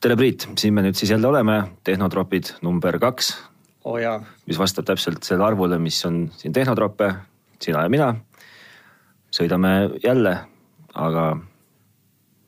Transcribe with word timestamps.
tere, 0.00 0.16
Priit, 0.16 0.46
siin 0.58 0.74
me 0.74 0.82
nüüd 0.86 0.98
siis 0.98 1.10
jälle 1.10 1.26
oleme, 1.26 1.62
Tehnotropid 1.84 2.52
number 2.62 2.98
kaks, 3.02 3.32
oh 3.84 3.98
mis 4.46 4.58
vastab 4.58 4.86
täpselt 4.86 5.26
sellele 5.26 5.48
arvule, 5.50 5.78
mis 5.78 5.98
on 6.06 6.28
siin 6.36 6.52
Tehnotroppe, 6.52 7.12
sina 7.62 7.82
ja 7.82 7.88
mina. 7.90 8.14
sõidame 9.34 9.68
jälle, 10.04 10.38
aga 10.94 11.24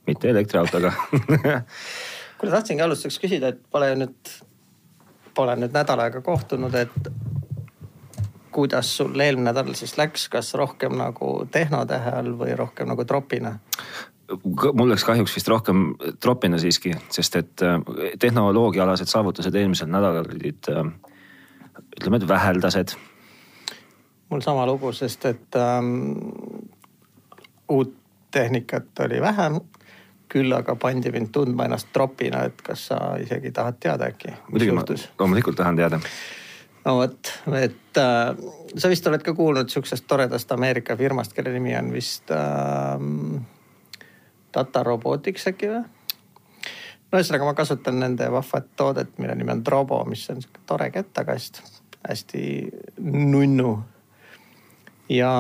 mitte 0.07 0.31
elektriautoga. 0.31 0.93
Kuule 2.39 2.55
tahtsingi 2.55 2.83
alustuseks 2.83 3.19
küsida, 3.21 3.51
et 3.53 3.61
pole 3.71 3.91
nüüd, 3.99 4.31
pole 5.35 5.59
nüüd 5.61 5.75
nädal 5.75 6.01
aega 6.07 6.23
kohtunud, 6.25 6.75
et 6.75 7.11
kuidas 8.51 8.95
sul 8.97 9.21
eelmine 9.21 9.51
nädal 9.51 9.75
siis 9.75 9.99
läks, 9.99 10.29
kas 10.33 10.55
rohkem 10.55 10.97
nagu 10.97 11.35
tehnotähe 11.51 12.15
all 12.23 12.33
või 12.39 12.57
rohkem 12.57 12.89
nagu 12.89 13.05
tropina? 13.05 13.59
Mul 14.73 14.91
läks 14.91 15.05
kahjuks 15.05 15.35
vist 15.37 15.49
rohkem 15.49 15.95
tropina 16.21 16.59
siiski, 16.59 16.93
sest 17.11 17.37
et 17.41 17.63
äh, 17.67 17.79
tehnoloogiaalased 18.19 19.11
saavutused 19.11 19.55
eelmisel 19.55 19.91
nädalal 19.91 20.29
olid 20.29 20.71
äh, 20.71 20.85
ütleme, 22.01 22.21
et 22.21 22.29
väheldased. 22.29 22.95
mul 24.31 24.41
sama 24.41 24.67
lugu, 24.67 24.93
sest 24.93 25.25
et 25.25 25.57
ähm, 25.57 26.11
uut 27.69 27.95
tehnikat 28.31 28.99
oli 29.07 29.21
vähem. 29.21 29.61
küll 30.31 30.53
aga 30.55 30.77
pandi 30.79 31.11
mind 31.11 31.33
tundma 31.35 31.65
ennast 31.67 31.89
tropina, 31.93 32.45
et 32.47 32.61
kas 32.63 32.85
sa 32.87 33.17
isegi 33.19 33.51
tahad 33.51 33.81
teada 33.81 34.07
äkki? 34.07 34.31
muidugi 34.51 34.73
ma 34.73 34.85
loomulikult 35.19 35.57
tahan 35.57 35.77
teada. 35.77 35.99
no 36.85 36.97
vot, 36.97 37.33
et 37.59 37.99
äh, 37.99 38.37
sa 38.77 38.89
vist 38.89 39.07
oled 39.07 39.23
ka 39.23 39.35
kuulnud 39.35 39.69
sihukesest 39.69 40.07
toredast 40.07 40.53
Ameerika 40.53 40.97
firmast, 40.97 41.33
kelle 41.33 41.51
nimi 41.51 41.75
on 41.77 41.93
vist 41.93 42.31
äh, 42.31 42.39
Data 44.55 44.83
Robotics 44.83 45.47
äkki 45.51 45.73
või? 45.73 45.83
no 47.11 47.19
ühesõnaga, 47.19 47.49
ma 47.49 47.55
kasutan 47.59 47.99
nende 48.01 48.31
vahvat 48.33 48.71
toodet, 48.79 49.19
mille 49.19 49.35
nimi 49.35 49.55
on 49.57 49.65
Drobo, 49.65 50.05
mis 50.09 50.29
on 50.31 50.43
sihuke 50.43 50.63
tore 50.67 50.91
kettakast, 50.95 51.63
hästi 52.07 52.45
nunnu. 53.01 53.79
ja 55.11 55.31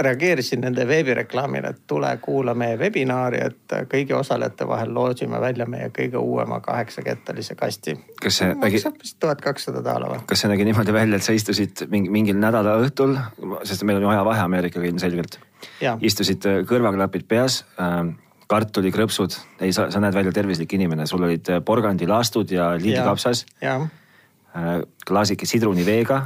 reageerisin 0.00 0.60
nende 0.60 0.86
veebireklaamile, 0.88 1.68
et 1.68 1.80
tule 1.86 2.10
kuula 2.22 2.54
meie 2.54 2.78
webinaari, 2.78 3.40
et 3.44 3.74
kõigi 3.90 4.14
osalejate 4.16 4.68
vahel 4.68 4.94
loosime 4.94 5.40
välja 5.40 5.66
meie 5.68 5.90
kõige 5.98 6.16
uuema 6.16 6.60
kaheksakettalise 6.64 7.54
kasti. 7.54 7.98
kas 8.22 8.38
see 8.40 8.54
nägi? 8.54 8.78
maksab 8.78 9.02
vist 9.02 9.18
tuhat 9.20 9.40
kakssada 9.44 9.84
daala 9.84 10.08
või? 10.12 10.22
kas 10.26 10.44
see 10.44 10.52
nägi 10.52 10.64
niimoodi 10.68 10.92
välja, 10.92 11.16
et 11.20 11.26
sa 11.26 11.36
istusid 11.36 11.84
mingi, 11.92 12.10
mingil 12.10 12.40
nädala 12.40 12.78
õhtul, 12.80 13.16
sest 13.64 13.84
meil 13.84 14.00
on 14.00 14.08
ju 14.08 14.12
ajavahe 14.14 14.44
Ameerikaga 14.44 14.88
ilmselgelt. 14.88 15.38
istusid 16.00 16.48
kõrvaklapid 16.68 17.28
peas 17.28 17.64
äh, 17.80 18.08
kartulikrõpsud, 18.50 19.36
ei, 19.62 19.72
sa, 19.72 19.88
sa 19.94 20.00
näed 20.02 20.16
välja 20.16 20.32
tervislik 20.34 20.72
inimene, 20.74 21.06
sul 21.06 21.22
olid 21.26 21.52
äh, 21.52 21.60
porgandilaastud 21.64 22.50
ja 22.50 22.72
liidikapsas. 22.80 23.44
Äh, 23.62 24.80
klaasike 25.06 25.46
sidruniveega. 25.46 26.24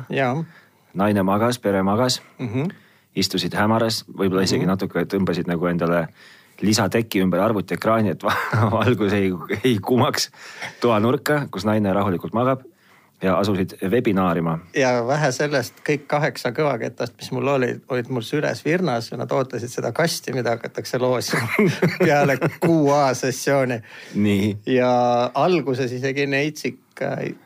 naine 0.95 1.23
magas, 1.27 1.59
pere 1.59 1.83
magas 1.83 2.23
mm. 2.39 2.49
-hmm. 2.49 2.75
istusid 3.17 3.55
hämaras, 3.55 4.05
võib-olla 4.09 4.43
isegi 4.43 4.65
mm 4.65 4.65
-hmm. 4.65 4.71
natuke 4.71 5.05
tõmbasid 5.05 5.51
nagu 5.51 5.67
endale 5.67 6.07
lisateki 6.61 7.21
ümber 7.21 7.41
arvutiekraani, 7.41 8.11
et 8.11 8.23
valgus 8.77 9.13
ei, 9.13 9.33
ei 9.65 9.79
kumaks 9.79 10.31
toanurka, 10.81 11.47
kus 11.51 11.65
naine 11.65 11.93
rahulikult 11.93 12.33
magab 12.33 12.63
ja 13.25 13.39
asusid 13.41 13.75
webinaarima. 13.91 14.59
ja 14.77 14.93
vähe 15.07 15.33
sellest, 15.33 15.81
kõik 15.89 16.07
kaheksa 16.11 16.53
kõvaketast, 16.57 17.17
mis 17.19 17.33
mul 17.33 17.49
olid, 17.57 17.81
olid 17.89 18.11
mul 18.13 18.25
süles 18.27 18.61
virnas 18.65 19.11
ja 19.11 19.19
nad 19.21 19.33
ootasid 19.33 19.73
seda 19.73 19.93
kasti, 19.97 20.35
mida 20.37 20.57
hakatakse 20.59 21.01
loosima 21.01 21.49
peale 22.05 22.37
QA 22.61 23.05
sessiooni. 23.19 23.81
ja 24.67 24.95
alguses 25.35 25.93
isegi 25.93 26.27
Neitsik 26.27 26.81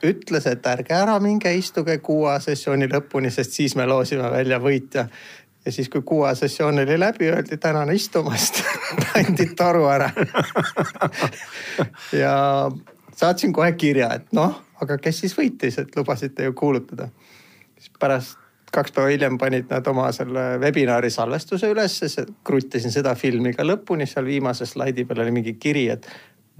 ütles, 0.05 0.45
et 0.51 0.67
ärge 0.67 0.93
ära 0.93 1.17
minge, 1.25 1.53
istuge 1.57 2.01
QA 2.05 2.37
sessiooni 2.45 2.91
lõpuni, 2.91 3.31
sest 3.33 3.55
siis 3.57 3.77
me 3.79 3.87
loosime 3.89 4.29
välja 4.35 4.59
võitja 4.61 5.07
ja 5.65 5.73
siis, 5.73 5.89
kui 5.89 6.03
QA 6.03 6.35
sessioon 6.35 6.83
oli 6.83 6.99
läbi, 7.01 7.31
öeldi 7.31 7.57
tänan 7.57 7.91
istumast 7.95 8.63
pandi 9.07 9.51
toru 9.57 9.87
ära 9.93 10.11
ja 12.23 12.37
saatsin 13.19 13.53
kohe 13.53 13.73
kirja, 13.79 14.13
et 14.15 14.33
noh 14.37 14.57
aga 14.83 14.99
kes 15.03 15.23
siis 15.25 15.35
võitis, 15.37 15.79
et 15.81 15.97
lubasite 15.97 16.49
ju 16.49 16.55
kuulutada. 16.57 17.09
siis 17.79 17.93
pärast 18.01 18.39
kaks 18.73 18.93
päeva 18.93 19.09
hiljem 19.09 19.39
panid 19.39 19.71
nad 19.71 19.87
oma 19.87 20.11
selle 20.13 20.59
webinari 20.61 21.11
salvestuse 21.11 21.71
ülesse, 21.73 22.27
kruttisin 22.45 22.93
seda 22.93 23.15
filmi 23.15 23.55
ka 23.57 23.65
lõpuni, 23.65 24.07
seal 24.07 24.27
viimase 24.29 24.67
slaidi 24.67 25.05
peal 25.05 25.23
oli 25.25 25.33
mingi 25.33 25.55
kiri, 25.55 25.89
et 25.89 26.09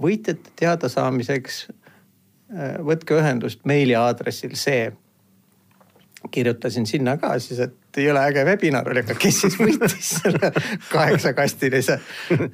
võitjate 0.01 0.55
teadasaamiseks 0.59 1.59
äh, 1.69 2.79
võtke 2.85 3.19
ühendust 3.19 3.61
meiliaadressil 3.65 4.55
see. 4.55 4.91
kirjutasin 6.31 6.85
sinna 6.85 7.17
ka 7.17 7.39
siis, 7.39 7.59
et 7.59 7.97
ei 7.97 8.09
ole 8.11 8.19
äge 8.19 8.43
webinar 8.43 8.89
oli, 8.89 8.99
aga 8.99 9.15
kes 9.15 9.41
siis 9.41 9.59
võitis 9.59 10.09
selle 10.17 10.51
kaheksakastilise 10.95 11.99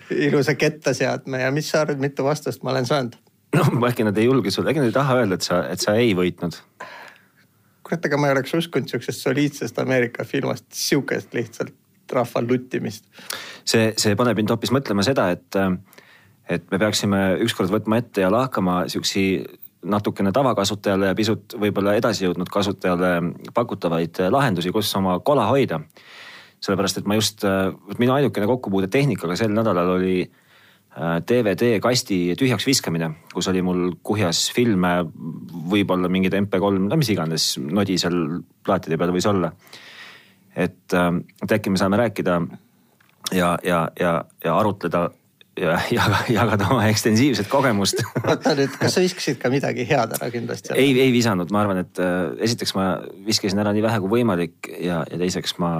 ilusa 0.10 0.56
kettaseadme 0.56 1.42
ja 1.42 1.52
mis 1.52 1.70
sa 1.70 1.82
arvad, 1.82 2.00
mitu 2.00 2.24
vastust 2.24 2.64
ma 2.64 2.76
olen 2.76 2.86
saanud? 2.86 3.16
Noh, 3.56 3.72
äkki 3.90 4.06
nad 4.08 4.18
ei 4.20 4.28
julge 4.28 4.52
sulle, 4.54 4.72
äkki 4.72 4.84
nad 4.84 4.92
ei 4.92 4.96
taha 4.96 5.18
öelda, 5.22 5.40
et 5.40 5.48
sa, 5.48 5.64
et 5.72 5.82
sa 5.82 5.96
ei 6.00 6.14
võitnud. 6.18 6.58
kurat, 7.86 8.06
aga 8.06 8.18
ma 8.18 8.30
ei 8.30 8.38
oleks 8.38 8.54
uskunud 8.58 8.90
sihukesest 8.90 9.28
soliidsest 9.28 9.80
Ameerika 9.80 10.26
firmast 10.26 10.66
sihukest 10.74 11.34
lihtsalt 11.38 11.76
rahva 12.12 12.42
luttimist. 12.46 13.06
see, 13.66 13.94
see 13.98 14.16
paneb 14.16 14.38
mind 14.38 14.54
hoopis 14.54 14.74
mõtlema 14.74 15.06
seda, 15.06 15.30
et, 15.34 15.60
et 16.50 16.66
me 16.72 16.82
peaksime 16.82 17.22
ükskord 17.46 17.74
võtma 17.74 18.02
ette 18.02 18.26
ja 18.26 18.32
lahkama 18.34 18.84
sihuksi 18.92 19.26
natukene 19.86 20.32
tavakasutajale 20.34 21.12
ja 21.12 21.16
pisut 21.18 21.56
võib-olla 21.62 21.94
edasi 21.98 22.26
jõudnud 22.26 22.50
kasutajale 22.50 23.12
pakutavaid 23.54 24.24
lahendusi, 24.34 24.74
kus 24.74 24.90
oma 24.98 25.20
kola 25.20 25.46
hoida. 25.52 25.82
sellepärast, 26.66 26.98
et 26.98 27.06
ma 27.06 27.16
just, 27.16 27.44
minu 28.00 28.14
ainukene 28.14 28.48
kokkupuude 28.50 28.88
tehnikaga 28.90 29.36
sel 29.38 29.52
nädalal 29.54 29.92
oli 30.00 30.24
DVD 30.96 31.74
äh, 31.76 31.80
kasti 31.84 32.20
tühjaks 32.40 32.68
viskamine, 32.68 33.10
kus 33.34 33.50
oli 33.52 33.64
mul 33.66 33.98
kuhjas 34.06 34.46
filme, 34.56 34.94
võib-olla 35.72 36.12
mingid 36.12 36.38
MP3, 36.38 36.86
no 36.88 37.00
mis 37.00 37.12
iganes 37.12 37.56
nodi 37.60 37.98
seal 38.00 38.40
plaatide 38.64 39.00
peal 39.02 39.12
võis 39.16 39.28
olla. 39.28 39.52
et, 40.56 40.94
äh, 40.94 41.12
et 41.44 41.58
äkki 41.60 41.70
me 41.74 41.82
saame 41.82 42.00
rääkida 42.00 42.40
ja, 43.36 43.58
ja, 43.64 43.90
ja, 44.00 44.24
ja 44.44 44.58
arutleda 44.58 45.10
ja 45.60 45.76
jaga, 46.00 46.20
jagada 46.30 46.68
oma 46.72 46.86
ekstensiivset 46.92 47.48
kogemust 47.52 48.02
oota 48.30 48.56
nüüd, 48.58 48.76
kas 48.80 48.96
sa 48.98 49.04
viskasid 49.04 49.40
ka 49.42 49.52
midagi 49.52 49.88
head 49.88 50.16
ära 50.18 50.30
kindlasti? 50.32 50.76
ei, 50.76 50.94
ei 51.00 51.12
visanud, 51.16 51.52
ma 51.56 51.64
arvan, 51.64 51.84
et 51.86 52.02
äh, 52.04 52.36
esiteks 52.48 52.76
ma 52.78 52.88
viskasin 53.28 53.60
ära 53.64 53.76
nii 53.76 53.84
vähe 53.86 54.02
kui 54.04 54.14
võimalik 54.20 54.72
ja, 54.80 55.04
ja 55.10 55.20
teiseks 55.22 55.58
ma. 55.64 55.72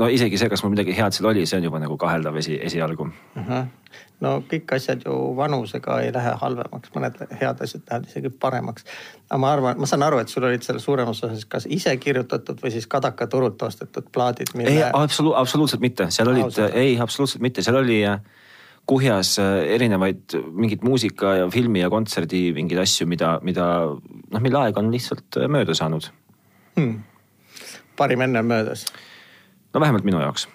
No 0.00 0.10
isegi 0.10 0.38
see, 0.40 0.50
kas 0.52 0.64
mul 0.64 0.74
midagi 0.74 0.96
head 0.96 1.16
seal 1.16 1.30
oli, 1.30 1.46
see 1.46 1.58
on 1.60 1.68
juba 1.68 1.80
nagu 1.82 1.96
kaheldav 2.00 2.36
esi, 2.42 2.58
esialgu 2.70 3.08
uh. 3.08 3.48
-huh 3.48 3.64
no 4.24 4.36
kõik 4.48 4.72
asjad 4.76 5.02
ju 5.06 5.14
vanusega 5.36 5.98
ei 6.04 6.12
lähe 6.14 6.34
halvemaks, 6.40 6.92
mõned 6.94 7.18
head 7.40 7.60
asjad 7.64 7.82
lähevad 7.88 8.08
isegi 8.08 8.30
paremaks. 8.40 8.86
aga 9.28 9.38
ma 9.42 9.52
arvan, 9.52 9.80
ma 9.80 9.88
saan 9.90 10.04
aru, 10.06 10.20
et 10.22 10.32
sul 10.32 10.46
olid 10.46 10.64
seal 10.66 10.78
suuremas 10.82 11.22
osas 11.26 11.44
kas 11.50 11.66
ise 11.66 11.96
kirjutatud 12.00 12.62
või 12.62 12.72
siis 12.74 12.86
Kadaka 12.90 13.26
turult 13.26 13.62
ostetud 13.62 14.08
plaadid 14.14 14.54
mille.... 14.54 14.70
ei 14.70 14.82
absolu, 14.90 15.34
absoluutselt 15.38 15.84
mitte, 15.84 16.08
seal 16.14 16.30
olid, 16.32 16.58
ei 16.72 16.98
absoluutselt 17.00 17.42
mitte, 17.44 17.62
seal 17.66 17.80
oli 17.80 18.00
äh, 18.08 18.20
kuhjas 18.86 19.38
äh, 19.42 19.62
erinevaid 19.76 20.36
mingit 20.52 20.84
muusika 20.84 21.34
ja 21.40 21.48
filmi 21.50 21.82
ja 21.82 21.90
kontserdi 21.92 22.46
mingeid 22.56 22.84
asju, 22.84 23.08
mida, 23.10 23.38
mida 23.42 23.66
noh, 23.88 24.44
mille 24.44 24.60
aeg 24.60 24.78
on 24.80 24.92
lihtsalt 24.94 25.40
äh, 25.40 25.48
mööda 25.50 25.76
saanud 25.76 26.10
hmm.. 26.76 27.02
parim 27.96 28.24
enne 28.26 28.44
on 28.44 28.50
möödas. 28.50 28.86
No 29.74 29.80
vähemalt 29.80 30.04
minu 30.06 30.20
jaoks. 30.22 30.48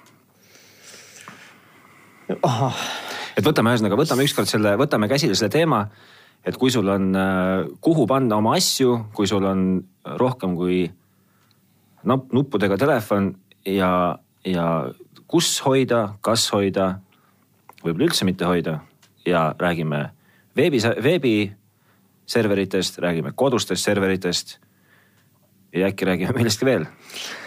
et 2.30 3.46
võtame 3.46 3.74
ühesõnaga, 3.74 3.98
võtame 4.00 4.26
ükskord 4.28 4.50
selle, 4.50 4.76
võtame 4.80 5.10
käsile 5.12 5.36
selle 5.36 5.52
teema, 5.54 5.84
et 6.46 6.58
kui 6.58 6.72
sul 6.72 6.88
on, 6.88 7.12
äh, 7.16 7.68
kuhu 7.82 8.08
panna 8.08 8.38
oma 8.40 8.56
asju, 8.58 9.10
kui 9.14 9.28
sul 9.28 9.46
on 9.46 9.84
rohkem 10.20 10.56
kui 10.56 10.86
napp, 12.04 12.32
nuppudega 12.34 12.78
telefon 12.78 13.34
ja, 13.66 14.20
ja 14.46 14.68
kus 15.28 15.60
hoida, 15.66 16.16
kas 16.22 16.48
hoida, 16.54 17.00
võib-olla 17.84 18.10
üldse 18.10 18.26
mitte 18.26 18.48
hoida 18.48 18.80
ja 19.28 19.50
räägime 19.60 20.10
veebi, 20.56 20.80
veebiserveritest, 21.04 23.00
räägime 23.04 23.32
kodustest 23.36 23.84
serveritest 23.84 24.60
ja 25.74 25.88
äkki 25.88 26.06
räägime 26.06 26.34
millestki 26.38 26.66
veel 26.66 26.86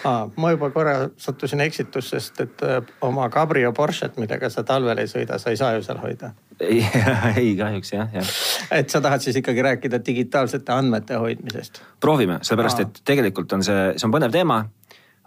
ah,. 0.05 0.29
ma 0.37 0.51
juba 0.51 0.71
korra 0.71 1.09
sattusin 1.17 1.61
eksitusest, 1.61 2.41
et 2.41 2.63
äh, 2.63 2.83
oma 3.01 3.29
Cabrio 3.31 3.73
Porsche't, 3.73 4.19
millega 4.21 4.51
sa 4.51 4.65
talvel 4.67 4.99
ei 5.03 5.11
sõida, 5.11 5.39
sa 5.39 5.51
ei 5.51 5.57
saa 5.57 5.73
ju 5.77 5.83
seal 5.83 5.99
hoida. 6.03 6.33
ei, 6.61 6.85
ei 7.43 7.57
kahjuks 7.59 7.93
jah, 7.93 8.15
jah. 8.15 8.37
et 8.79 8.91
sa 8.91 9.01
tahad 9.01 9.25
siis 9.25 9.37
ikkagi 9.43 9.63
rääkida 9.63 10.01
digitaalsete 10.07 10.73
andmete 10.73 11.19
hoidmisest? 11.23 11.83
proovime, 12.01 12.39
sellepärast 12.43 12.85
ah. 12.85 12.89
et 12.89 13.03
tegelikult 13.05 13.53
on 13.59 13.67
see, 13.67 13.91
see 13.97 14.09
on 14.09 14.15
põnev 14.15 14.35
teema. 14.35 14.63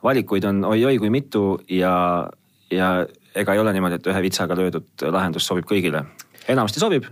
valikuid 0.03 0.47
on 0.51 0.63
oi-oi 0.71 0.97
kui 1.01 1.09
mitu 1.09 1.45
ja, 1.69 1.95
ja 2.71 2.95
ega 3.35 3.53
ei 3.53 3.59
ole 3.59 3.73
niimoodi, 3.75 3.99
et 3.99 4.07
ühe 4.13 4.25
vitsaga 4.29 4.55
löödud 4.55 5.07
lahendus 5.11 5.47
sobib 5.47 5.67
kõigile. 5.67 6.05
enamasti 6.47 6.79
sobib 6.79 7.11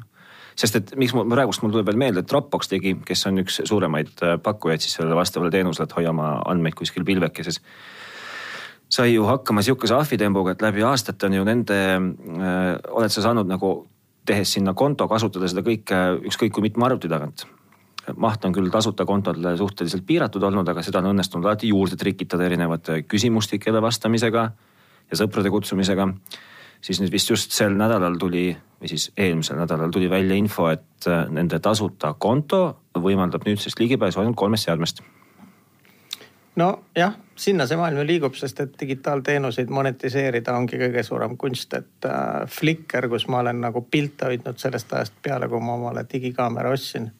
sest 0.55 0.79
et 0.79 0.93
miks 0.99 1.15
mul 1.15 1.27
praegust 1.31 1.63
mul 1.63 1.73
tuleb 1.73 1.89
veel 1.89 1.99
meelde, 1.99 2.23
et 2.23 2.29
Dropbox 2.29 2.69
tegi, 2.71 2.95
kes 3.05 3.25
on 3.29 3.41
üks 3.43 3.61
suuremaid 3.69 4.13
äh, 4.25 4.35
pakkujaid 4.43 4.83
siis 4.83 4.97
sellele 4.99 5.17
vastavale 5.17 5.53
teenusele, 5.53 5.87
et 5.89 5.97
hoia 5.97 6.13
oma 6.13 6.35
andmeid 6.49 6.77
kuskil 6.79 7.05
pilvekeses. 7.07 7.61
sai 8.93 9.13
ju 9.13 9.25
hakkama 9.25 9.61
sihukese 9.65 9.95
ahvitembuga, 9.95 10.51
et 10.51 10.61
läbi 10.61 10.83
aastate 10.85 11.25
on 11.25 11.33
ju 11.33 11.43
nende 11.43 11.79
äh,, 11.97 12.77
oled 12.91 13.11
sa 13.11 13.21
saanud 13.21 13.49
nagu 13.49 13.73
tehes 14.25 14.53
sinna 14.53 14.73
konto, 14.73 15.07
kasutada 15.07 15.47
seda 15.47 15.65
kõike 15.65 15.99
ükskõik 16.29 16.53
kui 16.53 16.69
mitme 16.69 16.85
arvuti 16.85 17.09
tagant 17.09 17.47
maht 18.17 18.45
on 18.45 18.53
küll 18.53 18.69
tasuta 18.71 19.05
kontodele 19.07 19.55
suhteliselt 19.57 20.05
piiratud 20.07 20.43
olnud, 20.43 20.67
aga 20.67 20.83
seda 20.83 20.99
on 20.99 21.13
õnnestunud 21.13 21.45
alati 21.47 21.69
juurde 21.71 21.97
trikitada 21.99 22.45
erinevate 22.47 23.03
küsimustikele 23.07 23.81
vastamisega 23.81 24.43
ja 25.11 25.19
sõprade 25.19 25.51
kutsumisega. 25.53 26.09
Siis 26.83 26.99
nüüd 27.01 27.11
vist 27.11 27.31
just 27.31 27.55
sel 27.55 27.75
nädalal 27.79 28.17
tuli 28.19 28.51
või 28.83 28.91
siis 28.91 29.11
eelmisel 29.17 29.57
nädalal 29.57 29.91
tuli 29.91 30.09
välja 30.11 30.35
info, 30.35 30.67
et 30.69 31.07
äh, 31.07 31.25
nende 31.31 31.59
tasuta 31.63 32.13
konto 32.19 32.63
võimaldab 32.99 33.45
nüüdsest 33.47 33.79
ligipääsu 33.79 34.19
ainult 34.19 34.35
kolmest 34.35 34.67
seadmest. 34.67 35.01
nojah, 36.55 37.15
sinna 37.35 37.65
see 37.67 37.77
maailm 37.79 38.03
ju 38.03 38.07
liigub, 38.07 38.35
sest 38.35 38.59
et 38.59 38.75
digitaalteenuseid 38.79 39.71
monetiseerida 39.73 40.57
ongi 40.57 40.77
kõige 40.77 41.03
suurem 41.03 41.37
kunst, 41.37 41.73
et 41.73 42.05
äh, 42.05 42.43
Flickr, 42.47 43.07
kus 43.09 43.27
ma 43.27 43.39
olen 43.39 43.61
nagu 43.63 43.87
pilte 43.91 44.27
hoidnud 44.29 44.59
sellest 44.59 44.93
ajast 44.93 45.15
peale, 45.21 45.47
kui 45.49 45.63
ma 45.63 45.79
omale 45.79 46.05
digikaamera 46.11 46.75
ostsin 46.75 47.11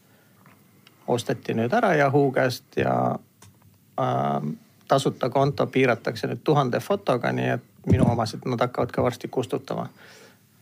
osteti 1.08 1.56
nüüd 1.56 1.74
ära 1.74 1.96
Yahoo 1.96 2.32
käest 2.32 2.78
ja 2.78 3.16
äh, 4.00 4.52
tasuta 4.88 5.30
konto 5.30 5.68
piiratakse 5.68 6.28
nüüd 6.28 6.44
tuhande 6.44 6.80
fotoga, 6.84 7.32
nii 7.32 7.54
et 7.56 7.70
minu 7.90 8.08
omasid 8.12 8.46
nad 8.46 8.62
hakkavad 8.62 8.92
ka 8.92 9.04
varsti 9.04 9.28
kustutama. 9.28 9.90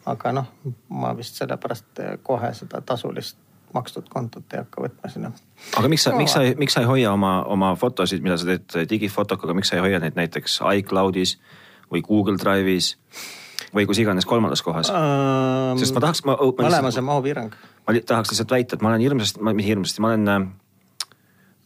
aga 0.05 0.31
noh, 0.33 0.47
ma 0.89 1.13
vist 1.17 1.37
sellepärast 1.37 1.99
kohe 2.23 2.53
seda 2.57 2.81
tasulist 2.81 3.37
makstud 3.73 4.07
kontot 4.09 4.53
ei 4.53 4.61
hakka 4.63 4.83
võtma 4.85 5.11
sinna. 5.11 5.31
aga 5.77 5.91
miks 5.91 6.05
sa 6.07 6.13
no,, 6.13 6.21
miks 6.21 6.33
sa, 6.35 6.43
miks 6.57 6.75
sa 6.77 6.83
ei 6.83 6.89
hoia 6.89 7.11
oma, 7.13 7.41
oma 7.43 7.73
fotosid, 7.79 8.23
mida 8.25 8.37
sa 8.37 8.49
teed 8.49 8.89
digifotokaga, 8.89 9.55
miks 9.57 9.71
sa 9.71 9.77
ei 9.77 9.85
hoia 9.85 10.01
neid 10.03 10.17
näiteks 10.19 10.59
iCloudis 10.81 11.37
või 11.91 12.03
Google 12.07 12.39
Drive'is 12.41 12.95
või 13.75 13.85
kus 13.87 14.01
iganes 14.03 14.27
kolmandas 14.27 14.63
kohas 14.65 14.91
ähm,? 14.91 15.77
sest 15.79 15.95
ma 15.95 16.03
tahaks, 16.03 16.25
ma. 16.27 16.37
mõlemas 16.41 16.97
on 16.99 17.07
mahupiirang 17.07 17.55
ma 17.87 17.95
tahaks 17.99 18.33
lihtsalt 18.33 18.51
väita, 18.57 18.77
et 18.77 18.83
ma 18.83 18.91
olen 18.91 19.05
hirmsasti, 19.05 19.43
mis 19.53 19.67
hirmsasti, 19.67 20.03
ma 20.03 20.13
olen 20.13 20.27
äh, 20.33 20.47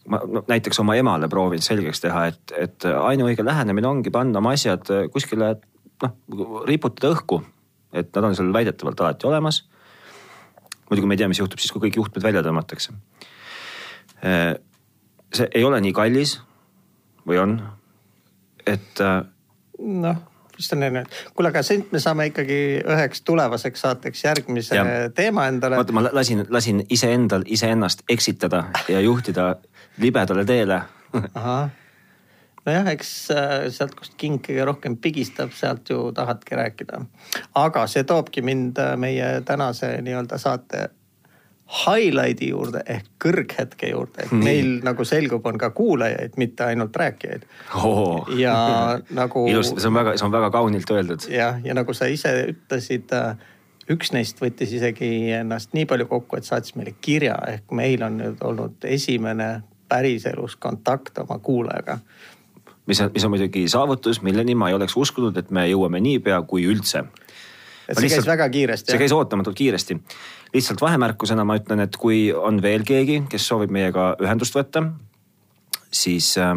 ma 0.06 0.20
no, 0.22 0.42
näiteks 0.48 0.80
oma 0.82 0.96
emale 0.98 1.28
proovinud 1.32 1.64
selgeks 1.64 2.02
teha, 2.04 2.26
et, 2.32 2.54
et 2.56 2.86
ainuõige 2.90 3.44
lähenemine 3.44 3.88
ongi 3.88 4.12
panna 4.14 4.42
oma 4.42 4.54
asjad 4.56 4.90
äh, 4.94 5.06
kuskile 5.12 5.54
noh, 6.02 6.14
riputada 6.68 7.14
õhku. 7.14 7.42
et 7.96 8.10
nad 8.14 8.28
on 8.28 8.36
seal 8.36 8.52
väidetavalt 8.52 9.00
alati 9.00 9.26
olemas. 9.26 9.64
muidugi 10.90 11.06
me 11.06 11.14
ei 11.14 11.22
tea, 11.22 11.28
mis 11.28 11.40
juhtub 11.40 11.62
siis, 11.62 11.72
kui 11.72 11.86
kõik 11.86 11.96
juhtmed 11.96 12.22
välja 12.22 12.42
tõmmatakse. 12.46 12.94
Äh, 14.24 14.54
see 15.34 15.50
ei 15.54 15.64
ole 15.64 15.80
nii 15.80 15.92
kallis 15.96 16.38
või 17.26 17.42
on? 17.42 17.60
et. 18.66 19.04
noh 19.78 20.24
vist 20.56 20.72
on 20.72 20.82
enne, 20.82 21.02
kuule, 21.34 21.50
aga 21.52 21.62
sind 21.66 21.90
me 21.92 22.00
saame 22.02 22.28
ikkagi 22.30 22.58
üheks 22.80 23.22
tulevaseks 23.26 23.82
saateks 23.84 24.24
järgmise 24.24 24.78
ja. 24.78 24.84
teema 25.14 25.46
endale. 25.50 25.76
vaata, 25.80 25.92
ma 25.96 26.06
lasin, 26.08 26.46
lasin 26.50 26.82
iseendal 26.88 27.44
iseennast 27.46 28.06
eksitada 28.08 28.64
ja 28.88 29.00
juhtida 29.04 29.56
libedale 30.02 30.44
teele 30.44 30.82
ahah, 31.34 31.70
nojah, 32.66 32.90
eks 32.92 33.12
äh, 33.34 33.54
sealt, 33.74 33.96
kust 33.98 34.16
king 34.20 34.40
kõige 34.44 34.66
rohkem 34.68 34.98
pigistab, 35.00 35.54
sealt 35.56 35.88
ju 35.90 36.10
tahadki 36.16 36.58
rääkida. 36.58 37.00
aga 37.54 37.86
see 37.90 38.04
toobki 38.04 38.42
mind 38.42 38.78
äh, 38.82 38.94
meie 39.00 39.40
tänase 39.46 39.96
nii-öelda 40.02 40.38
saate 40.42 40.88
highlight'i 41.66 42.52
juurde 42.52 42.84
ehk 42.86 43.08
kõrghetke 43.22 43.90
juurde, 43.90 44.22
et 44.22 44.32
meil 44.38 44.76
nagu 44.86 45.04
selgub, 45.04 45.46
on 45.50 45.58
ka 45.58 45.72
kuulajaid, 45.74 46.36
mitte 46.38 46.68
ainult 46.68 46.94
rääkijaid 46.96 47.42
oh.. 47.74 48.28
ja 48.38 48.54
nagu. 49.10 49.46
ilusti, 49.50 49.80
see 49.82 49.90
on 49.90 49.98
väga, 49.98 50.14
see 50.18 50.28
on 50.28 50.34
väga 50.34 50.50
kaunilt 50.54 50.90
öeldud. 50.94 51.26
jah, 51.32 51.58
ja 51.64 51.74
nagu 51.74 51.94
sa 51.94 52.06
ise 52.10 52.32
ütlesid, 52.52 53.10
äh, 53.14 53.34
üks 53.90 54.12
neist 54.14 54.42
võttis 54.42 54.74
isegi 54.78 55.32
ennast 55.34 55.74
nii 55.74 55.88
palju 55.90 56.06
kokku, 56.10 56.38
et 56.38 56.46
saatis 56.46 56.76
meile 56.78 56.94
kirja 57.02 57.38
ehk 57.50 57.74
meil 57.74 58.06
on 58.06 58.20
nüüd 58.22 58.46
olnud 58.46 58.86
esimene 58.86 59.50
päriselus 59.88 60.56
kontakt 60.56 61.18
oma 61.18 61.38
kuulajaga 61.38 61.98
mis 62.86 63.00
on, 63.00 63.10
mis 63.14 63.24
on 63.24 63.32
muidugi 63.34 63.68
saavutus, 63.68 64.22
milleni 64.22 64.54
ma 64.54 64.68
ei 64.70 64.74
oleks 64.74 64.96
uskunud, 64.96 65.36
et 65.36 65.50
me 65.50 65.66
jõuame 65.68 66.00
niipea 66.00 66.42
kui 66.46 66.66
üldse 66.70 67.02
see 67.94 68.02
lihtsalt, 68.02 68.24
käis 68.24 68.26
väga 68.26 68.48
kiiresti. 68.48 68.90
see 68.90 68.98
käis 68.98 69.12
ootamatult 69.12 69.56
kiiresti. 69.56 69.98
lihtsalt 70.54 70.80
vahemärkusena 70.80 71.44
ma 71.44 71.56
ütlen, 71.58 71.80
et 71.80 71.96
kui 71.96 72.32
on 72.32 72.62
veel 72.62 72.84
keegi, 72.86 73.22
kes 73.30 73.46
soovib 73.48 73.70
meiega 73.70 74.14
ühendust 74.22 74.56
võtta, 74.56 74.82
siis 75.90 76.32
äh, 76.38 76.54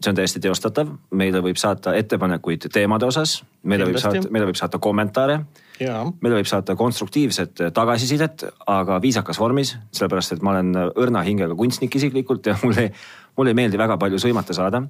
see 0.00 0.10
on 0.10 0.18
täiesti 0.18 0.40
teostatav, 0.40 0.90
meile 1.10 1.42
võib 1.44 1.56
saata 1.60 1.94
ettepanekuid 1.96 2.68
teemade 2.72 3.08
osas, 3.08 3.42
meile 3.62 3.88
võib 3.88 4.00
saata, 4.02 4.28
meile 4.30 4.50
võib 4.50 4.60
saata 4.60 4.78
kommentaare. 4.78 5.40
Meile 5.78 6.40
võib 6.40 6.48
saata 6.50 6.74
konstruktiivset 6.78 7.60
tagasisidet, 7.74 8.44
aga 8.66 8.98
viisakas 9.02 9.38
vormis, 9.38 9.76
sellepärast 9.94 10.34
et 10.34 10.42
ma 10.42 10.56
olen 10.56 10.74
õrna 10.90 11.22
hingega 11.26 11.54
kunstnik 11.58 11.94
isiklikult 11.94 12.50
ja 12.50 12.56
mulle, 12.64 12.90
mulle 13.38 13.54
ei 13.54 13.58
meeldi 13.62 13.80
väga 13.80 13.98
palju 14.00 14.18
sõimata 14.22 14.56
saada 14.56 14.82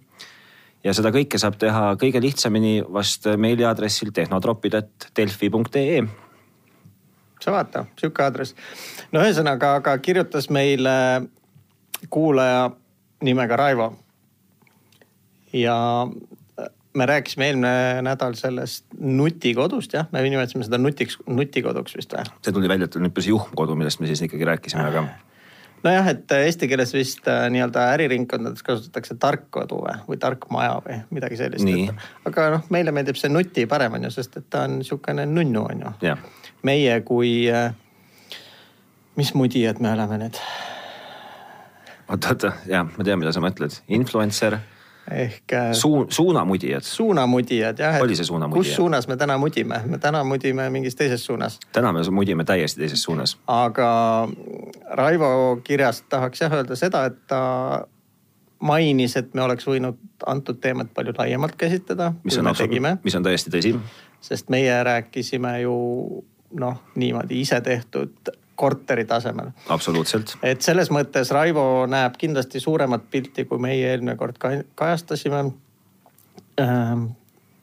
ja 0.85 0.95
seda 0.97 1.13
kõike 1.15 1.41
saab 1.41 1.59
teha 1.61 1.93
kõige 2.01 2.23
lihtsamini 2.23 2.79
vast 2.95 3.27
meiliaadressil 3.37 4.13
tehnotropid.delfi.ee. 4.15 6.03
sa 7.43 7.55
vaata, 7.55 7.85
sihuke 7.99 8.23
aadress. 8.25 8.55
no 9.13 9.23
ühesõnaga, 9.25 9.75
aga 9.83 9.97
kirjutas 9.99 10.51
meile 10.51 10.95
kuulaja 12.11 12.71
nimega 13.23 13.57
Raivo. 13.57 13.93
ja 15.53 15.77
me 16.99 17.07
rääkisime 17.07 17.47
eelmine 17.49 18.03
nädal 18.07 18.35
sellest 18.39 18.85
nutikodust, 18.99 19.95
jah, 19.95 20.09
me 20.13 20.23
nimetasime 20.25 20.67
seda 20.67 20.81
nutiks, 20.81 21.19
nutikoduks 21.27 21.97
vist 21.99 22.13
või? 22.17 22.27
see 22.45 22.55
tuli 22.55 22.71
välja, 22.71 22.89
et 22.91 22.99
on 22.99 23.07
niisugune 23.07 23.35
juhmkodu, 23.35 23.79
millest 23.79 24.03
me 24.03 24.11
siis 24.11 24.23
ikkagi 24.27 24.47
rääkisime, 24.49 24.85
aga 24.91 25.05
nojah, 25.85 26.09
et 26.15 26.33
äh, 26.33 26.47
eesti 26.49 26.69
keeles 26.71 26.93
vist 26.95 27.29
äh, 27.31 27.47
nii-öelda 27.55 27.85
äriringkondades 27.95 28.65
kasutatakse 28.67 29.17
tarkkodu 29.21 29.83
või, 29.85 29.97
või 30.09 30.21
tarkmaja 30.21 30.79
või 30.87 31.01
midagi 31.15 31.39
sellist. 31.41 31.93
aga 32.29 32.49
noh, 32.57 32.65
meile 32.75 32.95
meeldib 32.95 33.19
see 33.21 33.31
nuti 33.33 33.67
parem 33.71 33.99
on 33.99 34.09
ju, 34.09 34.15
sest 34.15 34.41
et 34.41 34.49
ta 34.51 34.65
on 34.69 34.81
niisugune 34.81 35.27
nunnu 35.27 35.67
on 35.71 35.85
ju. 35.87 36.17
meie 36.67 37.01
kui, 37.07 37.35
äh, 37.53 37.71
mis 39.17 39.35
mudijad 39.35 39.83
me 39.85 39.93
oleme 39.93 40.19
nüüd? 40.25 40.41
oota, 42.09 42.35
oota, 42.35 42.53
ja 42.67 42.85
ma 42.89 43.05
tean, 43.05 43.21
mida 43.21 43.33
sa 43.35 43.45
mõtled, 43.45 43.79
influencer 43.89 44.59
ehk 45.11 45.53
äh, 45.53 45.73
Suun,. 45.73 46.07
suunamudijad. 46.13 46.83
suunamudijad 46.83 47.79
jah. 47.79 48.01
oli 48.03 48.17
see 48.17 48.25
suunamudija? 48.25 48.63
kus 48.63 48.77
suunas 48.77 49.09
me 49.09 49.17
täna 49.17 49.39
mudime? 49.39 49.81
me 49.87 49.99
täna 49.99 50.25
mudime 50.25 50.71
mingis 50.71 50.97
teises 50.97 51.25
suunas. 51.25 51.61
täna 51.73 51.93
me 51.93 52.01
mudime 52.11 52.45
täiesti 52.45 52.81
teises 52.81 53.03
suunas. 53.03 53.39
aga 53.47 54.29
Raivo 54.91 55.61
kirjast 55.65 56.05
tahaks 56.09 56.41
jah 56.41 56.53
öelda 56.53 56.77
seda, 56.77 57.05
et 57.05 57.27
ta 57.27 57.87
mainis, 58.61 59.17
et 59.17 59.35
me 59.35 59.43
oleks 59.43 59.67
võinud 59.67 59.99
antud 60.27 60.59
teemat 60.61 60.91
palju 60.95 61.15
laiemalt 61.19 61.57
käsitleda. 61.57 62.13
mis 62.25 62.39
on 62.39 62.47
absoluutselt, 62.47 63.05
mis 63.05 63.15
on 63.15 63.23
täiesti 63.23 63.51
tõsi. 63.55 63.75
sest 64.21 64.49
meie 64.49 64.83
rääkisime 64.85 65.61
ju 65.61 65.79
noh, 66.59 66.83
niimoodi 66.97 67.41
isetehtud 67.41 68.33
korteri 68.59 69.05
tasemel. 69.05 69.53
absoluutselt. 69.69 70.35
et 70.43 70.63
selles 70.67 70.91
mõttes 70.91 71.31
Raivo 71.35 71.87
näeb 71.87 72.19
kindlasti 72.19 72.61
suuremat 72.61 73.07
pilti, 73.11 73.47
kui 73.47 73.63
meie 73.63 73.93
eelmine 73.93 74.17
kord 74.19 74.39
kajastasime. 74.39 75.45
Ehm, 76.59 77.05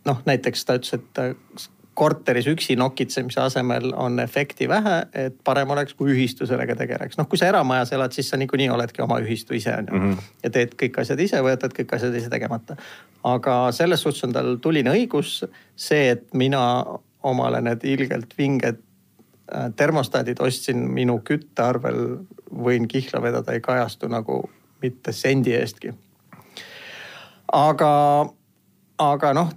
noh, 0.08 0.22
näiteks 0.26 0.64
ta 0.66 0.78
ütles, 0.80 0.96
et 0.96 1.70
korteris 1.96 2.48
üksi 2.52 2.76
nokitsemise 2.80 3.42
asemel 3.42 3.92
on 3.96 4.20
efekti 4.20 4.68
vähe, 4.72 4.96
et 5.26 5.36
parem 5.44 5.70
oleks, 5.76 5.96
kui 5.96 6.12
ühistu 6.12 6.48
sellega 6.48 6.76
tegeleks. 6.80 7.18
noh, 7.18 7.28
kui 7.28 7.40
sa 7.40 7.52
eramajas 7.52 7.92
elad, 7.96 8.16
siis 8.16 8.32
sa 8.32 8.40
niikuinii 8.40 8.70
oledki 8.72 9.04
oma 9.04 9.20
ühistu 9.24 9.56
ise 9.56 9.76
on 9.76 9.92
ju 9.92 10.00
mm. 10.00 10.12
-hmm. 10.12 10.32
ja 10.44 10.50
teed 10.50 10.80
kõik 10.84 11.02
asjad 11.02 11.20
ise 11.20 11.44
või 11.44 11.56
jätad 11.56 11.76
kõik 11.76 11.96
asjad 11.96 12.16
ise 12.16 12.30
tegemata. 12.30 12.76
aga 13.24 13.72
selles 13.72 14.02
suhtes 14.02 14.24
on 14.24 14.34
tal 14.34 14.56
tuline 14.56 14.92
õigus. 14.92 15.44
see, 15.76 16.10
et 16.10 16.34
mina 16.34 16.86
omale 17.24 17.62
need 17.62 17.84
ilgelt 17.84 18.38
vinged 18.38 18.78
Äh, 18.78 18.95
termostaadid 19.76 20.40
ostsin 20.42 20.80
minu 20.90 21.20
küttearvel, 21.26 22.00
võin 22.50 22.88
kihla 22.90 23.22
vedada, 23.22 23.54
ei 23.54 23.62
kajastu 23.62 24.10
nagu 24.10 24.40
mitte 24.82 25.14
sendi 25.14 25.54
eestki. 25.54 25.94
aga, 27.54 27.92
aga 28.98 29.34
noh, 29.34 29.54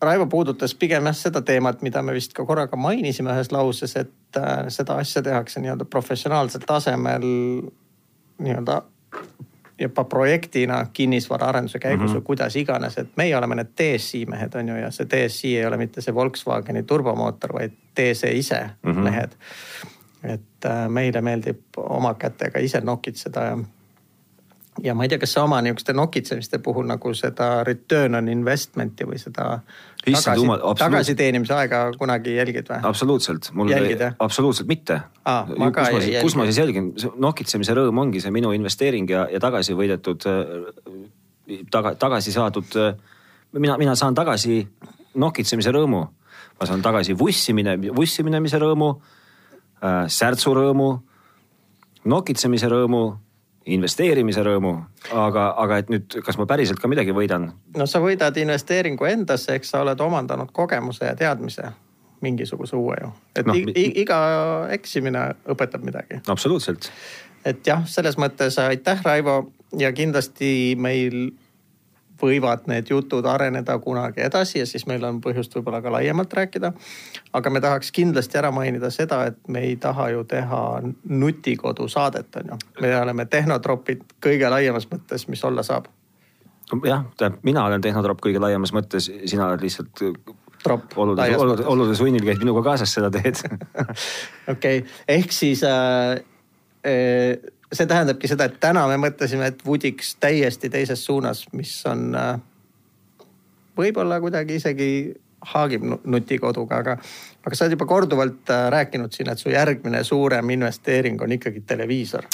Raivo 0.00 0.26
puudutas 0.26 0.72
pigem 0.74 1.04
jah 1.10 1.16
seda 1.16 1.42
teemat, 1.44 1.82
mida 1.84 2.00
me 2.02 2.14
vist 2.16 2.32
ka 2.32 2.44
korraga 2.48 2.76
mainisime 2.76 3.34
ühes 3.34 3.50
lauses, 3.52 3.96
et 4.00 4.38
äh, 4.40 4.68
seda 4.72 4.96
asja 5.02 5.20
tehakse 5.22 5.60
nii-öelda 5.60 5.84
professionaalsel 5.84 6.64
tasemel 6.64 7.26
nii-öelda 8.40 8.80
juba 9.80 10.04
projektina 10.04 10.86
kinnisvaraarenduse 10.92 11.78
käigus 11.78 12.00
mm 12.00 12.06
-hmm. 12.06 12.20
või 12.20 12.24
kuidas 12.24 12.56
iganes, 12.56 12.98
et 12.98 13.08
meie 13.16 13.36
oleme 13.36 13.54
need 13.54 13.72
DSI 13.80 14.26
mehed 14.26 14.54
on 14.54 14.68
ju 14.68 14.76
ja 14.76 14.90
see 14.90 15.06
DSI 15.06 15.56
ei 15.58 15.66
ole 15.66 15.76
mitte 15.76 16.00
see 16.00 16.14
Volkswageni 16.14 16.82
turbomootor, 16.82 17.52
vaid 17.52 17.72
DC 17.96 18.32
ise 18.32 18.70
mm 18.82 18.92
-hmm. 18.92 18.98
mehed. 19.10 19.36
et 20.22 20.64
äh, 20.64 20.88
meile 20.88 21.20
meeldib 21.20 21.60
oma 21.76 22.14
kätega 22.14 22.58
ise 22.58 22.80
nokitseda 22.80 23.40
ja 23.40 23.58
ja 24.82 24.94
ma 24.94 25.04
ei 25.04 25.10
tea, 25.10 25.18
kas 25.20 25.32
sa 25.34 25.44
oma 25.44 25.58
niisuguste 25.64 25.92
nokitsemiste 25.96 26.58
puhul 26.62 26.86
nagu 26.88 27.12
seda 27.16 27.48
return 27.66 28.14
on 28.18 28.28
investment'i 28.32 29.06
või 29.08 29.18
seda 29.20 29.46
tagasi, 30.04 30.46
tagasiteenimise 30.78 31.54
aega 31.56 31.82
kunagi 31.98 32.36
jälgid 32.36 32.70
või? 32.70 32.80
absoluutselt, 32.90 33.50
mul 33.56 33.72
jälgid, 33.72 34.04
absoluutselt 34.18 34.68
mitte. 34.70 35.00
kus, 35.24 35.58
ma, 35.58 35.70
kus 36.22 36.36
ma 36.38 36.46
siis 36.48 36.60
jälgin, 36.62 36.92
nokitsemise 37.20 37.76
rõõm 37.76 38.04
ongi 38.04 38.22
see 38.22 38.32
minu 38.34 38.52
investeering 38.56 39.10
ja, 39.10 39.26
ja 39.32 39.42
tagasi 39.42 39.76
võidetud, 39.76 40.26
taga, 41.70 41.94
tagasi 41.98 42.32
saadud. 42.32 42.78
mina, 43.52 43.78
mina 43.78 43.96
saan 43.98 44.14
tagasi 44.14 44.62
nokitsemise 45.14 45.74
rõõmu, 45.74 46.04
ma 46.60 46.68
saan 46.68 46.82
tagasi 46.82 47.18
vussimine, 47.18 47.76
vussi 47.96 48.22
minemise 48.22 48.60
rõõmu 48.62 48.94
äh,, 48.94 50.06
särtsu 50.06 50.54
rõõmu, 50.54 50.92
nokitsemise 52.04 52.70
rõõmu 52.70 53.04
investeerimise 53.68 54.42
rõõmu, 54.44 54.72
aga, 55.12 55.50
aga 55.60 55.78
et 55.82 55.90
nüüd, 55.92 56.16
kas 56.24 56.38
ma 56.40 56.46
päriselt 56.48 56.80
ka 56.80 56.88
midagi 56.88 57.12
võidan? 57.16 57.50
no 57.76 57.86
sa 57.86 58.00
võidad 58.00 58.36
investeeringu 58.40 59.04
endasse, 59.10 59.54
eks 59.58 59.74
sa 59.74 59.82
oled 59.84 60.00
omandanud 60.00 60.52
kogemuse 60.56 61.04
ja 61.10 61.16
teadmise 61.18 61.68
mingisuguse 62.24 62.76
uue 62.76 62.96
ju. 63.00 63.10
et 63.36 63.48
no, 63.48 63.56
iga 63.56 64.20
eksimine 64.72 65.26
õpetab 65.52 65.84
midagi. 65.84 66.22
absoluutselt. 66.28 66.90
et 67.44 67.60
jah, 67.66 67.84
selles 67.88 68.16
mõttes 68.20 68.56
aitäh, 68.62 69.04
Raivo 69.04 69.52
ja 69.78 69.92
kindlasti 69.92 70.74
meil 70.78 71.30
võivad 72.22 72.66
need 72.70 72.90
jutud 72.90 73.26
areneda 73.26 73.78
kunagi 73.78 74.22
edasi 74.24 74.60
ja 74.60 74.66
siis 74.66 74.86
meil 74.86 75.04
on 75.04 75.20
põhjust 75.24 75.54
võib-olla 75.56 75.82
ka 75.82 75.92
laiemalt 75.92 76.32
rääkida. 76.32 76.72
aga 77.32 77.50
me 77.50 77.60
tahaks 77.60 77.92
kindlasti 77.92 78.38
ära 78.38 78.50
mainida 78.50 78.90
seda, 78.90 79.24
et 79.30 79.38
me 79.48 79.64
ei 79.68 79.76
taha 79.76 80.10
ju 80.10 80.24
teha 80.24 80.82
nutikodu 81.08 81.88
saadet, 81.88 82.36
on 82.36 82.52
ju. 82.52 82.60
me 82.80 82.96
oleme 82.96 83.26
tehnotropid 83.26 84.04
kõige 84.26 84.50
laiemas 84.50 84.88
mõttes, 84.90 85.28
mis 85.28 85.44
olla 85.44 85.62
saab. 85.62 85.88
jah, 86.84 87.04
tähendab, 87.16 87.40
mina 87.42 87.64
olen 87.64 87.80
tehnotropp 87.80 88.20
kõige 88.26 88.40
laiemas 88.40 88.72
mõttes, 88.72 89.10
sina 89.26 89.48
oled 89.48 89.62
lihtsalt 89.62 90.04
tropp. 90.62 90.98
olude, 90.98 91.36
olude, 91.36 91.64
olude 91.64 91.94
sunnil 91.96 92.24
käid 92.24 92.42
minuga 92.42 92.62
kaasas 92.70 92.92
seda 92.94 93.10
teed 93.14 93.40
okei 94.54 94.84
ehk 95.08 95.32
siis 95.32 95.64
äh, 95.64 96.20
äh, 96.86 97.50
see 97.72 97.86
tähendabki 97.86 98.28
seda, 98.30 98.48
et 98.50 98.60
täna 98.62 98.86
me 98.90 98.98
mõtlesime, 99.00 99.50
et 99.52 99.64
vudiks 99.66 100.14
täiesti 100.20 100.70
teises 100.70 101.04
suunas, 101.06 101.44
mis 101.56 101.74
on 101.86 102.14
äh, 102.18 102.32
võib-olla 103.78 104.20
kuidagi 104.22 104.58
isegi 104.60 104.90
haagib 105.52 105.84
nutikoduga, 106.04 106.80
aga, 106.82 106.96
aga 107.46 107.56
sa 107.56 107.64
oled 107.64 107.78
juba 107.78 107.86
korduvalt 107.88 108.50
äh, 108.52 108.66
rääkinud 108.74 109.14
siin, 109.14 109.30
et 109.32 109.40
su 109.40 109.52
järgmine 109.52 110.02
suurem 110.04 110.50
investeering 110.56 111.22
on 111.22 111.38
ikkagi 111.38 111.62
televiisor 111.66 112.26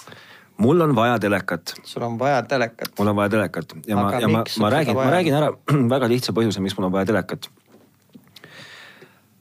mul 0.56 0.80
on 0.80 0.94
vaja 0.96 1.18
telekat. 1.18 1.74
sul 1.84 2.02
on 2.02 2.18
vaja 2.18 2.42
telekat. 2.42 2.88
mul 2.98 3.12
on 3.12 3.16
vaja 3.16 3.28
telekat 3.28 3.76
ja 3.86 3.98
Aga 3.98 4.10
ma, 4.10 4.20
ja 4.20 4.28
ma, 4.28 4.44
ma 4.58 4.70
räägin, 4.70 4.94
ma 4.96 5.10
räägin 5.10 5.34
ära 5.34 5.52
väga 5.94 6.08
lihtsa 6.08 6.32
põhjuse, 6.32 6.64
miks 6.64 6.76
mul 6.78 6.88
on 6.88 6.92
vaja 6.92 7.06
telekat 7.12 7.50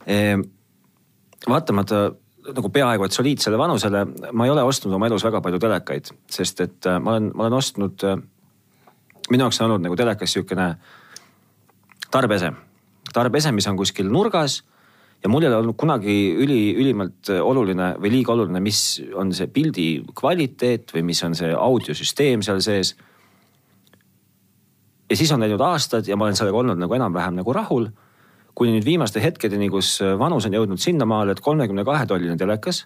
e,. 0.08 0.38
vaatamata 1.48 2.12
nagu 2.54 2.70
peaaegu 2.70 3.08
et 3.08 3.16
soliidsele 3.16 3.58
vanusele, 3.58 4.04
ma 4.34 4.46
ei 4.46 4.54
ole 4.54 4.64
ostnud 4.66 4.94
oma 4.94 5.10
elus 5.10 5.26
väga 5.26 5.42
palju 5.42 5.60
telekaid, 5.62 6.12
sest 6.32 6.62
et 6.66 6.90
äh, 6.90 7.00
ma 7.02 7.16
olen, 7.16 7.32
ma 7.34 7.46
olen 7.46 7.58
ostnud, 7.58 8.06
äh, 8.06 8.22
minu 9.32 9.48
jaoks 9.48 9.62
on 9.62 9.70
olnud 9.70 9.88
nagu 9.88 9.98
telekas 9.98 10.36
sihukene 10.36 10.70
tarbese, 12.14 12.52
tarbese, 13.14 13.54
mis 13.56 13.68
on 13.72 13.80
kuskil 13.80 14.12
nurgas 14.12 14.62
ja 15.24 15.32
mul 15.32 15.46
ei 15.46 15.50
ole 15.50 15.58
olnud 15.64 15.78
kunagi 15.80 16.16
üli, 16.38 16.60
ülimalt 16.78 17.32
oluline 17.34 17.96
või 18.02 18.14
liiga 18.14 18.36
oluline, 18.36 18.62
mis 18.62 19.02
on 19.18 19.34
see 19.34 19.50
pildi 19.52 19.90
kvaliteet 20.14 20.94
või 20.94 21.06
mis 21.10 21.24
on 21.26 21.36
see 21.38 21.50
audiosüsteem 21.50 22.46
seal 22.46 22.62
sees. 22.62 22.96
ja 25.10 25.18
siis 25.18 25.32
on 25.32 25.42
läinud 25.42 25.62
aastad 25.62 26.08
ja 26.08 26.18
ma 26.18 26.28
olen 26.28 26.38
sellega 26.38 26.58
olnud 26.58 26.82
nagu 26.82 26.94
enam-vähem 26.94 27.42
nagu 27.42 27.54
rahul 27.54 27.90
kuni 28.56 28.76
nüüd 28.78 28.86
viimaste 28.88 29.24
hetkedeni, 29.24 29.70
kus 29.74 29.98
äh, 30.04 30.16
vanus 30.20 30.48
on 30.48 30.56
jõudnud 30.56 30.82
sinnamaale, 30.82 31.36
et 31.36 31.44
kolmekümne 31.44 31.86
kahe 31.88 32.08
tolline 32.10 32.38
telekas 32.40 32.86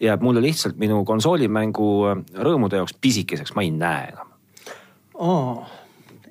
jääb 0.00 0.24
mulle 0.24 0.42
lihtsalt 0.44 0.76
minu 0.80 1.02
konsoolimängu 1.08 1.90
äh, 2.10 2.22
rõõmude 2.48 2.80
jaoks 2.80 2.96
pisikeseks, 3.00 3.54
ma 3.56 3.64
ei 3.64 3.72
näe 3.74 4.12
enam 4.12 4.32
oh,. 5.14 5.66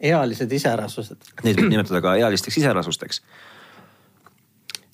ealised 0.01 0.51
iseärasused. 0.51 1.33
Neid 1.43 1.59
võib 1.59 1.71
nimetada 1.73 2.01
ka 2.03 2.15
ealisteks 2.19 2.59
iseärasusteks. 2.61 3.21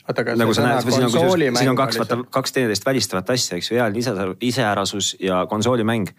oota, 0.07 0.21
aga 0.21 0.37
nagu 0.39 0.53
see 0.53 0.63
sõna 0.63 1.09
konsoolimäng. 1.09 1.59
siin 1.59 1.73
on 1.73 1.79
kaks, 1.79 1.99
vaata 2.03 2.21
kaks 2.29 2.55
teineteist 2.55 2.85
välistavat 2.85 3.35
asja, 3.35 3.57
eks 3.57 3.71
ju, 3.71 3.79
ealine 3.79 4.29
iseärasus 4.41 5.15
ja 5.19 5.45
konsoolimäng. 5.49 6.11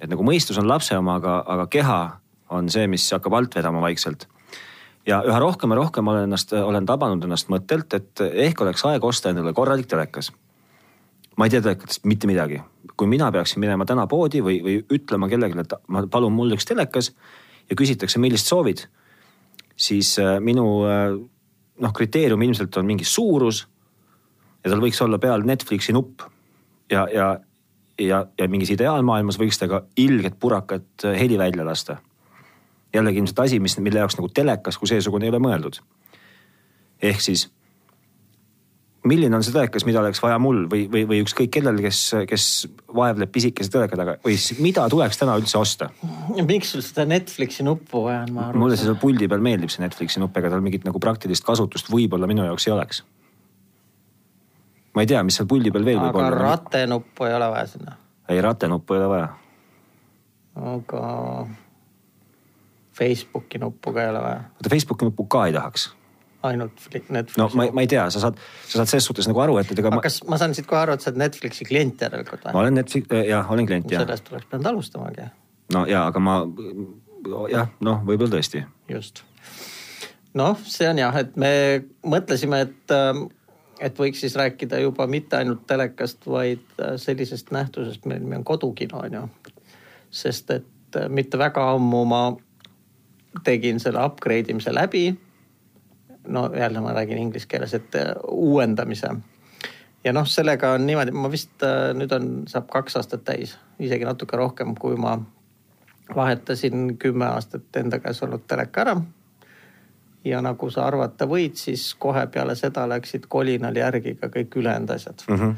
et 0.00 0.10
nagu 0.10 0.22
mõistus 0.26 0.58
on 0.58 0.68
lapse 0.68 0.98
oma, 0.98 1.18
aga, 1.22 1.42
aga 1.46 1.66
keha 1.66 2.00
on 2.50 2.70
see, 2.70 2.86
mis 2.86 3.10
hakkab 3.10 3.34
alt 3.34 3.54
vedama 3.58 3.82
vaikselt 3.82 4.28
ja 5.06 5.20
üha 5.26 5.38
rohkem 5.40 5.72
ja 5.72 5.78
rohkem 5.80 6.08
olen 6.08 6.26
ennast, 6.26 6.52
olen 6.52 6.86
tabanud 6.86 7.24
ennast 7.24 7.50
mõttelt, 7.52 7.94
et 7.94 8.24
ehk 8.26 8.60
oleks 8.64 8.84
aeg 8.88 9.04
osta 9.04 9.30
endale 9.30 9.54
korralik 9.54 9.88
telekas. 9.90 10.32
ma 11.36 11.44
ei 11.44 11.50
tea 11.52 11.60
telekatest 11.62 12.04
mitte 12.04 12.26
midagi. 12.26 12.60
kui 12.96 13.06
mina 13.06 13.32
peaksin 13.32 13.60
minema 13.60 13.84
täna 13.84 14.06
poodi 14.06 14.40
või, 14.40 14.62
või 14.64 14.76
ütlema 14.90 15.28
kellelegi, 15.28 15.60
et 15.60 15.72
ma 15.88 16.06
palun 16.06 16.32
mul 16.32 16.52
üks 16.56 16.64
telekas 16.64 17.12
ja 17.70 17.76
küsitakse, 17.76 18.18
millist 18.18 18.46
soovid, 18.46 18.86
siis 19.76 20.18
äh, 20.18 20.40
minu 20.40 20.84
äh, 20.88 21.12
noh, 21.78 21.92
kriteerium 21.92 22.42
ilmselt 22.42 22.76
on 22.76 22.86
mingi 22.86 23.04
suurus. 23.04 23.66
ja 24.64 24.70
tal 24.70 24.80
võiks 24.80 25.02
olla 25.02 25.18
peal 25.18 25.44
Netflixi 25.46 25.92
nupp 25.92 26.22
ja, 26.90 27.06
ja, 27.12 27.38
ja, 28.00 28.26
ja 28.38 28.48
mingis 28.48 28.70
ideaalmaailmas 28.70 29.38
võiks 29.38 29.58
ta 29.58 29.68
ka 29.68 29.84
ilget 29.96 30.40
purakat 30.40 31.04
äh, 31.04 31.20
heli 31.20 31.38
välja 31.38 31.64
lasta 31.64 32.00
jällegi 32.96 33.22
ilmselt 33.22 33.44
asi, 33.46 33.60
mis, 33.62 33.78
mille 33.82 34.02
jaoks 34.02 34.18
nagu 34.18 34.28
telekas 34.32 34.78
kui 34.80 34.90
seesugune 34.90 35.28
ei 35.28 35.34
ole 35.34 35.42
mõeldud. 35.42 35.80
ehk 37.02 37.20
siis 37.20 37.48
milline 39.06 39.36
on 39.36 39.44
see 39.44 39.54
telekas, 39.54 39.84
mida 39.86 40.00
oleks 40.00 40.20
vaja 40.22 40.38
mul 40.42 40.64
või, 40.70 40.84
või, 40.90 41.04
või 41.08 41.20
ükskõik 41.24 41.52
kellel, 41.56 41.78
kes, 41.84 42.00
kes 42.28 42.46
vaevleb 42.96 43.30
pisikese 43.32 43.72
teleka 43.72 43.98
taga 43.98 44.16
või 44.24 44.36
siis 44.40 44.60
mida 44.62 44.86
tuleks 44.92 45.20
täna 45.20 45.36
üldse 45.40 45.58
osta? 45.60 45.90
miks 46.46 46.72
sul 46.74 46.84
seda 46.84 47.06
Netflixi 47.08 47.66
nuppu 47.66 48.06
vaja 48.06 48.24
on, 48.26 48.32
ma 48.36 48.48
arvan. 48.48 48.62
mulle 48.62 48.78
see 48.78 48.88
seal 48.88 48.98
puldi 49.00 49.28
peal 49.30 49.44
meeldib, 49.44 49.72
see 49.72 49.84
Netflixi 49.84 50.22
nupp, 50.22 50.36
ega 50.40 50.50
tal 50.52 50.64
mingit 50.64 50.86
nagu 50.88 51.02
praktilist 51.02 51.46
kasutust 51.46 51.90
võib-olla 51.92 52.28
minu 52.30 52.46
jaoks 52.46 52.68
ei 52.68 52.74
oleks. 52.74 53.02
ma 54.94 55.04
ei 55.04 55.12
tea, 55.12 55.22
mis 55.26 55.38
seal 55.38 55.50
puldi 55.50 55.74
peal 55.74 55.86
veel 55.86 56.00
võib 56.02 56.18
olla. 56.18 56.32
aga 56.32 56.42
ratenuppu 56.50 57.28
ei 57.28 57.36
ole 57.38 57.52
vaja 57.54 57.70
sinna? 57.74 57.98
ei, 58.28 58.40
ratenuppu 58.42 58.96
ei 58.96 59.04
ole 59.04 59.12
vaja. 59.14 59.30
aga 60.74 61.04
Facebooki 62.98 63.60
nuppu 63.62 63.92
ka 63.92 64.02
ei 64.02 64.10
ole 64.10 64.22
vaja. 64.24 64.42
oota, 64.56 64.72
Facebooki 64.72 65.08
nuppu 65.08 65.28
ka 65.30 65.46
ei 65.46 65.56
tahaks? 65.56 65.90
ainult 66.46 66.72
Netflixi. 67.10 67.40
no 67.40 67.48
ma, 67.54 67.66
ma 67.72 67.84
ei 67.84 67.90
tea, 67.90 68.04
sa 68.10 68.20
saad, 68.22 68.38
sa 68.66 68.80
saad 68.80 68.90
selles 68.90 69.08
suhtes 69.08 69.28
nagu 69.30 69.40
aru, 69.42 69.56
et, 69.62 69.72
ega 69.72 69.90
ma. 69.92 70.02
kas 70.04 70.20
ma 70.30 70.38
saan 70.40 70.54
siit 70.56 70.68
kohe 70.68 70.80
aru, 70.84 70.96
et 70.96 71.04
sa 71.04 71.10
oled 71.10 71.20
Netflixi 71.24 71.66
klient 71.68 72.02
järelikult 72.06 72.44
või? 72.44 72.54
ma 72.56 72.62
olen 72.62 72.78
Netflix, 72.78 73.08
äh, 73.10 73.24
jah, 73.30 73.50
olen 73.52 73.68
klient 73.68 73.90
jah. 73.92 74.04
sellest 74.04 74.30
oleks 74.32 74.48
pidanud 74.50 74.70
alustamagi. 74.72 75.28
no 75.74 75.86
ja, 75.90 76.04
aga 76.10 76.22
ma 76.22 76.36
jah, 77.52 77.72
noh, 77.84 78.04
võib-olla 78.06 78.36
tõesti. 78.36 78.62
just. 78.92 79.24
noh, 80.38 80.60
see 80.68 80.88
on 80.90 81.02
jah, 81.02 81.18
et 81.22 81.36
me 81.40 81.50
mõtlesime, 82.06 82.62
et, 82.68 82.94
ähm, 82.94 83.26
et 83.80 83.98
võiks 83.98 84.22
siis 84.24 84.36
rääkida 84.38 84.80
juba 84.84 85.08
mitte 85.10 85.40
ainult 85.40 85.66
telekast, 85.68 86.24
vaid 86.30 86.64
äh, 86.80 86.96
sellisest 87.00 87.52
nähtusest, 87.56 88.06
meil 88.08 88.26
on 88.38 88.46
kodukino 88.46 89.02
on 89.04 89.20
ju. 89.20 89.28
sest 90.10 90.50
et 90.54 91.00
äh, 91.00 91.08
mitte 91.08 91.38
väga 91.40 91.72
ammu 91.74 92.04
ma 92.08 92.24
tegin 93.44 93.80
selle 93.80 94.04
upgrade 94.04 94.52
imise 94.52 94.74
läbi. 94.74 95.16
no 96.28 96.50
jälle 96.54 96.80
ma 96.80 96.92
räägin 96.92 97.18
inglise 97.18 97.46
keeles, 97.48 97.74
et 97.74 97.94
äh, 97.94 98.14
uuendamise. 98.28 99.08
ja 100.04 100.12
noh, 100.12 100.26
sellega 100.26 100.72
on 100.72 100.86
niimoodi, 100.86 101.10
ma 101.10 101.30
vist 101.30 101.62
äh, 101.62 101.94
nüüd 101.94 102.12
on, 102.12 102.42
saab 102.48 102.68
kaks 102.70 102.96
aastat 102.96 103.24
täis, 103.24 103.58
isegi 103.78 104.04
natuke 104.04 104.36
rohkem, 104.36 104.74
kui 104.74 104.96
ma 104.96 105.18
vahetasin 106.14 106.98
kümme 106.98 107.26
aastat 107.26 107.76
enda 107.76 107.98
käes 107.98 108.22
olnud 108.22 108.46
teleka 108.48 108.80
ära. 108.80 108.96
ja 110.24 110.40
nagu 110.42 110.70
sa 110.70 110.86
arvata 110.86 111.26
võid, 111.26 111.54
siis 111.54 111.94
kohe 111.94 112.26
peale 112.26 112.54
seda 112.58 112.88
läksid 112.88 113.26
kolinal 113.28 113.76
järgi 113.76 114.14
ka 114.14 114.26
kõik 114.26 114.56
ülejäänud 114.56 114.90
asjad 114.90 115.22
mm. 115.28 115.36
-hmm. 115.36 115.54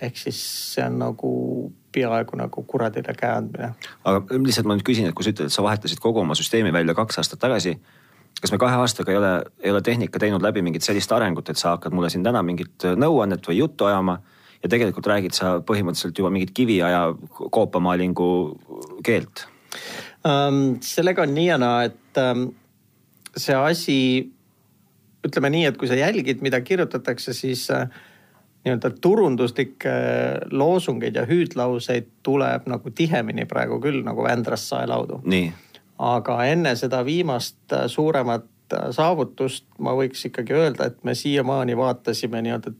ehk 0.00 0.16
siis 0.16 0.40
see 0.74 0.86
on 0.86 0.98
nagu 0.98 1.32
peaaegu 1.96 2.38
nagu 2.40 2.64
kuradile 2.68 3.16
käe 3.16 3.32
andmine. 3.40 3.72
aga 4.04 4.38
lihtsalt 4.44 4.68
ma 4.68 4.76
nüüd 4.76 4.86
küsin, 4.86 5.08
et 5.10 5.16
kui 5.16 5.26
sa 5.26 5.32
ütled, 5.34 5.50
et 5.50 5.56
sa 5.56 5.64
vahetasid 5.66 6.02
kogu 6.02 6.22
oma 6.22 6.36
süsteemi 6.38 6.72
välja 6.74 6.94
kaks 6.94 7.22
aastat 7.22 7.42
tagasi. 7.42 7.76
kas 8.40 8.52
me 8.52 8.60
kahe 8.60 8.78
aastaga 8.84 9.12
ei 9.12 9.18
ole, 9.18 9.34
ei 9.64 9.72
ole 9.72 9.82
tehnika 9.82 10.20
teinud 10.20 10.44
läbi 10.44 10.62
mingit 10.62 10.84
sellist 10.84 11.12
arengut, 11.12 11.48
et 11.48 11.60
sa 11.60 11.76
hakkad 11.76 11.94
mulle 11.96 12.10
siin 12.12 12.24
täna 12.26 12.42
mingit 12.44 12.84
nõuannet 12.96 13.48
või 13.48 13.62
juttu 13.62 13.88
ajama 13.88 14.20
ja 14.62 14.70
tegelikult 14.72 15.08
räägid 15.08 15.36
sa 15.36 15.56
põhimõtteliselt 15.64 16.18
juba 16.18 16.30
mingit 16.34 16.52
kiviaja 16.56 17.02
koopamaalingu 17.36 18.30
keelt 19.04 19.46
um,? 20.26 20.78
sellega 20.84 21.24
on 21.24 21.34
nii 21.36 21.46
ja 21.48 21.58
naa, 21.60 21.86
et 21.88 22.20
um, 22.20 22.48
see 23.36 23.56
asi, 23.56 23.98
ütleme 25.26 25.52
nii, 25.52 25.64
et 25.70 25.80
kui 25.80 25.88
sa 25.90 25.98
jälgid, 25.98 26.42
mida 26.44 26.60
kirjutatakse, 26.64 27.34
siis 27.36 27.66
uh, 27.74 27.86
nii-öelda 28.66 28.90
turunduslikke 29.00 29.92
loosungeid 30.50 31.14
ja 31.14 31.22
hüüdlauseid 31.26 32.08
tuleb 32.26 32.66
nagu 32.66 32.90
tihemini 32.90 33.46
praegu 33.46 33.78
küll 33.80 34.02
nagu 34.04 34.24
Vändrast 34.26 34.72
saelaudu. 34.72 35.20
aga 35.98 36.44
enne 36.44 36.74
seda 36.76 37.04
viimast 37.04 37.72
äh, 37.72 37.86
suuremat 37.86 38.44
äh, 38.74 38.90
saavutust 38.90 39.64
ma 39.78 39.94
võiks 39.96 40.26
ikkagi 40.28 40.52
öelda, 40.52 40.90
et 40.90 41.04
me 41.04 41.14
siiamaani 41.14 41.76
vaatasime 41.76 42.42
nii-öelda 42.42 42.74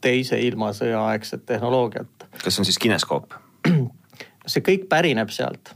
teise 0.00 0.40
ilmasõja 0.40 1.04
aegset 1.12 1.46
tehnoloogiat. 1.46 2.28
kas 2.42 2.54
see 2.54 2.62
on 2.62 2.70
siis 2.72 2.78
kineskoop? 2.78 3.36
see 4.52 4.64
kõik 4.64 4.88
pärineb 4.88 5.30
sealt. 5.30 5.74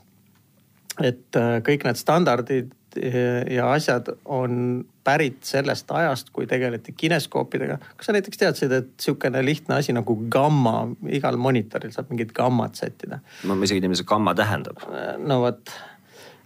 et 1.02 1.36
äh, 1.36 1.60
kõik 1.66 1.84
need 1.84 2.00
standardid 2.00 2.72
ja 3.50 3.68
asjad 3.72 4.08
on 4.24 4.84
pärit 5.04 5.44
sellest 5.46 5.90
ajast, 5.90 6.30
kui 6.32 6.46
tegeleti 6.46 6.92
kineskoopidega. 6.96 7.78
kas 7.96 8.06
sa 8.06 8.12
näiteks 8.12 8.38
teadsid, 8.38 8.72
et 8.72 8.90
sihukene 9.00 9.44
lihtne 9.44 9.74
asi 9.78 9.94
nagu 9.96 10.16
gamma, 10.30 10.88
igal 11.08 11.36
monitoril 11.36 11.92
saab 11.94 12.10
mingit 12.10 12.32
gammat 12.36 12.74
sättida? 12.74 13.20
ma 13.44 13.58
isegi 13.62 13.78
ei 13.78 13.86
tea, 13.86 13.92
mis 13.92 14.02
see 14.02 14.10
gamma 14.10 14.34
tähendab. 14.34 14.82
no 15.18 15.40
vot, 15.44 15.72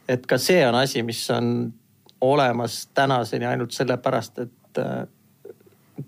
et 0.08 0.26
ka 0.26 0.38
see 0.38 0.60
on 0.68 0.78
asi, 0.78 1.02
mis 1.02 1.24
on 1.30 1.72
olemas 2.24 2.86
tänaseni 2.94 3.46
ainult 3.46 3.72
sellepärast, 3.72 4.38
et 4.38 4.78
äh, 4.78 5.06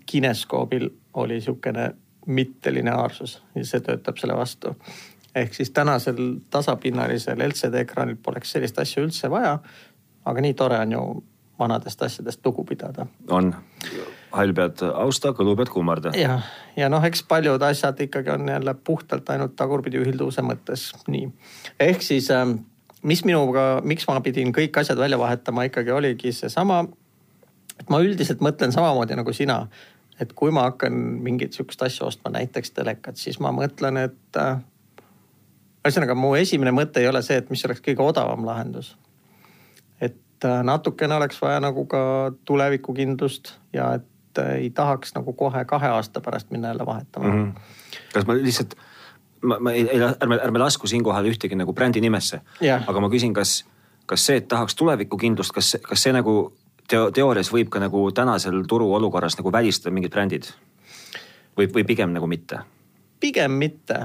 kineskoobil 0.05 0.89
oli 1.13 1.41
sihukene 1.41 1.91
mittelineaarsus 2.27 3.41
ja 3.55 3.65
see 3.65 3.83
töötab 3.83 4.17
selle 4.17 4.35
vastu. 4.37 4.75
ehk 5.35 5.53
siis 5.53 5.69
tänasel 5.71 6.39
tasapinnalisel 6.49 7.41
LCD 7.49 7.83
ekraanil 7.83 8.17
poleks 8.23 8.51
sellist 8.51 8.79
asja 8.79 9.03
üldse 9.03 9.29
vaja. 9.29 9.59
Aga 10.27 10.43
nii 10.43 10.53
tore 10.59 10.79
on 10.83 10.91
ju 10.91 11.07
vanadest 11.59 12.01
asjadest 12.03 12.45
lugu 12.45 12.63
pidada. 12.67 13.07
on, 13.29 13.53
hall 14.31 14.53
pead 14.53 14.83
austa, 14.93 15.33
kõlu 15.33 15.55
pead 15.57 15.71
kummarda. 15.73 16.13
ja, 16.17 16.39
ja 16.77 16.89
noh, 16.89 17.03
eks 17.03 17.23
paljud 17.27 17.61
asjad 17.63 17.99
ikkagi 18.07 18.33
on 18.35 18.47
jälle 18.51 18.73
puhtalt 18.73 19.29
ainult 19.33 19.55
tagurpidi 19.55 20.01
ühilduvuse 20.03 20.45
mõttes 20.45 20.89
nii. 21.07 21.29
ehk 21.89 22.05
siis 22.05 22.31
ähm, 22.31 22.59
mis 23.07 23.23
minuga, 23.25 23.67
miks 23.85 24.07
ma 24.09 24.19
pidin 24.23 24.53
kõik 24.55 24.81
asjad 24.81 24.99
välja 24.99 25.19
vahetama, 25.19 25.67
ikkagi 25.69 25.93
oligi 25.93 26.33
seesama. 26.33 26.85
et 27.79 27.89
ma 27.93 28.01
üldiselt 28.01 28.41
mõtlen 28.41 28.73
samamoodi 28.73 29.15
nagu 29.15 29.33
sina. 29.33 29.67
et 30.19 30.33
kui 30.33 30.51
ma 30.51 30.69
hakkan 30.69 30.93
mingit 31.23 31.53
sihukest 31.53 31.81
asja 31.81 32.05
ostma, 32.07 32.31
näiteks 32.33 32.71
telekat, 32.71 33.17
siis 33.17 33.39
ma 33.39 33.51
mõtlen, 33.51 33.97
et 34.05 34.37
äh,. 34.37 34.57
ühesõnaga 35.85 36.15
mu 36.15 36.35
esimene 36.35 36.71
mõte 36.71 36.99
ei 36.99 37.07
ole 37.07 37.21
see, 37.21 37.37
et 37.37 37.49
mis 37.49 37.65
oleks 37.65 37.81
kõige 37.85 38.03
odavam 38.03 38.45
lahendus. 38.45 38.95
Et 40.37 40.45
äh, 40.45 40.63
natukene 40.63 41.15
oleks 41.15 41.41
vaja 41.41 41.59
nagu 41.59 41.85
ka 41.85 42.31
tulevikukindlust 42.45 43.55
ja 43.73 43.93
et 43.97 44.37
äh, 44.39 44.53
ei 44.61 44.69
tahaks 44.69 45.15
nagu 45.15 45.33
kohe 45.33 45.65
kahe 45.65 45.87
aasta 45.87 46.21
pärast 46.21 46.51
minna 46.51 46.67
jälle 46.67 46.85
vahetama 46.85 47.27
mm. 47.27 47.43
-hmm. 47.45 47.59
kas 48.13 48.27
ma 48.27 48.33
lihtsalt 48.33 48.75
ma, 49.41 49.59
ma 49.59 49.71
ei, 49.71 49.89
ei, 49.89 50.01
ärme, 50.21 50.39
ärme 50.43 50.59
lasku 50.59 50.87
siinkohal 50.87 51.25
ühtegi 51.25 51.55
nagu 51.55 51.73
brändi 51.73 52.01
nimesse 52.01 52.41
yeah.. 52.61 52.83
aga 52.87 52.99
ma 52.99 53.09
küsin, 53.09 53.33
kas, 53.33 53.65
kas 54.05 54.25
see, 54.25 54.37
et 54.37 54.47
tahaks 54.47 54.75
tulevikukindlust, 54.75 55.51
kas, 55.51 55.77
kas 55.83 56.03
see 56.03 56.13
nagu 56.13 56.53
teo, 56.87 57.11
teoorias 57.11 57.51
võib 57.53 57.69
ka 57.69 57.79
nagu 57.79 58.11
tänasel 58.11 58.63
turuolukorras 58.67 59.37
nagu 59.37 59.51
välistada 59.51 59.93
mingid 59.93 60.11
brändid? 60.11 60.53
või, 61.57 61.69
või 61.73 61.83
pigem 61.83 62.13
nagu 62.13 62.27
mitte? 62.27 62.61
pigem 63.19 63.51
mitte. 63.51 63.95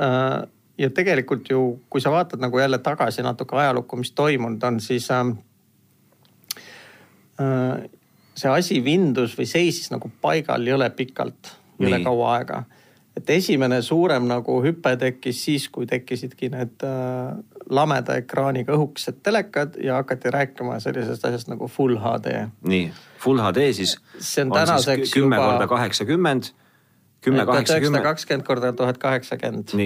Äh, 0.00 0.46
ja 0.78 0.90
tegelikult 0.90 1.50
ju, 1.50 1.80
kui 1.90 2.00
sa 2.00 2.10
vaatad 2.10 2.40
nagu 2.40 2.58
jälle 2.58 2.78
tagasi 2.78 3.22
natuke 3.22 3.56
ajalukku, 3.56 3.96
mis 4.00 4.12
toimunud 4.12 4.62
on, 4.62 4.80
siis 4.80 5.10
äh, 5.10 5.20
äh, 5.20 5.34
see 7.36 8.50
asi 8.52 8.80
vindus 8.84 9.36
või 9.38 9.46
seisis 9.48 9.90
nagu 9.92 10.10
paigal 10.20 10.64
jõle 10.66 10.88
pikalt, 10.96 11.52
jõle 11.80 12.02
kaua 12.04 12.32
aega 12.38 12.64
et 13.16 13.30
esimene 13.30 13.80
suurem 13.82 14.26
nagu 14.28 14.58
hüpe 14.64 14.92
tekkis 15.00 15.40
siis, 15.48 15.68
kui 15.72 15.88
tekkisidki 15.88 16.50
need 16.52 16.84
äh, 16.84 17.32
lameda 17.72 18.18
ekraaniga 18.20 18.76
õhukesed 18.76 19.22
telekad 19.26 19.78
ja 19.82 20.00
hakati 20.02 20.32
rääkima 20.34 20.78
sellisest 20.84 21.24
asjast 21.24 21.50
nagu 21.50 21.68
full 21.72 21.96
HD. 22.02 22.46
nii, 22.68 22.90
full 23.22 23.40
HD 23.42 23.70
siis. 23.80 23.96
see 24.18 24.44
on, 24.44 24.52
on 24.52 24.60
tänaseks 24.60 25.16
kümme 25.16 25.40
juba. 25.40 25.50
korda 25.52 25.68
kaheksakümmend, 25.72 26.52
kümme 27.24 27.48
kaheksakümmend. 27.48 28.04
kakskümmend 28.04 28.46
korda 28.46 28.72
tuhat 28.76 29.00
kaheksakümmend 29.02 29.76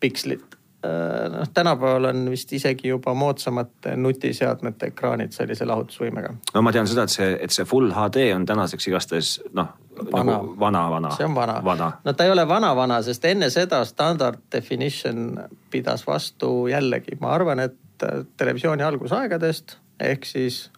pikslit 0.00 0.59
Äh, 0.59 0.59
noh, 0.82 1.48
tänapäeval 1.54 2.04
on 2.04 2.30
vist 2.30 2.52
isegi 2.52 2.88
juba 2.88 3.14
moodsamate 3.14 3.96
nutiseadmete 3.96 4.86
ekraanid 4.92 5.32
sellise 5.36 5.66
lahutusvõimega. 5.68 6.32
no 6.54 6.62
ma 6.62 6.72
tean 6.72 6.88
seda, 6.88 7.04
et 7.04 7.12
see, 7.12 7.30
et 7.44 7.52
see 7.52 7.66
full 7.68 7.92
HD 7.92 8.30
on 8.34 8.46
tänaseks 8.48 8.88
igastahes 8.88 9.34
noh, 9.52 9.74
nagu 10.08 10.54
vana-vana. 10.60 11.12
see 11.16 11.28
on 11.28 11.34
vana, 11.34 11.60
vana.. 11.64 11.92
no 12.04 12.12
ta 12.12 12.24
ei 12.24 12.32
ole 12.32 12.48
vana-vana, 12.48 13.02
sest 13.04 13.24
enne 13.28 13.50
seda 13.52 13.82
standard 13.84 14.40
definition 14.52 15.34
pidas 15.70 16.06
vastu 16.06 16.68
jällegi, 16.72 17.18
ma 17.20 17.34
arvan, 17.36 17.60
et 17.68 18.06
äh, 18.06 18.24
televisiooni 18.36 18.86
algusaegadest 18.86 19.76
ehk 20.00 20.24
siis 20.24 20.70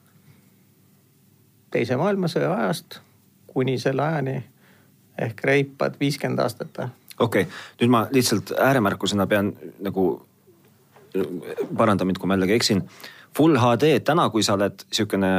teise 1.71 1.97
maailmasõja 1.97 2.51
ajast 2.57 2.99
kuni 3.53 3.79
selle 3.79 4.03
ajani 4.03 4.41
ehk 5.23 5.45
reipad 5.45 5.97
viiskümmend 6.01 6.41
aastat 6.43 6.79
või 6.79 6.91
okei 7.19 7.43
okay., 7.43 7.53
nüüd 7.81 7.93
ma 7.93 8.05
lihtsalt 8.11 8.55
ääremärkusena 8.59 9.27
pean 9.27 9.53
nagu, 9.81 10.07
paranda 11.77 12.05
mind, 12.05 12.21
kui 12.21 12.29
ma 12.31 12.39
jällegi 12.39 12.57
eksin. 12.57 12.83
Full 13.37 13.59
HD 13.61 13.97
täna, 14.05 14.29
kui 14.31 14.45
sa 14.45 14.57
oled 14.59 14.85
sihukene 14.93 15.33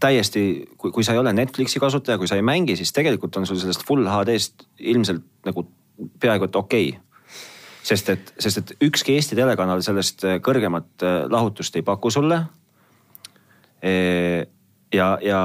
täiesti, 0.00 0.42
kui, 0.78 0.92
kui 0.92 1.04
sa 1.04 1.14
ei 1.14 1.20
ole 1.20 1.32
Netflixi 1.32 1.80
kasutaja, 1.80 2.18
kui 2.20 2.28
sa 2.28 2.36
ei 2.36 2.44
mängi, 2.44 2.76
siis 2.76 2.92
tegelikult 2.92 3.36
on 3.40 3.46
sul 3.48 3.60
sellest 3.60 3.84
full 3.88 4.08
HD-st 4.08 4.68
ilmselt 4.92 5.24
nagu 5.48 5.64
peaaegu 6.20 6.48
et 6.48 6.56
okei 6.56 6.88
okay. 6.92 7.36
sest 7.82 8.12
et, 8.12 8.32
sest 8.38 8.60
et 8.60 8.74
ükski 8.84 9.16
Eesti 9.16 9.36
telekanal 9.38 9.80
sellest 9.82 10.26
kõrgemat 10.44 11.04
äh, 11.04 11.18
lahutust 11.30 11.76
ei 11.76 11.82
paku 11.82 12.10
sulle. 12.10 12.42
ja, 14.92 15.06
ja 15.22 15.40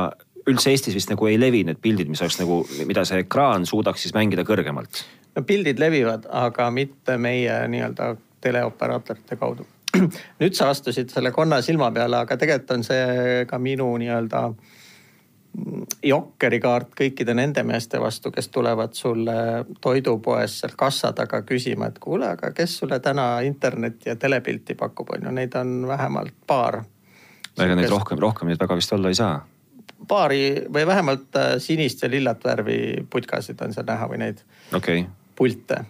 üldse 0.50 0.72
Eestis 0.74 0.96
vist 0.98 1.12
nagu 1.12 1.28
ei 1.30 1.40
levi 1.40 1.64
need 1.68 1.80
pildid, 1.82 2.10
mis 2.12 2.22
oleks 2.22 2.40
nagu, 2.42 2.64
mida 2.88 3.06
see 3.08 3.24
ekraan 3.24 3.68
suudaks 3.70 4.04
siis 4.06 4.16
mängida 4.16 4.46
kõrgemalt 4.48 5.04
no 5.36 5.44
pildid 5.44 5.80
levivad, 5.80 6.28
aga 6.30 6.70
mitte 6.72 7.18
meie 7.18 7.64
nii-öelda 7.68 8.14
teleoperaatorite 8.44 9.36
kaudu. 9.40 9.66
nüüd 10.42 10.56
sa 10.58 10.70
astusid 10.74 11.12
selle 11.14 11.32
konna 11.32 11.62
silma 11.62 11.92
peale, 11.94 12.24
aga 12.24 12.38
tegelikult 12.38 12.78
on 12.78 12.86
see 12.88 13.44
ka 13.50 13.60
minu 13.62 13.90
nii-öelda 14.02 14.48
jokkerikaart 16.04 16.96
kõikide 16.98 17.36
nende 17.38 17.62
meeste 17.64 18.00
vastu, 18.02 18.32
kes 18.34 18.50
tulevad 18.50 18.96
sulle 18.98 19.36
toidupoes 19.82 20.56
seal 20.64 20.74
kassa 20.78 21.12
taga 21.14 21.44
küsima, 21.46 21.92
et 21.92 22.00
kuule, 22.02 22.32
aga 22.34 22.50
kes 22.58 22.80
sulle 22.82 22.98
täna 23.00 23.28
internetti 23.46 24.10
ja 24.10 24.18
telepilti 24.18 24.74
pakub, 24.76 25.14
on 25.14 25.30
ju, 25.30 25.36
neid 25.38 25.54
on 25.62 25.84
vähemalt 25.88 26.34
paar. 26.48 26.82
ega 27.54 27.78
neid 27.78 27.94
rohkem, 27.94 28.18
rohkem 28.18 28.50
neid 28.50 28.62
väga 28.66 28.82
vist 28.82 28.98
olla 28.98 29.14
ei 29.14 29.20
saa 29.22 29.36
paari 30.08 30.46
või 30.74 30.88
vähemalt 30.88 31.36
äh, 31.40 31.58
sinist 31.64 32.04
ja 32.04 32.12
lillat 32.12 32.44
värvi 32.46 33.08
putkasid 33.10 33.62
on 33.62 33.74
seal 33.74 33.88
näha 33.88 34.08
või 34.12 34.24
neid 34.26 34.46
okay 34.76 35.06
pilte, 35.36 35.86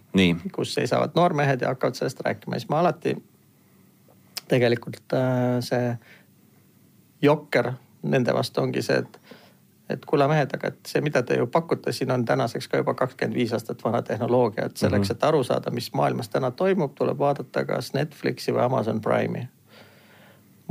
kus 0.56 0.73
seisavad 0.73 1.15
noormehed 1.15 1.62
ja 1.62 1.73
hakkavad 1.73 1.95
sellest 1.95 2.21
rääkima, 2.23 2.56
siis 2.60 2.69
ma 2.69 2.80
alati 2.80 3.15
tegelikult 4.47 5.13
äh, 5.13 5.60
see 5.60 5.93
jokker 7.21 7.71
nende 8.04 8.34
vastu 8.34 8.62
ongi 8.62 8.82
see, 8.84 8.99
et, 8.99 9.19
et 9.95 10.06
kuule 10.06 10.28
mehed, 10.28 10.52
aga 10.56 10.71
et 10.73 10.80
see, 10.88 11.02
mida 11.04 11.23
te 11.23 11.38
ju 11.39 11.47
pakute, 11.52 11.91
siin 11.95 12.12
on 12.12 12.26
tänaseks 12.26 12.67
ka 12.67 12.82
juba 12.82 12.95
kakskümmend 12.99 13.38
viis 13.39 13.54
aastat 13.56 13.84
vana 13.84 14.02
tehnoloogia, 14.02 14.67
et 14.67 14.78
selleks, 14.78 15.10
mhm. 15.10 15.17
et 15.17 15.28
aru 15.30 15.43
saada, 15.47 15.71
mis 15.71 15.91
maailmas 15.95 16.30
täna 16.30 16.52
toimub, 16.52 16.95
tuleb 16.95 17.19
vaadata 17.19 17.65
kas 17.65 17.93
Netflixi 17.93 18.56
või 18.56 18.65
Amazon 18.65 19.02
Prime'i. 19.02 19.47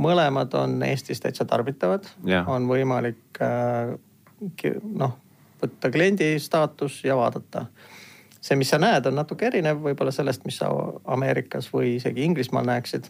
Mõlemad 0.01 0.53
on 0.57 0.79
Eestis 0.83 1.21
täitsa 1.21 1.45
tarbitavad 1.45 2.07
on 2.47 2.67
võimalik 2.69 3.41
äh, 3.41 3.93
noh, 4.83 5.17
võtta 5.61 5.91
kliendi 5.91 6.33
staatus 6.39 7.03
ja 7.05 7.17
vaadata 7.19 7.67
see, 8.43 8.57
mis 8.59 8.71
sa 8.73 8.79
näed, 8.81 9.05
on 9.07 9.15
natuke 9.15 9.47
erinev 9.47 9.83
võib-olla 9.83 10.11
sellest, 10.11 10.43
mis 10.45 10.57
sa 10.59 10.71
Ameerikas 11.15 11.69
või 11.73 11.95
isegi 11.97 12.25
Inglismaal 12.25 12.67
näeksid. 12.67 13.07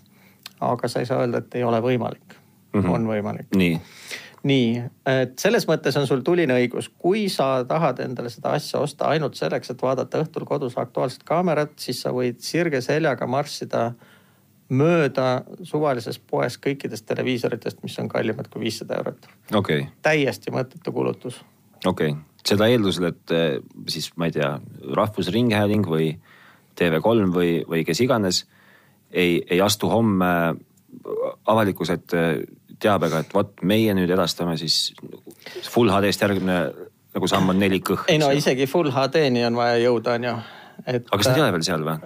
aga 0.62 0.88
sa 0.88 1.00
ei 1.00 1.06
saa 1.06 1.24
öelda, 1.24 1.42
et 1.42 1.56
ei 1.56 1.64
ole 1.64 1.82
võimalik 1.82 2.36
mm. 2.74 2.82
-hmm. 2.82 2.92
on 2.92 3.08
võimalik. 3.08 3.48
nii 3.56 3.80
nii, 4.44 4.84
et 5.08 5.40
selles 5.40 5.66
mõttes 5.68 5.96
on 6.00 6.08
sul 6.08 6.22
tuline 6.22 6.54
õigus, 6.54 6.90
kui 7.00 7.30
sa 7.32 7.64
tahad 7.68 8.00
endale 8.04 8.30
seda 8.30 8.56
asja 8.58 8.82
osta 8.84 9.08
ainult 9.08 9.36
selleks, 9.40 9.72
et 9.72 9.82
vaadata 9.82 10.20
õhtul 10.24 10.46
kodus 10.46 10.78
Aktuaalset 10.78 11.24
kaamerat, 11.24 11.72
siis 11.80 12.02
sa 12.04 12.12
võid 12.12 12.42
sirge 12.44 12.82
seljaga 12.82 13.28
marssida 13.28 13.94
mööda 14.74 15.44
suvalises 15.64 16.20
poes 16.20 16.58
kõikidest 16.62 17.06
televiisoritest, 17.10 17.82
mis 17.86 17.98
on 18.02 18.12
kallimad 18.12 18.50
kui 18.52 18.66
viissada 18.66 19.00
eurot 19.00 19.28
okay.. 19.56 19.88
täiesti 20.02 20.54
mõttetu 20.54 20.96
kulutus. 20.96 21.42
okei 21.86 22.14
okay 22.16 22.22
seda 22.48 22.68
eeldusel, 22.72 23.10
et 23.12 23.34
eh, 23.34 23.58
siis 23.90 24.12
ma 24.20 24.28
ei 24.28 24.36
tea, 24.36 24.50
Rahvusringhääling 25.00 25.88
või 25.88 26.12
TV3 26.80 27.30
või, 27.34 27.52
või 27.70 27.84
kes 27.88 28.02
iganes 28.04 28.44
ei, 29.12 29.42
ei 29.48 29.62
astu 29.62 29.90
homme 29.92 30.32
avalikkuse 31.50 32.00
ette 32.00 32.24
teabega, 32.84 33.24
et 33.24 33.34
vot 33.34 33.64
meie 33.64 33.94
nüüd 33.96 34.12
edastame 34.12 34.58
siis 34.60 34.92
full 35.70 35.92
HD-st 35.94 36.26
järgmine 36.26 36.58
nagu 37.14 37.30
samm 37.30 37.54
on 37.54 37.62
4K. 37.62 38.04
ei 38.12 38.20
no 38.20 38.32
isegi 38.36 38.68
full 38.68 38.92
HD-ni 38.92 39.46
on 39.48 39.58
vaja 39.60 39.80
jõuda, 39.86 40.18
on 40.18 40.28
ju. 40.30 40.36
Et. 40.86 41.08
aga 41.08 41.18
kas 41.18 41.30
need 41.30 41.40
ei 41.40 41.46
ole 41.46 41.56
veel 41.56 41.66
seal 41.68 41.86
või? 41.88 41.98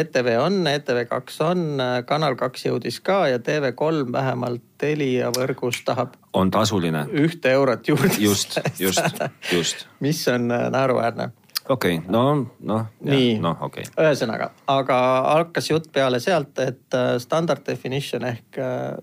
ETV 0.00 0.30
on, 0.42 0.60
ETV 0.70 1.02
kaks 1.10 1.40
on, 1.46 1.64
Kanal 2.08 2.38
kaks 2.40 2.66
jõudis 2.68 3.00
ka 3.04 3.20
ja 3.32 3.42
TV3 3.42 4.06
vähemalt 4.12 4.64
Telia 4.78 5.32
võrgus 5.34 5.82
tahab. 5.86 6.14
on 6.32 6.50
tasuline. 6.54 7.06
ühte 7.10 7.52
eurot 7.56 7.88
juurde. 7.88 8.14
just, 8.28 8.60
just, 8.78 9.22
just. 9.52 9.86
mis 10.00 10.22
on 10.28 10.50
äh, 10.54 10.68
naeruväärne 10.74 11.30
okei 11.68 11.96
okay,, 11.96 12.10
no, 12.12 12.46
noh. 12.60 12.86
nii 13.04 13.38
no,, 13.42 13.54
okei 13.60 13.84
okay.. 13.86 14.04
ühesõnaga, 14.04 14.50
aga 14.72 14.98
hakkas 15.38 15.70
jutt 15.70 15.90
peale 15.92 16.20
sealt, 16.24 16.56
et 16.64 16.96
äh, 16.96 17.16
standard 17.22 17.66
definition 17.66 18.24
ehk 18.28 18.60
äh, 18.62 18.96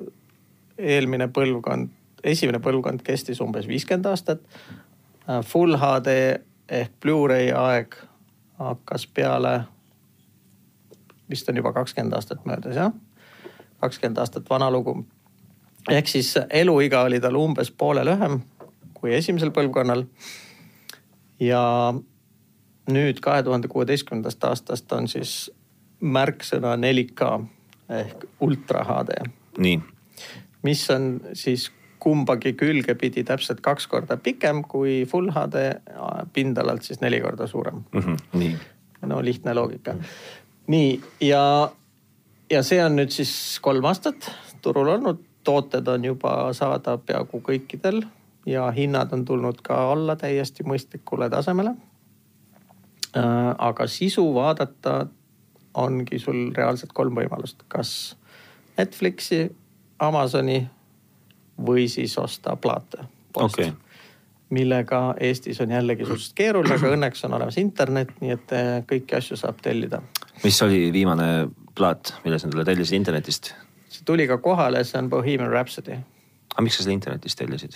eelmine 0.78 1.28
põlvkond, 1.34 1.92
esimene 2.26 2.60
põlvkond 2.64 3.04
kestis 3.06 3.40
umbes 3.44 3.68
viiskümmend 3.70 4.10
aastat. 4.10 4.42
Äh, 5.30 5.42
full 5.46 5.78
HD 5.80 6.18
ehk 6.66 6.98
Blu-ray 7.04 7.52
aeg 7.56 7.96
hakkas 8.60 9.08
peale, 9.08 9.64
vist 11.30 11.50
on 11.50 11.58
juba 11.58 11.74
kakskümmend 11.74 12.14
aastat 12.14 12.46
möödas 12.46 12.76
jah, 12.76 12.92
kakskümmend 13.82 14.18
aastat 14.18 14.50
vana 14.50 14.72
lugu. 14.72 15.06
ehk 15.92 16.08
siis 16.08 16.34
eluiga 16.50 17.02
oli 17.02 17.20
tal 17.20 17.36
umbes 17.36 17.72
poole 17.72 18.06
lühem 18.06 18.42
kui 18.94 19.14
esimesel 19.16 19.52
põlvkonnal. 19.52 20.06
ja 21.40 21.94
nüüd 22.92 23.20
kahe 23.22 23.44
tuhande 23.44 23.68
kuueteistkümnendast 23.68 24.44
aastast 24.44 24.92
on 24.92 25.08
siis 25.08 25.52
märksõna 26.02 26.76
4K 26.80 27.30
ehk 28.00 28.26
ultra 28.40 28.84
HD. 28.84 29.20
nii. 29.58 29.82
mis 30.64 30.90
on 30.90 31.20
siis 31.34 31.72
kumbagi 32.06 32.54
külge 32.54 32.94
pidi 33.02 33.24
täpselt 33.26 33.64
kaks 33.66 33.88
korda 33.90 34.18
pikem 34.22 34.62
kui 34.70 35.00
full 35.10 35.32
HD, 35.34 35.66
pindalalt 36.34 36.86
siis 36.86 37.02
neli 37.02 37.22
korda 37.24 37.48
suurem 37.50 37.82
mm. 37.82 38.02
-hmm, 38.02 38.18
nii. 38.40 38.58
no 39.10 39.22
lihtne 39.26 39.54
loogika. 39.54 39.96
nii 40.68 41.02
ja, 41.22 41.72
ja 42.50 42.64
see 42.64 42.84
on 42.86 43.00
nüüd 43.00 43.10
siis 43.10 43.34
kolm 43.62 43.86
aastat 43.90 44.30
turul 44.62 44.88
olnud, 44.98 45.24
tooted 45.44 45.88
on 45.88 46.06
juba 46.06 46.54
saada 46.54 46.98
peaaegu 46.98 47.42
kõikidel 47.50 48.06
ja 48.46 48.70
hinnad 48.72 49.14
on 49.14 49.26
tulnud 49.26 49.62
ka 49.62 49.92
alla 49.92 50.16
täiesti 50.16 50.64
mõistlikule 50.64 51.30
tasemele 51.30 51.76
Äh, 53.16 53.56
aga 53.58 53.88
sisu 53.88 54.34
vaadata 54.36 55.06
ongi 55.80 56.18
sul 56.20 56.50
reaalselt 56.56 56.92
kolm 56.94 57.16
võimalust, 57.16 57.62
kas 57.72 58.18
Netflixi, 58.76 59.48
Amazoni 60.04 60.58
või 61.58 61.88
siis 61.92 62.18
osta 62.18 62.56
plaate. 62.56 63.06
Okay. 63.36 63.72
millega 64.50 65.16
Eestis 65.20 65.60
on 65.62 65.72
jällegi 65.72 66.06
suhteliselt 66.06 66.36
keeruline, 66.36 66.76
aga 66.78 66.92
õnneks 66.96 67.26
on 67.28 67.34
olemas 67.36 67.58
internet, 67.60 68.14
nii 68.22 68.32
et 68.32 68.54
äh, 68.56 68.70
kõiki 68.88 69.18
asju 69.18 69.36
saab 69.40 69.60
tellida. 69.62 70.02
mis 70.44 70.62
oli 70.64 70.92
viimane 70.94 71.50
plaat, 71.76 72.14
mille 72.24 72.40
sa 72.40 72.48
endale 72.48 72.64
tellisid 72.66 72.96
internetist? 72.96 73.52
see 73.90 74.06
tuli 74.08 74.28
ka 74.28 74.38
kohale, 74.38 74.84
see 74.84 75.00
on 75.02 75.10
Bohemian 75.10 75.52
Rhapsody. 75.52 76.00
aga 76.54 76.64
miks 76.64 76.80
sa 76.80 76.86
selle 76.86 76.96
internetist 76.96 77.40
tellisid? 77.42 77.76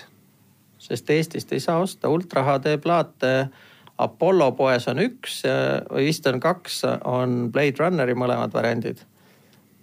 sest 0.79 1.09
Eestist 1.09 1.51
ei 1.51 1.59
saa 1.59 1.81
osta 1.83 2.09
ultra 2.09 2.45
HD 2.47 2.77
plaate 2.79 3.49
Apollo 3.99 4.53
poes 4.55 4.87
on 4.87 5.01
üks 5.03 5.41
või 5.89 6.07
vist 6.07 6.27
on 6.31 6.39
kaks, 6.39 6.83
on 7.03 7.49
Blade 7.51 7.81
Runneri 7.81 8.15
mõlemad 8.15 8.53
variandid. 8.55 9.01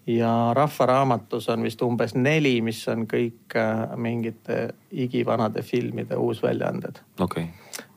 Ja 0.06 0.50
Rahvaraamatus 0.54 1.48
on 1.48 1.62
vist 1.62 1.82
umbes 1.82 2.14
neli, 2.14 2.60
mis 2.62 2.82
on 2.88 3.06
kõik 3.10 3.56
äh, 3.58 3.96
mingite 3.96 4.74
igivanade 4.90 5.62
filmide 5.62 6.16
uusväljaanded. 6.16 7.00
okay. 7.20 7.46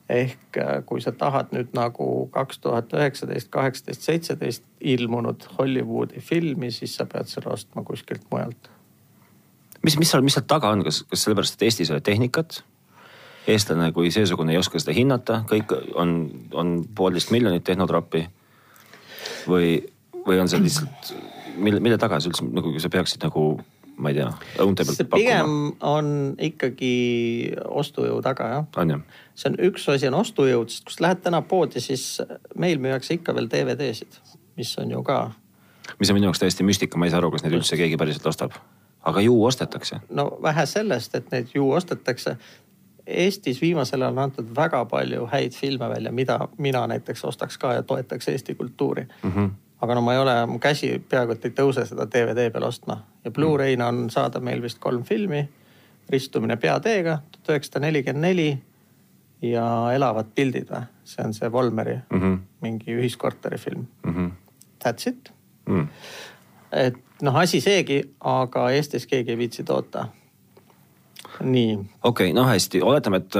ehk 0.08 0.58
äh, 0.58 0.72
kui 0.86 1.00
sa 1.00 1.12
tahad 1.12 1.54
nüüd 1.54 1.70
nagu 1.76 2.26
kaks 2.34 2.58
tuhat 2.58 2.92
üheksateist, 2.92 3.48
kaheksateist, 3.50 4.02
seitseteist 4.02 4.64
ilmunud 4.80 5.46
Hollywoodi 5.58 6.20
filmi, 6.20 6.70
siis 6.70 6.96
sa 6.96 7.06
pead 7.06 7.30
selle 7.30 7.52
ostma 7.54 7.84
kuskilt 7.86 8.26
mujalt. 8.30 8.70
mis, 9.82 9.98
mis 9.98 10.10
seal, 10.10 10.26
mis 10.26 10.34
seal 10.34 10.48
taga 10.50 10.74
on, 10.74 10.84
kas, 10.84 11.04
kas 11.06 11.24
sellepärast, 11.24 11.54
et 11.54 11.68
Eestis 11.68 11.90
ei 11.90 11.98
ole 11.98 12.00
tehnikat? 12.00 12.62
eestlane 13.48 13.92
kui 13.92 14.10
seesugune 14.10 14.52
ei 14.52 14.58
oska 14.60 14.78
seda 14.78 14.94
hinnata, 14.94 15.42
kõik 15.48 15.72
on, 15.98 16.14
on 16.52 16.74
poolteist 16.94 17.30
miljonit 17.34 17.64
tehnotroppi. 17.64 18.28
või, 19.48 19.78
või 20.26 20.40
on 20.40 20.48
see 20.48 20.60
lihtsalt, 20.60 21.14
mille, 21.60 21.80
mille 21.80 21.98
taga 22.00 22.20
sa 22.20 22.30
üldse 22.30 22.46
nagu 22.46 22.72
sa 22.82 22.90
peaksid 22.92 23.22
nagu 23.26 23.44
ma 24.00 24.12
ei 24.12 24.16
tea, 24.16 24.30
õunte 24.64 24.86
pealt 24.86 25.02
pakkuma? 25.02 25.20
pigem 25.20 25.54
on 25.84 26.10
ikkagi 26.40 26.94
ostujõu 27.68 28.22
taga 28.24 28.48
jah. 28.54 28.66
on 28.80 28.96
jah? 28.96 29.04
see 29.34 29.52
on 29.52 29.60
üks 29.70 29.86
asi 29.92 30.08
on 30.08 30.18
ostujõud, 30.20 30.72
sest 30.72 30.88
kui 30.88 30.96
sa 30.96 31.06
lähed 31.08 31.22
täna 31.26 31.42
poodi, 31.46 31.82
siis 31.84 32.22
meil 32.58 32.80
müüakse 32.82 33.18
ikka 33.18 33.36
veel 33.36 33.50
DVD-sid, 33.52 34.20
mis 34.60 34.72
on 34.80 34.96
ju 34.96 35.04
ka. 35.06 35.22
mis 36.00 36.10
on 36.10 36.18
minu 36.18 36.30
jaoks 36.30 36.42
täiesti 36.42 36.66
müstika, 36.66 37.00
ma 37.00 37.08
ei 37.08 37.14
saa 37.14 37.22
aru, 37.22 37.32
kas 37.34 37.44
neid 37.44 37.58
üldse 37.60 37.78
keegi 37.80 38.00
päriselt 38.00 38.26
ostab 38.32 38.56
aga 39.02 39.20
ju 39.20 39.44
ostetakse. 39.44 40.00
no 40.10 40.38
vähe 40.42 40.66
sellest, 40.66 41.14
et 41.14 41.30
neid 41.32 41.54
ju 41.54 41.70
ostetakse, 41.72 42.36
Eestis 43.10 43.58
viimasel 43.58 44.02
ajal 44.04 44.12
on 44.12 44.22
antud 44.22 44.50
väga 44.56 44.84
palju 44.86 45.24
häid 45.32 45.56
filme 45.56 45.88
välja, 45.88 46.12
mida 46.12 46.36
mina 46.58 46.84
näiteks 46.86 47.24
ostaks 47.24 47.58
ka 47.58 47.72
ja 47.74 47.82
toetaks 47.82 48.28
Eesti 48.28 48.54
kultuuri 48.54 49.06
mm. 49.22 49.32
-hmm. 49.32 49.50
Aga 49.80 49.94
no 49.94 50.02
ma 50.04 50.14
ei 50.14 50.20
ole, 50.20 50.34
mu 50.46 50.58
käsi 50.58 50.92
peaaegu 51.08 51.36
et 51.36 51.44
ei 51.44 51.54
tõuse 51.56 51.86
seda 51.88 52.06
DVD 52.10 52.50
peal 52.52 52.66
ostma 52.68 53.00
ja 53.24 53.30
Blu-ray'na 53.30 53.88
on 53.88 54.10
saada 54.10 54.40
meil 54.40 54.62
vist 54.62 54.78
kolm 54.78 55.04
filmi. 55.04 55.48
ristumine 56.10 56.56
peateega, 56.56 57.20
tuhat 57.30 57.48
üheksasada 57.48 57.80
nelikümmend 57.84 58.24
neli 58.24 58.62
ja 59.42 59.92
Elavad 59.94 60.32
pildid 60.34 60.70
või, 60.70 60.80
see 61.04 61.24
on 61.24 61.34
see 61.34 61.52
Volmeri 61.52 61.94
mm 61.96 62.20
-hmm. 62.20 62.38
mingi 62.60 62.96
ühiskorteri 62.96 63.58
film 63.58 63.86
mm. 64.06 64.14
-hmm. 64.14 64.30
That's 64.84 65.08
it 65.08 65.32
mm. 65.68 65.88
et 66.72 66.98
noh, 67.22 67.36
asi 67.36 67.60
seegi, 67.60 68.02
aga 68.20 68.70
Eestis 68.70 69.06
keegi 69.06 69.30
ei 69.30 69.38
viitsi 69.38 69.64
toota 69.64 70.08
nii. 71.40 71.74
okei 71.76 71.90
okay,, 72.02 72.32
noh 72.32 72.48
hästi, 72.48 72.82
oletame, 72.82 73.16
et, 73.16 73.36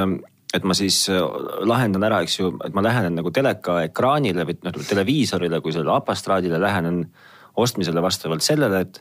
et 0.54 0.64
ma 0.66 0.74
siis 0.74 1.02
äh, 1.12 1.20
lahendan 1.68 2.04
ära, 2.08 2.22
eks 2.24 2.38
ju, 2.40 2.50
et 2.66 2.74
ma 2.74 2.82
lähenen 2.84 3.18
nagu 3.18 3.30
teleka 3.34 3.80
ekraanile 3.86 4.46
või 4.48 4.58
noh, 4.66 4.80
televiisorile 4.88 5.60
kui 5.62 5.74
sellele 5.74 5.94
apastraadile 5.94 6.58
lähenen 6.60 7.04
ostmisele 7.60 8.02
vastavalt 8.02 8.44
sellele, 8.44 8.82
et 8.86 9.00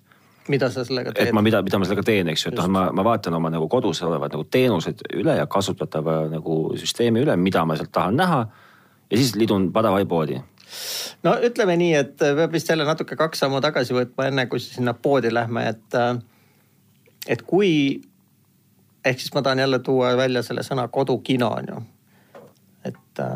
mida 0.50 0.70
sa 0.74 0.84
sellega 0.86 1.14
teed? 1.14 1.30
et 1.30 1.36
ma, 1.36 1.44
mida, 1.46 1.62
mida 1.66 1.80
ma 1.82 1.88
sellega 1.88 2.06
teen, 2.06 2.30
eks 2.34 2.46
ju, 2.46 2.54
et 2.54 2.60
noh, 2.60 2.70
ma, 2.74 2.88
ma 2.96 3.06
vaatan 3.06 3.38
oma 3.38 3.52
nagu 3.54 3.70
kodus 3.72 4.02
olevad 4.06 4.34
nagu 4.36 4.46
teenused 4.52 5.04
üle 5.18 5.38
ja 5.40 5.50
kasutatava 5.50 6.22
nagu 6.32 6.62
süsteemi 6.80 7.26
üle, 7.26 7.36
mida 7.42 7.66
ma 7.66 7.78
sealt 7.80 7.94
tahan 7.96 8.18
näha. 8.20 8.40
ja 9.10 9.18
siis 9.18 9.36
lidun 9.36 9.72
Padavai 9.74 10.06
poodi. 10.06 10.42
no 11.26 11.38
ütleme 11.46 11.78
nii, 11.82 11.94
et 11.98 12.18
peab 12.18 12.54
vist 12.54 12.70
jälle 12.70 12.86
natuke 12.86 13.18
kaks 13.18 13.46
sammu 13.46 13.62
tagasi 13.62 13.98
võtma, 13.98 14.30
enne 14.30 14.46
kui 14.52 14.62
sinna 14.64 14.94
poodi 14.94 15.34
lähme, 15.34 15.70
et. 15.70 15.88
Äh, 15.98 16.18
et 17.30 17.42
kui 17.46 18.00
ehk 19.06 19.20
siis 19.20 19.34
ma 19.34 19.42
tahan 19.42 19.60
jälle 19.60 19.80
tuua 19.80 20.18
välja 20.18 20.44
selle 20.44 20.64
sõna 20.66 20.88
kodukino 20.88 21.48
on 21.48 21.66
ju. 21.72 21.82
et 22.86 23.20
äh, 23.20 23.28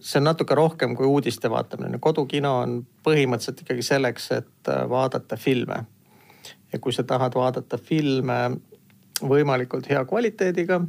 see 0.00 0.20
on 0.20 0.24
natuke 0.24 0.54
rohkem 0.54 0.96
kui 0.96 1.06
uudiste 1.06 1.50
vaatamine, 1.50 1.98
kodukino 1.98 2.58
on 2.58 2.78
põhimõtteliselt 3.06 3.60
ikkagi 3.64 3.82
selleks, 3.82 4.30
et 4.32 4.68
äh, 4.70 4.88
vaadata 4.90 5.36
filme. 5.36 5.84
ja 6.72 6.78
kui 6.78 6.92
sa 6.92 7.02
tahad 7.02 7.34
vaadata 7.34 7.78
filme 7.78 8.38
võimalikult 9.22 9.88
hea 9.88 10.04
kvaliteediga, 10.04 10.80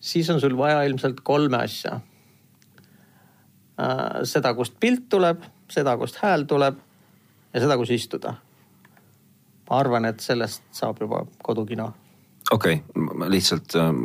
siis 0.00 0.30
on 0.30 0.40
sul 0.40 0.56
vaja 0.56 0.82
ilmselt 0.82 1.20
kolme 1.20 1.56
asja 1.56 2.00
äh,. 3.80 4.22
seda, 4.22 4.54
kust 4.54 4.74
pilt 4.80 5.08
tuleb, 5.08 5.42
seda, 5.70 5.96
kust 5.96 6.22
hääl 6.22 6.46
tuleb 6.46 6.78
ja 7.54 7.60
seda, 7.60 7.76
kus 7.76 7.90
istuda. 7.90 8.34
ma 9.70 9.78
arvan, 9.78 10.04
et 10.04 10.20
sellest 10.20 10.62
saab 10.70 11.00
juba 11.00 11.26
kodukino 11.42 11.92
okei 12.50 12.82
okay., 12.94 13.28
lihtsalt 13.30 13.74
ähm, 13.80 14.02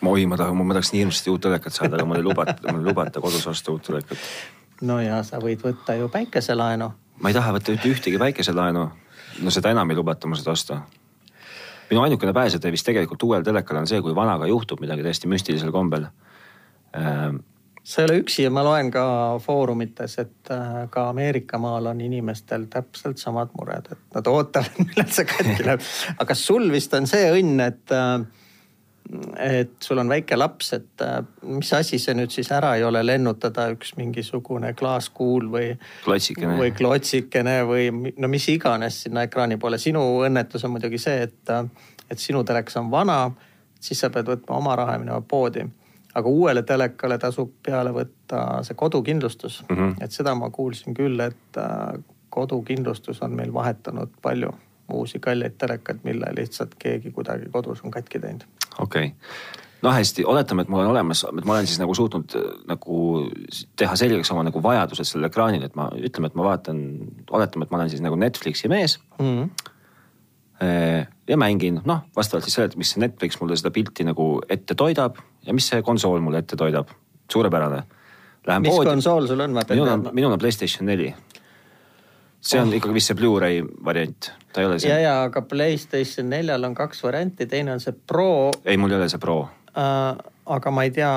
ma 0.00 0.10
oi, 0.10 0.26
ma 0.26 0.36
tahan, 0.36 0.56
ma 0.56 0.74
tahaks 0.74 0.92
nii 0.92 1.04
hirmsasti 1.04 1.32
uut 1.32 1.42
telekat 1.46 1.74
saada, 1.74 1.96
aga 1.96 2.04
mul 2.08 2.20
ei 2.20 2.26
lubata, 2.26 2.56
mul 2.70 2.82
ei 2.82 2.90
lubata 2.90 3.20
kodus 3.20 3.46
osta 3.46 3.72
uut 3.72 3.82
telekat. 3.86 4.18
no 4.86 5.00
ja 5.00 5.22
sa 5.26 5.40
võid 5.42 5.64
võtta 5.64 5.96
ju 5.98 6.08
päikeselaenu. 6.12 6.90
ma 7.22 7.32
ei 7.32 7.36
taha 7.36 7.56
võtta 7.56 7.74
mitte 7.74 7.90
ühtegi 7.92 8.20
päikeselaenu. 8.20 8.86
no 9.42 9.54
seda 9.54 9.72
enam 9.74 9.90
ei 9.90 9.98
lubata 9.98 10.28
mul 10.28 10.40
seda 10.40 10.52
osta. 10.52 10.80
minu 11.90 12.02
ainukene 12.02 12.32
pääsetee 12.32 12.72
vist 12.72 12.86
tegelikult 12.86 13.22
uuel 13.22 13.44
telekal 13.44 13.82
on 13.82 13.86
see, 13.86 14.00
kui 14.02 14.14
vanaga 14.14 14.46
juhtub 14.46 14.80
midagi 14.80 15.02
täiesti 15.02 15.28
müstilisel 15.28 15.72
kombel 15.72 16.08
ähm, 16.96 17.42
sa 17.86 18.02
ei 18.02 18.08
ole 18.08 18.16
üksi 18.24 18.42
ja 18.42 18.50
ma 18.50 18.64
loen 18.66 18.88
ka 18.90 19.02
foorumites, 19.42 20.16
et 20.18 20.50
äh, 20.50 20.86
ka 20.90 21.08
Ameerika 21.12 21.58
maal 21.62 21.86
on 21.92 22.00
inimestel 22.02 22.66
täpselt 22.70 23.22
samad 23.22 23.52
mured, 23.58 23.92
et 23.92 24.16
nad 24.16 24.30
ootavad, 24.30 24.80
millal 24.88 25.12
see 25.14 25.28
katki 25.30 25.68
läheb. 25.68 25.86
aga 26.24 26.36
sul 26.38 26.66
vist 26.72 26.96
on 26.98 27.06
see 27.06 27.30
õnn, 27.30 27.62
et, 27.62 27.94
äh, 27.94 28.26
et 29.44 29.86
sul 29.86 30.02
on 30.02 30.10
väike 30.10 30.34
laps, 30.34 30.72
et 30.80 31.06
äh, 31.06 31.20
mis 31.46 31.70
asi 31.78 32.02
see 32.02 32.16
nüüd 32.18 32.34
siis 32.34 32.50
ära 32.58 32.74
ei 32.74 32.82
ole 32.82 33.04
lennutada 33.06 33.68
üks 33.76 33.94
mingisugune 34.00 34.74
klaaskuul 34.74 35.46
või. 35.54 35.70
klotsikene. 36.02 36.58
või 36.58 36.74
klotsikene 36.74 37.56
või 37.70 37.88
no 37.94 38.34
mis 38.34 38.50
iganes 38.50 39.04
sinna 39.06 39.28
ekraani 39.30 39.62
poole. 39.62 39.78
sinu 39.78 40.02
õnnetus 40.26 40.66
on 40.66 40.74
muidugi 40.74 40.98
see, 40.98 41.22
et, 41.30 41.56
et 42.10 42.18
sinu 42.18 42.42
telekas 42.42 42.82
on 42.82 42.90
vana, 42.90 43.28
siis 43.78 44.02
sa 44.02 44.10
pead 44.10 44.26
võtma 44.34 44.58
oma 44.58 44.74
raha 44.74 44.98
ja 44.98 45.06
minema 45.06 45.22
poodi 45.22 45.70
aga 46.16 46.28
uuele 46.28 46.62
telekale 46.66 47.18
tasub 47.20 47.52
peale 47.66 47.92
võtta 47.94 48.62
see 48.66 48.78
kodukindlustus 48.78 49.62
mm. 49.68 49.76
-hmm. 49.76 50.04
et 50.04 50.12
seda 50.12 50.34
ma 50.34 50.50
kuulsin 50.50 50.94
küll, 50.94 51.20
et 51.20 51.60
äh, 51.60 51.98
kodukindlustus 52.30 53.22
on 53.22 53.36
meil 53.36 53.52
vahetanud 53.52 54.16
palju 54.22 54.52
uusi 54.92 55.18
kalleid 55.18 55.56
telekaid, 55.58 56.02
mille 56.04 56.26
lihtsalt 56.36 56.74
keegi 56.78 57.10
kuidagi 57.10 57.50
kodus 57.52 57.82
on 57.84 57.90
katki 57.90 58.20
teinud. 58.22 58.44
okei 58.78 59.06
okay 59.06 59.62
no 59.82 59.92
hästi, 59.92 60.24
oletame, 60.24 60.62
et 60.62 60.68
mul 60.72 60.80
on 60.80 60.90
olemas, 60.90 61.24
et 61.28 61.44
ma 61.44 61.56
olen 61.56 61.66
siis 61.66 61.78
nagu 61.82 61.94
suutnud 61.94 62.36
äh, 62.38 62.50
nagu 62.66 63.00
teha 63.76 63.96
selgeks 63.96 64.30
oma 64.34 64.46
nagu 64.48 64.62
vajadused 64.62 65.08
sellel 65.08 65.30
ekraanil, 65.30 65.66
et 65.66 65.76
ma 65.78 65.90
ütleme, 65.94 66.30
et 66.30 66.38
ma 66.38 66.50
vaatan, 66.50 66.82
oletame, 67.30 67.66
et 67.66 67.74
ma 67.74 67.82
olen 67.82 67.92
siis 67.92 68.04
nagu 68.04 68.16
Netflixi 68.20 68.68
mees 68.72 68.98
mm. 69.18 69.26
-hmm. 69.26 69.72
Ja 71.28 71.36
mängin, 71.36 71.82
noh, 71.84 72.06
vastavalt 72.16 72.46
siis 72.46 72.54
sellele, 72.56 72.78
mis 72.80 72.94
see 72.94 73.02
Netflix 73.02 73.36
mulle 73.40 73.58
seda 73.60 73.70
pilti 73.74 74.06
nagu 74.08 74.28
ette 74.48 74.74
toidab 74.74 75.18
ja 75.44 75.52
mis 75.52 75.68
see 75.68 75.82
konsool 75.84 76.22
mulle 76.24 76.40
ette 76.40 76.56
toidab. 76.56 76.88
suurepärane. 77.32 77.82
mis 78.60 78.70
poodi. 78.70 78.88
konsool 78.88 79.26
sul 79.26 79.40
on, 79.40 79.58
pean 79.66 79.84
teadma? 79.84 80.12
minul 80.12 80.32
on 80.32 80.38
Playstation 80.38 80.86
neli 80.86 81.10
see 82.40 82.60
on 82.60 82.68
oh. 82.68 82.76
ikkagi 82.76 82.94
vist 82.94 83.10
see 83.10 83.18
Blu-ray 83.18 83.62
variant, 83.84 84.30
ta 84.52 84.62
ei 84.62 84.68
ole 84.68 84.78
see. 84.78 84.90
ja, 84.90 84.98
ja 85.02 85.14
aga 85.26 85.42
Playstation 85.42 86.30
neljal 86.30 86.64
on 86.64 86.74
kaks 86.74 87.02
varianti, 87.04 87.46
teine 87.50 87.74
on 87.74 87.82
see 87.82 87.94
Pro. 88.06 88.50
ei, 88.64 88.76
mul 88.76 88.94
ei 88.94 89.00
ole 89.00 89.08
see 89.12 89.22
Pro 89.22 89.40
äh,. 89.76 90.30
aga 90.46 90.70
ma 90.70 90.86
ei 90.86 90.92
tea, 90.94 91.10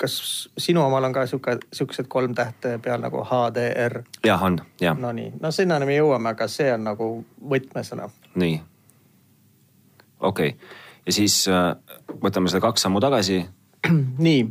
kas 0.00 0.18
sinu 0.58 0.82
omal 0.84 1.04
on 1.04 1.14
ka 1.14 1.26
sihuke, 1.30 1.58
sihukesed 1.72 2.10
kolm 2.10 2.34
tähte 2.34 2.78
peal 2.82 3.02
nagu 3.04 3.22
HDR? 3.24 4.02
jah, 4.26 4.42
on, 4.42 4.58
jah. 4.80 4.98
Nonii, 4.98 5.32
no 5.40 5.52
sinnani 5.54 5.88
me 5.88 5.98
jõuame, 5.98 6.34
aga 6.34 6.48
see 6.50 6.72
on 6.74 6.86
nagu 6.90 7.10
võtmesõna. 7.54 8.10
Nii, 8.40 8.60
okei 10.20 10.54
okay., 10.54 10.80
ja 11.06 11.12
siis 11.12 11.42
äh, 11.52 11.74
võtame 12.22 12.50
selle 12.50 12.64
kaks 12.64 12.86
sammu 12.86 13.02
tagasi. 13.04 13.42
nii, 14.26 14.46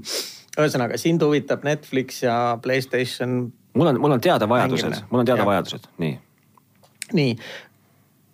ühesõnaga 0.59 0.99
sind 1.01 1.23
huvitab 1.25 1.65
Netflix 1.65 2.23
ja 2.23 2.57
Playstation. 2.61 3.51
mul 3.73 3.93
on, 3.93 4.01
mul 4.01 4.17
on 4.17 4.23
teada 4.23 4.49
vajadused, 4.49 5.03
mul 5.09 5.23
on 5.23 5.29
teada 5.29 5.45
ja. 5.45 5.49
vajadused, 5.49 5.89
nii. 6.03 6.19
nii 7.13 7.33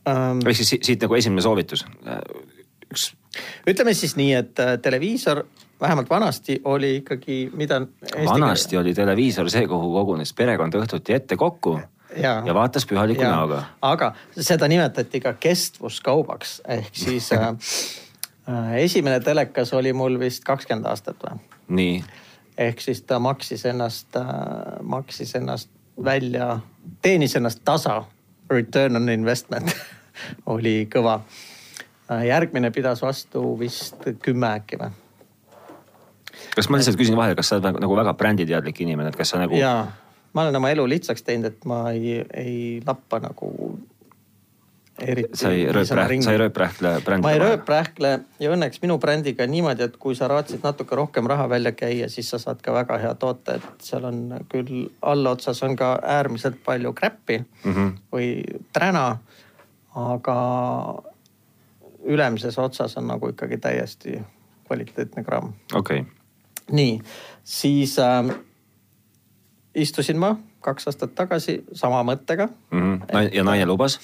um.... 0.09 0.43
ehk 0.43 0.61
siis 0.61 0.75
siit 0.77 1.07
nagu 1.07 1.19
esimene 1.19 1.45
soovitus, 1.45 1.85
üks 2.89 3.13
ütleme 3.69 3.93
siis 3.93 4.15
nii, 4.19 4.33
et 4.33 4.59
äh, 4.59 4.75
televiisor 4.81 5.43
vähemalt 5.81 6.09
vanasti 6.09 6.61
oli 6.65 6.95
ikkagi, 6.95 7.51
mida. 7.53 7.81
vanasti 8.25 8.77
oli 8.77 8.93
televiisor 8.93 9.49
see, 9.51 9.67
kuhu 9.67 9.93
kogunes 9.93 10.33
perekond 10.33 10.75
õhtuti 10.75 11.15
ette 11.15 11.37
kokku 11.39 11.77
ja, 12.17 12.41
ja 12.45 12.53
vaatas 12.53 12.85
pühaliku 12.85 13.23
näoga. 13.23 13.63
aga 13.81 14.13
seda 14.39 14.67
nimetati 14.67 15.19
ka 15.19 15.33
kestvuskaubaks 15.33 16.61
ehk 16.67 16.95
siis 16.95 17.31
äh, 17.37 17.49
äh, 18.49 18.73
esimene 18.85 19.19
telekas 19.19 19.73
oli 19.73 19.93
mul 19.93 20.19
vist 20.19 20.43
kakskümmend 20.47 20.89
aastat 20.89 21.21
või? 21.25 21.39
nii. 21.81 21.99
ehk 22.57 22.81
siis 22.81 23.01
ta 23.01 23.19
maksis 23.19 23.65
ennast 23.65 24.15
äh,, 24.15 24.25
maksis 24.81 25.35
ennast 25.35 25.69
välja, 26.03 26.59
teenis 27.01 27.35
ennast 27.35 27.59
tasa. 27.65 28.03
Return 28.49 28.95
on 28.95 29.09
investment 29.09 29.75
oli 30.55 30.87
kõva 30.89 31.19
Äh, 32.11 32.25
järgmine 32.25 32.71
pidas 32.71 33.01
vastu 33.01 33.59
vist 33.59 34.07
kümme 34.25 34.49
äkki 34.57 34.79
või? 34.81 34.89
kas 36.55 36.69
ma 36.69 36.79
lihtsalt 36.79 36.97
küsin 36.97 37.17
vahele, 37.17 37.35
kas 37.37 37.51
sa 37.51 37.59
oled 37.59 37.77
nagu 37.83 37.97
väga 37.99 38.15
bränditeadlik 38.17 38.79
inimene, 38.81 39.11
et 39.11 39.17
kas 39.19 39.29
sa 39.29 39.37
nagu. 39.37 39.53
jaa, 39.53 39.83
ma 40.33 40.41
olen 40.41 40.55
oma 40.55 40.69
elu 40.69 40.89
lihtsaks 40.89 41.23
teinud, 41.23 41.45
et 41.53 41.65
ma 41.65 41.83
ei, 41.91 42.19
ei 42.33 42.81
lappa 42.85 43.19
nagu 43.23 43.79
eriti. 45.01 45.37
sa 45.37 45.51
ei 45.51 45.65
rööprähkle, 45.71 46.21
sa 46.23 46.31
ei 46.31 46.37
rööprähkle 46.37 46.91
brändi. 47.05 47.23
ma 47.23 47.31
ei 47.31 47.39
rööprähkle 47.39 48.11
ja 48.39 48.51
õnneks 48.53 48.81
minu 48.83 48.97
brändiga 49.01 49.43
on 49.43 49.53
niimoodi, 49.53 49.85
et 49.87 49.97
kui 50.01 50.15
sa 50.15 50.27
raatsid 50.31 50.63
natuke 50.63 50.95
rohkem 50.95 51.27
raha 51.29 51.47
välja 51.49 51.71
käia, 51.71 52.09
siis 52.09 52.29
sa 52.29 52.39
saad 52.41 52.61
ka 52.65 52.73
väga 52.75 52.97
hea 53.01 53.13
toote, 53.19 53.59
et 53.59 53.85
seal 53.85 54.07
on 54.09 54.21
küll 54.51 54.89
allotsas 55.01 55.63
on 55.63 55.75
ka 55.79 55.95
äärmiselt 56.03 56.59
palju 56.65 56.93
kräppi 56.93 57.39
mm 57.39 57.73
-hmm. 57.73 57.93
või 58.13 58.59
träna. 58.73 59.17
aga 59.95 60.35
ülemises 62.05 62.57
otsas 62.57 62.97
on 62.97 63.07
nagu 63.07 63.29
ikkagi 63.29 63.57
täiesti 63.57 64.19
kvaliteetne 64.67 65.23
gramm. 65.23 65.53
okei 65.73 65.99
okay.. 65.99 66.11
nii, 66.71 67.01
siis 67.43 67.99
äh, 67.99 68.35
istusin 69.75 70.17
ma 70.19 70.35
kaks 70.65 70.89
aastat 70.89 71.13
tagasi 71.15 71.63
sama 71.73 72.01
mõttega 72.03 72.49
mm. 72.71 72.97
-hmm. 72.97 73.29
ja 73.33 73.43
naine 73.43 73.65
lubas? 73.65 73.99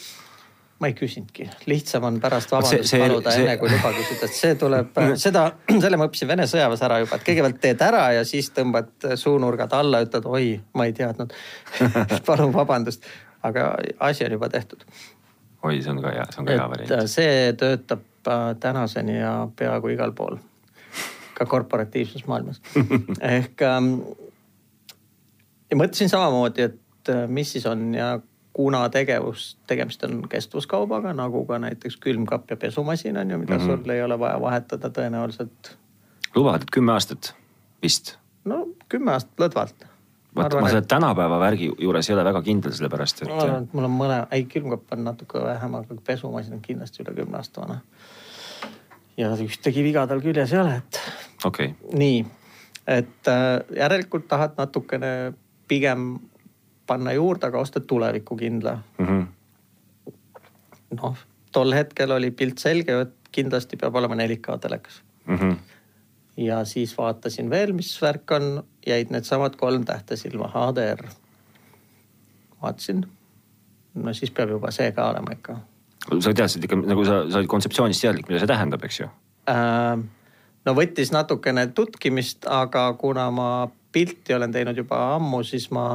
ma 0.79 0.87
ei 0.87 0.93
küsinudki, 0.93 1.49
lihtsam 1.65 2.03
on 2.03 2.19
pärast 2.19 2.51
vabandust 2.51 2.89
see, 2.89 2.99
see, 2.99 2.99
paluda 2.99 3.31
see... 3.31 3.43
enne 3.45 3.57
kui 3.57 3.69
luba 3.71 3.91
küsida, 3.95 4.27
et 4.27 4.33
see 4.35 4.55
tuleb, 4.59 4.97
seda, 5.15 5.45
selle 5.83 5.97
ma 5.97 6.09
õppisin 6.09 6.27
Vene 6.27 6.47
sõjaväes 6.51 6.83
ära 6.83 6.99
juba, 6.99 7.15
et 7.15 7.27
kõigepealt 7.29 7.61
teed 7.63 7.81
ära 7.81 8.01
ja 8.17 8.25
siis 8.27 8.51
tõmbad 8.51 9.07
suunurgad 9.15 9.73
alla, 9.73 10.03
ütled 10.03 10.27
oi, 10.27 10.49
ma 10.75 10.89
ei 10.89 10.93
teadnud 10.93 11.33
palun 12.27 12.51
vabandust, 12.53 13.07
aga 13.47 13.71
asi 13.99 14.27
on 14.27 14.35
juba 14.35 14.51
tehtud 14.51 14.83
oi, 15.65 15.81
see 15.81 15.91
on 15.91 16.01
ka 16.03 16.11
hea, 16.13 16.25
see 16.31 16.41
on 16.41 16.49
ka 16.49 16.57
hea 16.57 16.67
variant. 16.71 16.91
Äh, 16.97 17.07
see 17.11 17.53
töötab 17.59 18.03
äh, 18.29 18.43
tänaseni 18.61 19.17
ja 19.17 19.33
peaaegu 19.55 19.93
igal 19.95 20.13
pool, 20.17 20.37
ka 21.37 21.47
korporatiivses 21.49 22.27
maailmas 22.29 22.61
ehk 23.35 23.63
ähm, 23.65 23.93
ja 25.75 25.81
mõtlesin 25.83 26.09
samamoodi, 26.09 26.69
et 26.69 27.11
äh, 27.11 27.25
mis 27.27 27.51
siis 27.51 27.65
on 27.67 27.89
ja 27.95 28.15
kuna 28.55 28.85
tegevus, 28.89 29.57
tegemist 29.67 30.03
on 30.07 30.21
kestvuskaubaga 30.31 31.11
nagu 31.13 31.41
ka 31.45 31.59
näiteks 31.59 31.97
külmkapp 32.03 32.53
ja 32.53 32.57
pesumasin 32.57 33.17
on 33.17 33.31
ju, 33.31 33.37
mida 33.37 33.57
mm 33.57 33.65
-hmm. 33.67 33.83
sul 33.83 33.89
ei 33.89 34.03
ole 34.03 34.19
vaja 34.19 34.41
vahetada 34.41 34.89
tõenäoliselt. 34.89 35.75
lubavad, 36.35 36.61
et 36.61 36.71
kümme 36.71 36.91
aastat 36.91 37.35
vist? 37.83 38.15
no 38.45 38.67
kümme 38.89 39.11
aastat 39.11 39.39
lõdvalt 39.39 39.85
vot 40.35 40.53
ma 40.61 40.69
selle 40.69 40.83
et... 40.83 40.87
tänapäeva 40.87 41.39
värgi 41.39 41.71
juures 41.79 42.09
ei 42.09 42.15
ole 42.15 42.23
väga 42.23 42.41
kindel, 42.41 42.71
sellepärast 42.71 43.21
et. 43.21 43.29
ma 43.29 43.41
arvan, 43.43 43.63
et 43.63 43.73
mul 43.73 43.83
on 43.83 43.91
mõne, 43.91 44.19
ei 44.31 44.45
külmkapp 44.45 44.93
on 44.93 45.03
natuke 45.03 45.43
vähem, 45.43 45.75
aga 45.75 45.95
pesumasin 46.07 46.53
on 46.53 46.61
kindlasti 46.61 47.03
üle 47.03 47.15
kümne 47.15 47.37
aasta 47.37 47.61
vana. 47.61 47.79
ja 49.17 49.35
ühtegi 49.35 49.83
viga 49.83 50.07
tal 50.07 50.21
küljes 50.21 50.53
ei 50.53 50.59
ole, 50.59 50.75
et. 50.75 51.01
okei 51.43 51.73
okay.. 51.75 51.97
nii, 51.99 52.25
et 52.87 53.27
äh, 53.27 53.59
järelikult 53.75 54.27
tahad 54.27 54.55
natukene 54.57 55.33
pigem 55.67 56.19
panna 56.87 57.13
juurde, 57.13 57.47
aga 57.47 57.59
ostad 57.59 57.87
tulevikukindla 57.87 58.77
mm 58.97 59.05
-hmm.. 59.05 60.17
noh, 61.01 61.17
tol 61.51 61.73
hetkel 61.73 62.11
oli 62.11 62.31
pilt 62.31 62.57
selge, 62.57 62.99
et 63.01 63.15
kindlasti 63.31 63.77
peab 63.77 63.95
olema 63.95 64.15
4K 64.15 64.59
telekas 64.61 65.01
mm. 65.27 65.35
-hmm 65.35 65.55
ja 66.37 66.65
siis 66.65 66.97
vaatasin 66.97 67.49
veel, 67.49 67.73
mis 67.73 68.01
värk 68.01 68.31
on, 68.31 68.63
jäid 68.87 69.09
needsamad 69.09 69.55
kolm 69.55 69.85
tähte 69.85 70.15
silma, 70.15 70.51
HDR. 70.51 71.07
vaatasin, 72.61 73.05
no 73.93 74.13
siis 74.13 74.31
peab 74.31 74.49
juba 74.49 74.71
see 74.71 74.91
ka 74.91 75.09
olema 75.09 75.31
ikka. 75.31 75.57
sa 76.19 76.33
teadsid 76.33 76.63
ikka 76.63 76.75
nagu 76.75 77.05
sa, 77.05 77.23
sa 77.29 77.39
olid 77.39 77.47
kontseptsioonist 77.49 78.01
teadlik, 78.01 78.27
mida 78.27 78.39
see 78.43 78.51
tähendab, 78.51 78.83
eks 78.83 78.99
ju 78.99 79.09
äh,? 79.49 80.03
no 80.65 80.75
võttis 80.75 81.13
natukene 81.15 81.67
tutkimist, 81.67 82.47
aga 82.47 82.93
kuna 82.99 83.29
ma 83.31 83.49
pilti 83.95 84.35
olen 84.35 84.51
teinud 84.51 84.77
juba 84.77 84.99
ammu, 85.15 85.39
siis 85.47 85.69
ma 85.71 85.85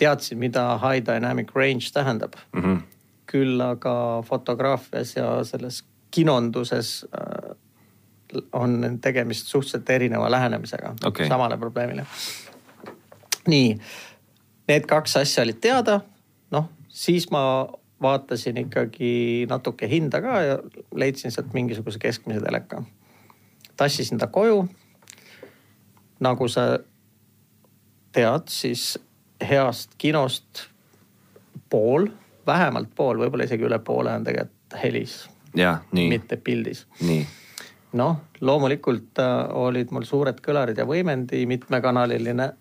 teadsin, 0.00 0.40
mida 0.40 0.64
high 0.80 1.04
dynamic 1.04 1.52
range 1.54 1.92
tähendab 1.92 2.38
mm. 2.52 2.62
-hmm. 2.62 2.78
küll 3.32 3.60
aga 3.60 4.22
fotograafias 4.28 5.16
ja 5.16 5.44
selles 5.44 5.84
kinonduses 6.10 7.06
äh, 7.14 7.56
on 8.52 8.98
tegemist 9.00 9.46
suhteliselt 9.46 9.90
erineva 9.90 10.30
lähenemisega 10.30 10.94
okay. 11.04 11.28
samale 11.28 11.56
probleemile. 11.56 12.06
nii, 13.48 13.78
need 14.68 14.86
kaks 14.86 15.16
asja 15.16 15.42
olid 15.42 15.60
teada, 15.60 16.00
noh 16.50 16.68
siis 16.88 17.30
ma 17.30 17.68
vaatasin 18.02 18.56
ikkagi 18.56 19.46
natuke 19.48 19.88
hinda 19.88 20.20
ka 20.20 20.40
ja 20.42 20.58
leidsin 20.94 21.32
sealt 21.32 21.52
mingisuguse 21.52 21.98
keskmise 21.98 22.40
teleka. 22.40 22.82
tassisin 23.76 24.18
ta 24.18 24.26
koju. 24.26 24.68
nagu 26.20 26.48
sa 26.48 26.78
tead, 28.12 28.48
siis 28.48 28.98
heast 29.48 29.94
kinost 29.98 30.66
pool, 31.70 32.06
vähemalt 32.46 32.90
pool, 32.94 33.18
võib-olla 33.18 33.44
isegi 33.48 33.64
üle 33.64 33.78
poole 33.78 34.12
on 34.12 34.24
tegelikult 34.24 34.82
helis. 34.82 35.28
mitte 36.08 36.36
pildis. 36.36 36.86
noh, 37.92 38.16
loomulikult 38.40 39.18
äh, 39.20 39.56
olid 39.56 39.92
mul 39.92 40.04
suured 40.08 40.40
kõlarid 40.44 40.78
ja 40.78 40.86
võimendi, 40.88 41.44
mitmekanaliline. 41.46 42.52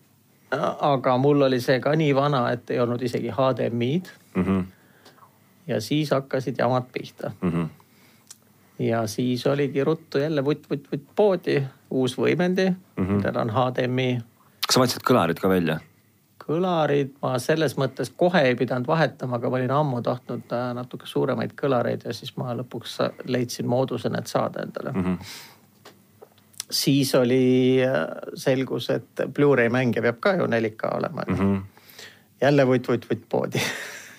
aga 0.91 1.17
mul 1.17 1.47
oli 1.47 1.61
see 1.63 1.79
ka 1.79 1.93
nii 1.95 2.15
vana, 2.15 2.49
et 2.51 2.71
ei 2.71 2.79
olnud 2.83 3.01
isegi 3.01 3.29
HDMI-d 3.31 4.09
mm. 4.35 4.43
-hmm. 4.43 4.65
ja 5.67 5.81
siis 5.81 6.11
hakkasid 6.11 6.59
jamad 6.59 6.89
pihta 6.91 7.31
mm. 7.41 7.51
-hmm. 7.51 7.67
ja 8.79 9.07
siis 9.07 9.47
oligi 9.47 9.83
ruttu 9.83 10.17
jälle 10.17 10.45
vutt-vutt-vutt 10.45 11.05
poodi, 11.15 11.63
uus 11.89 12.17
võimendi 12.17 12.69
mm, 12.69 13.05
-hmm. 13.05 13.11
millel 13.11 13.37
on 13.37 13.49
HDMI. 13.49 14.21
Kas 14.71 14.77
sa 14.77 14.85
vaatasid 14.85 15.03
kõlarid 15.03 15.39
ka 15.43 15.49
välja? 15.51 15.81
kõlarid 16.41 17.09
ma 17.21 17.35
selles 17.43 17.73
mõttes 17.75 18.09
kohe 18.17 18.39
ei 18.47 18.55
pidanud 18.57 18.87
vahetama, 18.87 19.35
aga 19.35 19.49
ma 19.51 19.57
olin 19.59 19.71
ammu 19.75 19.99
tahtnud 20.03 20.53
äh, 20.55 20.69
natuke 20.73 21.07
suuremaid 21.07 21.51
kõlareid 21.59 22.05
ja 22.07 22.13
siis 22.15 22.31
ma 22.39 22.55
lõpuks 22.55 22.95
leidsin 23.27 23.67
mooduse 23.67 24.09
need 24.09 24.31
saada 24.31 24.63
endale 24.63 24.93
mm. 24.93 25.03
-hmm. 25.03 25.91
siis 26.79 27.11
oli, 27.19 27.83
selgus, 28.33 28.89
et 28.95 29.23
Blu-ray 29.35 29.69
mängija 29.69 30.05
peab 30.07 30.21
ka 30.23 30.33
ju 30.39 30.47
4K 30.47 30.93
olema 30.97 31.27
mm. 31.27 31.35
-hmm. 31.35 31.59
jälle 32.41 32.67
vutt-vutt-vutt 32.67 33.27
poodi 33.29 33.59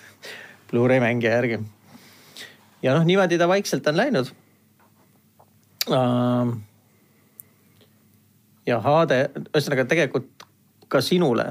Blu-ray 0.71 0.99
mängija 0.99 1.31
järgi. 1.33 1.59
ja 2.81 2.93
noh, 2.93 3.05
niimoodi 3.05 3.37
ta 3.37 3.47
vaikselt 3.47 3.87
on 3.87 3.97
läinud 3.97 4.29
uh, 5.89 6.53
ja 8.67 8.79
HD, 8.79 9.19
ühesõnaga 9.51 9.85
tegelikult 9.89 10.32
ka 10.93 11.01
sinule, 11.01 11.47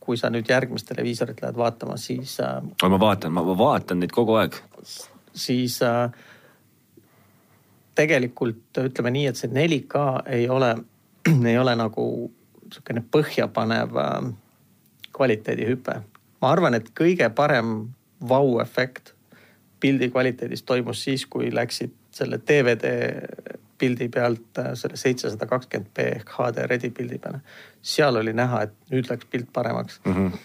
kui 0.00 0.16
sa 0.16 0.30
nüüd 0.32 0.48
järgmist 0.48 0.88
televiisorit 0.88 1.42
lähed 1.42 1.58
vaatama, 1.58 1.98
siis 2.00 2.38
äh,. 2.40 2.62
ma 2.88 3.00
vaatan, 3.00 3.34
ma 3.36 3.44
vaatan 3.58 4.00
neid 4.00 4.14
kogu 4.14 4.38
aeg. 4.40 4.56
siis 5.36 5.80
äh, 5.84 6.10
tegelikult 7.96 8.80
ütleme 8.84 9.12
nii, 9.12 9.26
et 9.32 9.40
see 9.40 9.52
4K 9.52 10.06
ei 10.38 10.48
ole, 10.52 10.72
ei 11.52 11.58
ole 11.58 11.76
nagu 11.76 12.06
sihukene 12.72 13.04
põhjapanev 13.12 14.00
äh, 14.00 14.30
kvaliteedihüpe. 15.16 16.00
ma 16.42 16.52
arvan, 16.52 16.78
et 16.78 16.90
kõige 16.96 17.28
parem 17.34 17.76
vau-efekt 18.28 19.14
pildi 19.80 20.08
kvaliteedis 20.10 20.62
toimus 20.62 21.02
siis, 21.04 21.26
kui 21.26 21.52
läksid 21.54 21.92
selle 22.16 22.40
DVD 22.40 22.92
pildi 23.78 24.08
pealt 24.08 24.58
äh, 24.58 24.72
selle 24.74 24.96
seitsesada 24.96 25.46
kakskümmend 25.46 25.90
B 25.94 26.06
ehk 26.18 26.30
HD 26.38 26.66
Redi 26.66 26.90
pildi 26.90 27.18
peale. 27.18 27.40
seal 27.82 28.16
oli 28.16 28.32
näha, 28.32 28.62
et 28.62 28.74
nüüd 28.90 29.10
läks 29.10 29.26
pilt 29.30 29.52
paremaks 29.52 30.00
mm. 30.04 30.14
-hmm. 30.14 30.38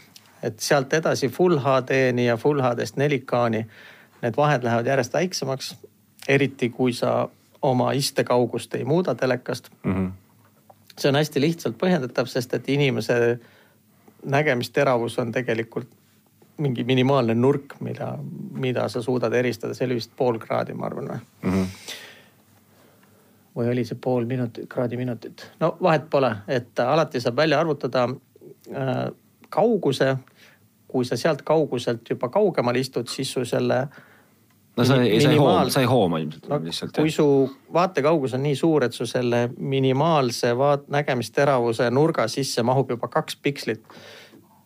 et 0.44 0.60
sealt 0.60 0.94
edasi 0.94 1.30
full 1.30 1.60
HD-ni 1.60 2.26
ja 2.26 2.38
full 2.38 2.62
HD-st 2.62 2.98
4K-ni 2.98 3.66
need 4.22 4.38
vahed 4.38 4.64
lähevad 4.64 4.86
järjest 4.86 5.14
väiksemaks. 5.14 5.76
eriti 6.28 6.70
kui 6.70 6.94
sa 6.94 7.30
oma 7.62 7.92
istekaugust 7.92 8.76
ei 8.76 8.84
muuda 8.84 9.16
telekast 9.16 9.70
mm. 9.84 9.94
-hmm. 9.94 10.12
see 11.00 11.10
on 11.10 11.16
hästi 11.16 11.42
lihtsalt 11.42 11.76
põhjendatav, 11.78 12.26
sest 12.26 12.54
et 12.54 12.70
inimese 12.70 13.40
nägemisteravus 14.26 15.20
on 15.20 15.32
tegelikult 15.32 15.88
mingi 16.58 16.84
minimaalne 16.84 17.36
nurk, 17.36 17.76
mida, 17.80 18.18
mida 18.52 18.90
sa 18.90 19.02
suudad 19.02 19.34
eristada, 19.34 19.74
see 19.74 19.86
oli 19.86 19.96
vist 19.96 20.12
pool 20.18 20.40
kraadi, 20.40 20.74
ma 20.74 20.86
arvan 20.86 21.08
või 21.08 21.20
mm 21.44 21.52
-hmm.? 21.52 21.68
Või 23.58 23.72
oli 23.72 23.86
see 23.88 24.00
pool 24.02 24.26
minutit, 24.26 24.70
kraadi 24.72 24.98
minutit, 25.00 25.44
no 25.60 25.76
vahet 25.82 26.08
pole, 26.10 26.32
et 26.48 26.80
alati 26.80 27.20
saab 27.20 27.42
välja 27.42 27.60
arvutada 27.60 28.08
äh, 28.08 29.08
kauguse. 29.50 30.18
kui 30.92 31.06
sa 31.08 31.16
sealt 31.16 31.42
kauguselt 31.48 32.10
juba 32.10 32.28
kaugemal 32.30 32.76
istud, 32.76 33.08
siis 33.08 33.30
su 33.32 33.46
selle 33.48 33.86
no 34.78 34.86
sa 34.86 34.98
ei, 35.04 35.22
sa 35.22 35.32
ei 35.32 35.38
hooma, 35.38 35.70
sa 35.70 35.84
ei 35.84 35.88
hooma 35.88 36.20
ilmselt 36.20 36.50
no, 36.50 36.60
lihtsalt. 36.64 36.98
kui 36.98 37.12
su 37.12 37.26
vaatekaugus 37.74 38.36
on 38.38 38.44
nii 38.44 38.58
suur, 38.60 38.84
et 38.84 38.96
su 38.96 39.08
selle 39.10 39.46
minimaalse 39.58 40.52
vaat-, 40.58 40.90
nägemisteravuse 40.92 41.90
nurga 41.92 42.28
sisse 42.32 42.64
mahub 42.64 42.92
juba 42.92 43.08
kaks 43.12 43.40
pikslit, 43.44 43.84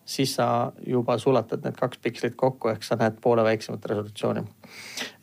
siis 0.05 0.35
sa 0.39 0.71
juba 0.87 1.17
sulatad 1.21 1.65
need 1.65 1.77
kaks 1.79 2.01
pikslit 2.01 2.35
kokku, 2.37 2.73
ehk 2.73 2.85
sa 2.85 2.97
näed 2.99 3.21
poole 3.21 3.45
väiksemat 3.45 3.85
resolutsiooni. 3.91 4.45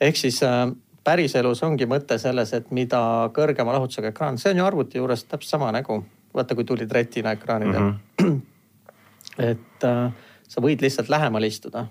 ehk 0.00 0.22
siis 0.22 0.42
äh, 0.46 0.66
päriselus 1.04 1.62
ongi 1.62 1.86
mõte 1.90 2.18
selles, 2.18 2.52
et 2.52 2.70
mida 2.70 3.00
kõrgema 3.34 3.74
lahutusega 3.76 4.12
ekraan, 4.12 4.38
see 4.38 4.52
on 4.52 4.62
ju 4.62 4.66
arvuti 4.66 5.00
juures 5.00 5.24
täpselt 5.24 5.50
sama 5.50 5.72
nägu. 5.72 6.04
vaata, 6.34 6.54
kui 6.54 6.64
tulid 6.64 6.92
retina 6.92 7.32
ekraanid 7.32 7.68
mm. 7.68 7.98
-hmm. 8.22 8.40
et 9.50 9.84
äh, 9.84 10.12
sa 10.48 10.60
võid 10.60 10.80
lihtsalt 10.80 11.08
lähemal 11.08 11.44
istuda 11.44 11.86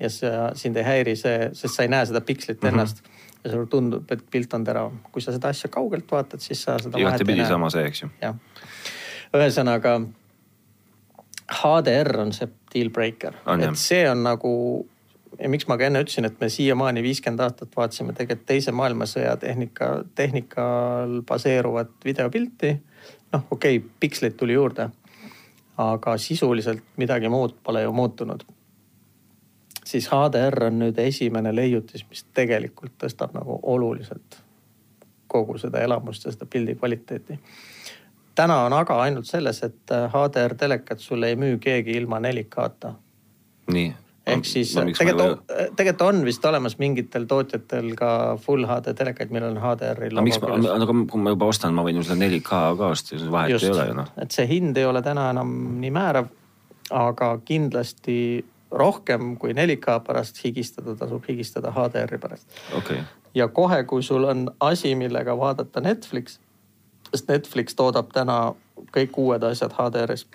ja 0.00 0.10
see 0.10 0.32
sind 0.54 0.76
ei 0.76 0.84
häiri 0.86 1.16
see, 1.16 1.50
sest 1.52 1.74
sa 1.74 1.82
ei 1.82 1.88
näe 1.88 2.06
seda 2.06 2.20
pikslit 2.20 2.62
mm 2.62 2.68
-hmm. 2.68 2.72
ennast. 2.72 3.02
ja 3.44 3.50
sulle 3.50 3.66
tundub, 3.66 4.10
et 4.10 4.24
pilt 4.30 4.54
on 4.54 4.64
terav. 4.64 4.92
kui 5.12 5.22
sa 5.22 5.32
seda 5.32 5.48
asja 5.48 5.70
kaugelt 5.70 6.10
vaatad, 6.10 6.40
siis 6.40 6.62
sa 6.62 6.78
seda. 6.78 6.98
igatepidi 6.98 7.46
sama 7.46 7.70
see, 7.70 7.86
eks 7.86 8.02
ju. 8.02 8.08
jah, 8.22 8.34
ühesõnaga 9.34 10.00
HDR 11.62 12.20
on 12.20 12.32
see 12.32 12.48
deal 12.74 12.90
breaker, 12.90 13.34
et 13.60 13.76
see 13.76 14.10
on 14.10 14.22
nagu 14.22 14.86
ja 15.38 15.48
miks 15.48 15.66
ma 15.68 15.76
ka 15.78 15.86
enne 15.88 16.02
ütlesin, 16.02 16.26
et 16.28 16.40
me 16.40 16.48
siiamaani 16.52 17.02
viiskümmend 17.02 17.42
aastat 17.44 17.76
vaatasime 17.76 18.14
tegelikult 18.16 18.46
teise 18.48 18.72
maailmasõja 18.72 19.36
tehnika, 19.36 19.90
tehnikal 20.14 21.20
baseeruvat 21.26 21.90
videopilti. 22.04 22.76
noh, 23.32 23.44
okei 23.50 23.76
okay,, 23.76 23.90
piksleid 24.00 24.36
tuli 24.36 24.52
juurde, 24.52 24.88
aga 25.76 26.16
sisuliselt 26.18 26.82
midagi 26.96 27.28
muud 27.28 27.54
pole 27.62 27.82
ju 27.82 27.92
muutunud. 27.92 28.44
siis 29.84 30.10
HDR 30.10 30.64
on 30.64 30.78
nüüd 30.78 30.98
esimene 30.98 31.54
leiutis, 31.54 32.04
mis 32.10 32.24
tegelikult 32.34 32.92
tõstab 32.98 33.32
nagu 33.34 33.60
oluliselt 33.62 34.42
kogu 35.28 35.58
seda 35.58 35.80
elamust 35.80 36.24
ja 36.24 36.32
seda 36.32 36.46
pildi 36.46 36.74
kvaliteeti. 36.74 37.38
täna 38.34 38.64
on 38.64 38.72
aga 38.72 39.00
ainult 39.02 39.26
selles, 39.26 39.62
et 39.62 39.96
HDR 40.12 40.54
telekat 40.54 40.98
sulle 40.98 41.28
ei 41.28 41.36
müü 41.36 41.58
keegi 41.58 41.90
ilma 41.90 42.20
4K-ta. 42.20 42.94
nii 43.72 43.94
ehk 44.34 44.48
siis 44.48 44.72
tegelikult, 44.74 45.44
tegelikult 45.76 46.04
on 46.06 46.20
vist 46.26 46.44
olemas 46.48 46.76
mingitel 46.80 47.26
tootjatel 47.30 47.92
ka 47.98 48.10
full 48.42 48.66
HD 48.68 48.94
telekaid, 48.98 49.32
millel 49.34 49.56
on 49.56 49.62
HDR-i 49.62 50.10
logo. 50.12 50.24
miks 50.26 50.40
ma, 50.42 50.58
aga 50.74 50.96
kui 51.12 51.22
ma 51.22 51.34
juba 51.34 51.50
ostan, 51.52 51.76
ma 51.76 51.84
võin 51.86 52.00
ju 52.00 52.06
selle 52.08 52.28
4K 52.28 52.60
ka 52.80 52.92
osta, 52.94 53.20
vahet 53.32 53.54
Just, 53.56 53.68
ei 53.68 53.74
ole 53.74 53.88
ju 53.90 53.98
noh. 54.00 54.12
et 54.22 54.34
see 54.34 54.46
hind 54.50 54.78
ei 54.78 54.88
ole 54.88 55.02
täna 55.04 55.28
enam 55.34 55.54
nii 55.82 55.92
määrav, 55.94 56.30
aga 56.94 57.30
kindlasti 57.48 58.18
rohkem 58.70 59.36
kui 59.40 59.54
4K 59.56 60.00
pärast 60.06 60.42
higistada, 60.44 60.96
tasub 60.98 61.24
higistada 61.28 61.72
HDR-i 61.76 62.20
pärast 62.20 62.60
okay.. 62.76 63.04
ja 63.34 63.48
kohe, 63.48 63.82
kui 63.88 64.02
sul 64.02 64.28
on 64.28 64.48
asi, 64.60 64.94
millega 64.98 65.36
vaadata 65.38 65.80
Netflix, 65.84 66.38
sest 67.12 67.30
Netflix 67.32 67.78
toodab 67.78 68.12
täna 68.12 68.42
kõik 68.94 69.16
uued 69.20 69.42
asjad 69.48 69.74
HDR-is 69.76 70.26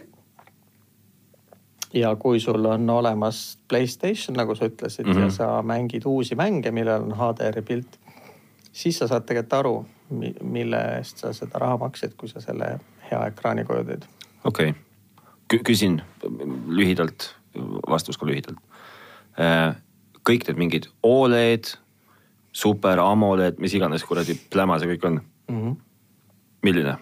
ja 1.94 2.16
kui 2.16 2.40
sul 2.40 2.66
on 2.66 2.90
olemas 2.90 3.60
Playstation, 3.68 4.38
nagu 4.38 4.56
sa 4.56 4.66
ütlesid 4.66 5.06
mm, 5.06 5.12
-hmm. 5.12 5.20
ja 5.20 5.26
mhm. 5.26 5.36
sa 5.36 5.62
mängid 5.62 6.06
uusi 6.06 6.36
mänge, 6.36 6.72
millel 6.72 7.02
on 7.02 7.16
HDR-i 7.18 7.62
pilt, 7.62 8.00
siis 8.72 8.98
sa 8.98 9.08
saad 9.08 9.26
tegelikult 9.26 9.54
aru, 9.54 9.86
mille 10.42 10.82
eest 10.98 11.18
sa 11.18 11.34
seda 11.34 11.60
raha 11.60 11.78
maksid, 11.78 12.14
kui 12.18 12.30
sa 12.30 12.42
selle 12.42 12.80
hea 13.12 13.26
ekraani 13.28 13.66
koju 13.66 13.84
teed. 13.84 14.04
okei 14.44 14.70
okay., 14.70 15.60
küsin 15.64 16.02
lühidalt, 16.68 17.36
vastus 17.90 18.18
ka 18.18 18.26
lühidalt. 18.26 18.58
Äh, 19.40 19.76
kõik 20.30 20.48
need 20.48 20.58
mingid 20.58 20.88
Oled, 21.04 21.64
super 22.52 23.00
AMOLED, 23.00 23.60
mis 23.60 23.74
iganes 23.74 24.04
kuradi 24.04 24.38
pläma 24.50 24.80
see 24.80 24.96
kõik 24.96 25.06
on 25.06 25.22
mm. 25.50 25.62
-hmm. 25.62 25.76
milline? 26.62 26.98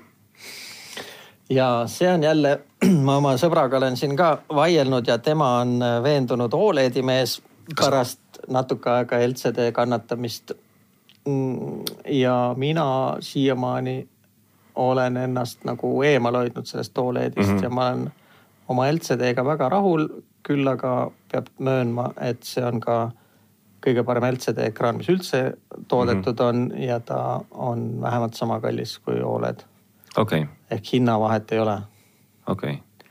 ja 1.50 1.84
see 1.88 2.14
on 2.14 2.24
jälle, 2.24 2.60
ma 3.08 3.18
oma 3.18 3.36
sõbraga 3.38 3.78
olen 3.78 3.98
siin 3.98 4.16
ka 4.18 4.42
vaielnud 4.50 5.08
ja 5.08 5.18
tema 5.18 5.58
on 5.62 5.80
veendunud 6.04 6.54
Oledi 6.54 7.04
mees 7.06 7.42
pärast 7.78 8.42
natuke 8.50 8.90
aega 8.90 9.20
LCD 9.22 9.72
kannatamist. 9.72 10.52
Mm, 11.28 11.84
ja 12.10 12.54
mina 12.58 13.18
siiamaani 13.20 14.08
olen 14.76 15.18
ennast 15.18 15.64
nagu 15.68 16.02
eemal 16.04 16.36
hoidnud 16.36 16.66
sellest 16.66 16.98
Oledist 16.98 17.50
mm 17.50 17.58
-hmm. 17.58 17.64
ja 17.64 17.70
ma 17.70 17.88
olen 17.88 18.12
oma 18.68 18.92
LCD-ga 18.92 19.46
väga 19.46 19.70
rahul. 19.70 20.08
küll 20.50 20.68
aga 20.68 21.12
peab 21.32 21.48
möönma, 21.60 22.14
et 22.18 22.44
see 22.44 22.64
on 22.66 22.80
ka 22.80 23.12
kõige 23.86 24.04
parem 24.04 24.24
LCD 24.24 24.64
ekraan, 24.66 24.98
mis 24.98 25.10
üldse 25.10 25.54
toodetud 25.88 26.40
mm 26.40 26.40
-hmm. 26.40 26.74
on 26.74 26.82
ja 26.82 27.00
ta 27.00 27.42
on 27.52 28.02
vähemalt 28.02 28.34
sama 28.34 28.60
kallis 28.60 29.00
kui 29.00 29.22
Oled 29.22 29.62
okay.. 30.18 30.46
ehk 30.72 30.94
hinnavahet 30.94 31.52
ei 31.52 31.60
ole. 31.60 31.78
Okei 32.52 32.78
okay.. 32.78 33.08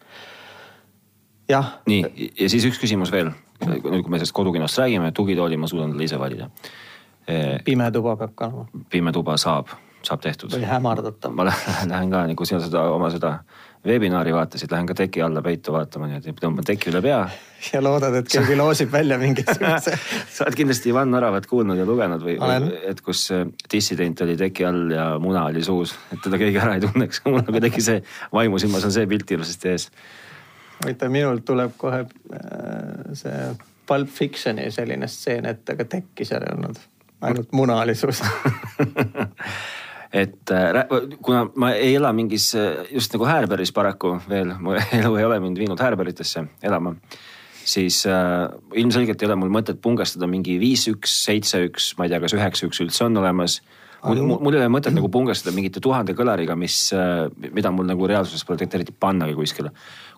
jah. 1.49 1.77
nii, 1.91 2.31
ja 2.41 2.51
siis 2.53 2.67
üks 2.69 2.81
küsimus 2.83 3.13
veel. 3.15 3.33
nüüd, 3.67 3.83
kui 3.83 4.09
me 4.09 4.21
sellest 4.21 4.37
kodukinost 4.37 4.81
räägime, 4.81 5.13
tugitooli 5.17 5.59
ma 5.61 5.69
suudan 5.71 5.93
talle 5.95 6.09
ise 6.09 6.19
valida. 6.21 6.51
pime 7.65 7.91
tuba 7.93 8.17
peab 8.17 8.35
ka 8.35 8.51
olema. 8.51 8.85
pime 8.91 9.13
tuba 9.13 9.37
saab, 9.41 9.75
saab 10.07 10.23
tehtud. 10.25 10.53
või 10.55 10.69
hämardatav. 10.69 11.35
ma 11.35 11.47
lähen 11.51 12.15
ka 12.15 12.27
nagu 12.33 12.49
sina 12.49 12.63
seda 12.65 12.87
oma 12.95 13.11
seda 13.11 13.39
veebinaari 13.85 14.33
vaatasid, 14.35 14.73
lähen 14.73 14.87
ka 14.87 14.95
teki 14.95 15.23
alla 15.25 15.43
peitu 15.43 15.73
vaatama, 15.73 16.09
nii 16.11 16.21
et 16.21 16.41
tõmban 16.43 16.67
teki 16.67 16.91
üle 16.93 17.01
pea. 17.05 17.21
ja 17.73 17.81
loodad, 17.83 18.15
et 18.21 18.29
keegi 18.29 18.57
loosib 18.57 18.93
välja 18.93 19.17
mingisuguse 19.21 19.95
sa 20.35 20.45
oled 20.45 20.59
kindlasti 20.59 20.93
Ivan 20.93 21.15
Oravat 21.17 21.49
kuulnud 21.49 21.81
ja 21.81 21.87
lugenud 21.89 22.25
või, 22.25 22.37
või, 22.41 22.71
et 22.91 23.01
kus 23.05 23.27
äh, 23.37 23.47
dissident 23.73 24.21
oli 24.27 24.37
teki 24.41 24.69
all 24.69 24.93
ja 24.93 25.07
muna 25.23 25.47
oli 25.49 25.65
suus, 25.65 25.95
et 26.13 26.21
teda 26.25 26.41
keegi 26.41 26.61
ära 26.61 26.77
ei 26.77 26.85
tunneks 26.85 27.25
mul 27.25 27.41
nagu 27.41 27.65
tegi 27.69 27.85
see 27.85 28.05
vaimusilmas 28.33 28.85
on 28.89 28.95
see 28.97 29.09
pilt 29.09 29.33
ilusasti 29.37 29.73
ees. 29.73 29.89
huvitav, 30.85 31.13
minul 31.17 31.41
tuleb 31.45 31.77
kohe 31.81 32.05
äh, 32.05 33.13
see 33.17 33.51
Pulp 33.89 34.13
Fictioni 34.13 34.69
selline 34.71 35.09
stseen 35.11 35.49
ette, 35.51 35.75
aga 35.75 35.89
tekki 35.97 36.29
seal 36.29 36.45
ei 36.47 36.53
olnud, 36.55 36.77
ainult 37.27 37.57
muna 37.57 37.81
oli 37.81 37.97
suus 37.99 38.21
et 40.13 40.51
äh, 40.51 40.81
kuna 41.23 41.45
ma 41.55 41.73
ei 41.79 41.95
ela 41.95 42.13
mingis 42.17 42.51
just 42.91 43.13
nagu 43.15 43.27
Häärberis 43.29 43.73
paraku 43.75 44.17
veel, 44.29 44.55
mu 44.59 44.75
elu 45.01 45.13
ei 45.17 45.27
ole 45.27 45.41
mind 45.43 45.61
viinud 45.61 45.81
Häärberitesse 45.81 46.45
elama, 46.67 46.97
siis 47.65 48.03
äh, 48.11 48.49
ilmselgelt 48.75 49.23
ei 49.23 49.31
ole 49.31 49.39
mul 49.39 49.53
mõtet 49.55 49.79
pungestada 49.83 50.27
mingi 50.31 50.59
viis, 50.63 50.89
üks, 50.91 51.15
seitse, 51.27 51.63
üks, 51.69 51.93
ma 51.99 52.07
ei 52.07 52.15
tea, 52.15 52.23
kas 52.25 52.35
üheksa, 52.35 52.67
üks 52.67 52.83
üldse 52.83 53.07
on 53.07 53.23
olemas. 53.23 53.61
mul, 54.03 54.23
mul 54.41 54.57
ei 54.57 54.63
ole 54.65 54.73
mõtet 54.73 54.97
nagu 54.97 55.11
pungastada 55.13 55.55
mingite 55.55 55.83
tuhande 55.85 56.17
kõlariga, 56.19 56.59
mis, 56.59 56.91
mida 57.55 57.71
mul 57.71 57.87
nagu 57.87 58.11
reaalsuses 58.11 58.47
pole 58.49 58.59
tegelikult 58.59 58.81
eriti 58.81 59.01
pannagi 59.07 59.39
kuskile. 59.39 59.75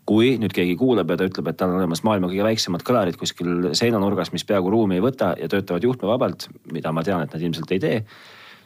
kui 0.09 0.33
nüüd 0.41 0.51
keegi 0.51 0.73
kuuleb 0.75 1.11
ja 1.13 1.17
ta 1.19 1.27
ütleb, 1.29 1.47
et 1.47 1.57
tal 1.61 1.71
on 1.71 1.79
olemas 1.79 2.01
maailma 2.03 2.27
kõige 2.27 2.43
väiksemad 2.43 2.83
kõlarid 2.83 3.19
kuskil 3.21 3.69
seinanurgas, 3.79 4.33
mis 4.33 4.43
peaaegu 4.43 4.73
ruumi 4.73 4.97
ei 4.97 5.05
võta 5.05 5.35
ja 5.39 5.47
töötavad 5.53 5.85
juhtmevabalt, 5.85 6.49
mida 6.73 6.91
ma 6.91 7.05
tean, 7.07 7.23
et 7.23 7.37
nad 7.37 7.45
ilmselt 7.45 7.71
ei 7.77 7.83
tee 7.83 8.01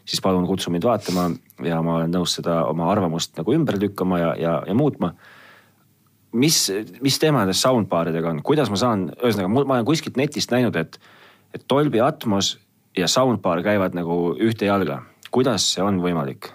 siis 0.07 0.23
palun 0.23 0.47
kutsu 0.47 0.71
mind 0.71 0.87
vaatama 0.87 1.31
ja 1.67 1.81
ma 1.83 1.99
olen 2.01 2.13
nõus 2.15 2.37
seda 2.39 2.63
oma 2.71 2.91
arvamust 2.93 3.37
nagu 3.39 3.55
ümber 3.55 3.79
lükkama 3.81 4.21
ja, 4.23 4.35
ja, 4.41 4.55
ja 4.67 4.75
muutma. 4.75 5.13
mis, 6.33 6.67
mis 7.03 7.19
teema 7.19 7.43
nende 7.43 7.57
soundbaaridega 7.57 8.31
on, 8.31 8.43
kuidas 8.47 8.71
ma 8.71 8.81
saan, 8.81 9.09
ühesõnaga 9.23 9.53
ma 9.57 9.79
olen 9.79 9.89
kuskilt 9.89 10.17
netist 10.21 10.53
näinud, 10.55 10.77
et, 10.77 11.01
et 11.55 11.65
Dolby 11.71 12.01
Atmos 12.01 12.57
ja 12.97 13.09
soundbar 13.09 13.63
käivad 13.65 13.97
nagu 13.97 14.37
ühte 14.41 14.71
jalga. 14.71 15.03
kuidas 15.31 15.73
see 15.75 15.83
on 15.83 16.01
võimalik? 16.01 16.53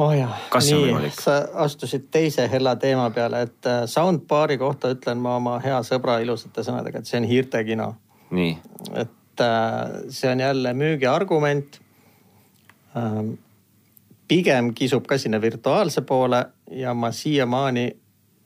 oh 0.00 0.12
jah, 0.16 0.36
nii, 0.64 1.10
sa 1.12 1.42
astusid 1.64 2.06
teise 2.10 2.46
hella 2.50 2.76
teema 2.80 3.10
peale, 3.10 3.42
et 3.48 3.66
äh, 3.68 3.82
soundbaari 3.86 4.58
kohta 4.58 4.94
ütlen 4.94 5.20
ma 5.20 5.36
oma 5.36 5.58
hea 5.60 5.82
sõbra 5.84 6.20
ilusate 6.24 6.64
sõnadega, 6.64 7.02
et 7.02 7.10
see 7.10 7.20
on 7.20 7.28
hiirtekino. 7.28 7.94
et 8.94 9.16
Äh, 9.40 10.02
see 10.08 10.32
on 10.32 10.40
jälle 10.40 10.72
müügiargument. 10.74 11.80
Ähm, 12.96 13.32
pigem 14.28 14.74
kisub 14.74 15.06
ka 15.06 15.18
sinna 15.18 15.40
virtuaalse 15.40 16.02
poole 16.02 16.44
ja 16.70 16.94
ma 16.94 17.12
siiamaani 17.12 17.96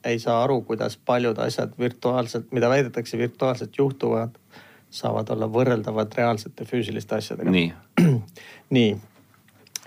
ei 0.05 0.19
saa 0.19 0.43
aru, 0.43 0.61
kuidas 0.61 0.97
paljud 1.05 1.37
asjad 1.37 1.73
virtuaalselt, 1.79 2.51
mida 2.51 2.69
väidetakse 2.69 3.17
virtuaalselt 3.17 3.77
juhtuvad, 3.77 4.37
saavad 4.89 5.29
olla 5.29 5.49
võrreldavad 5.49 6.13
reaalsete 6.17 6.65
füüsiliste 6.65 7.17
asjadega. 7.17 7.51
nii 7.51 7.73
nii, 8.77 8.97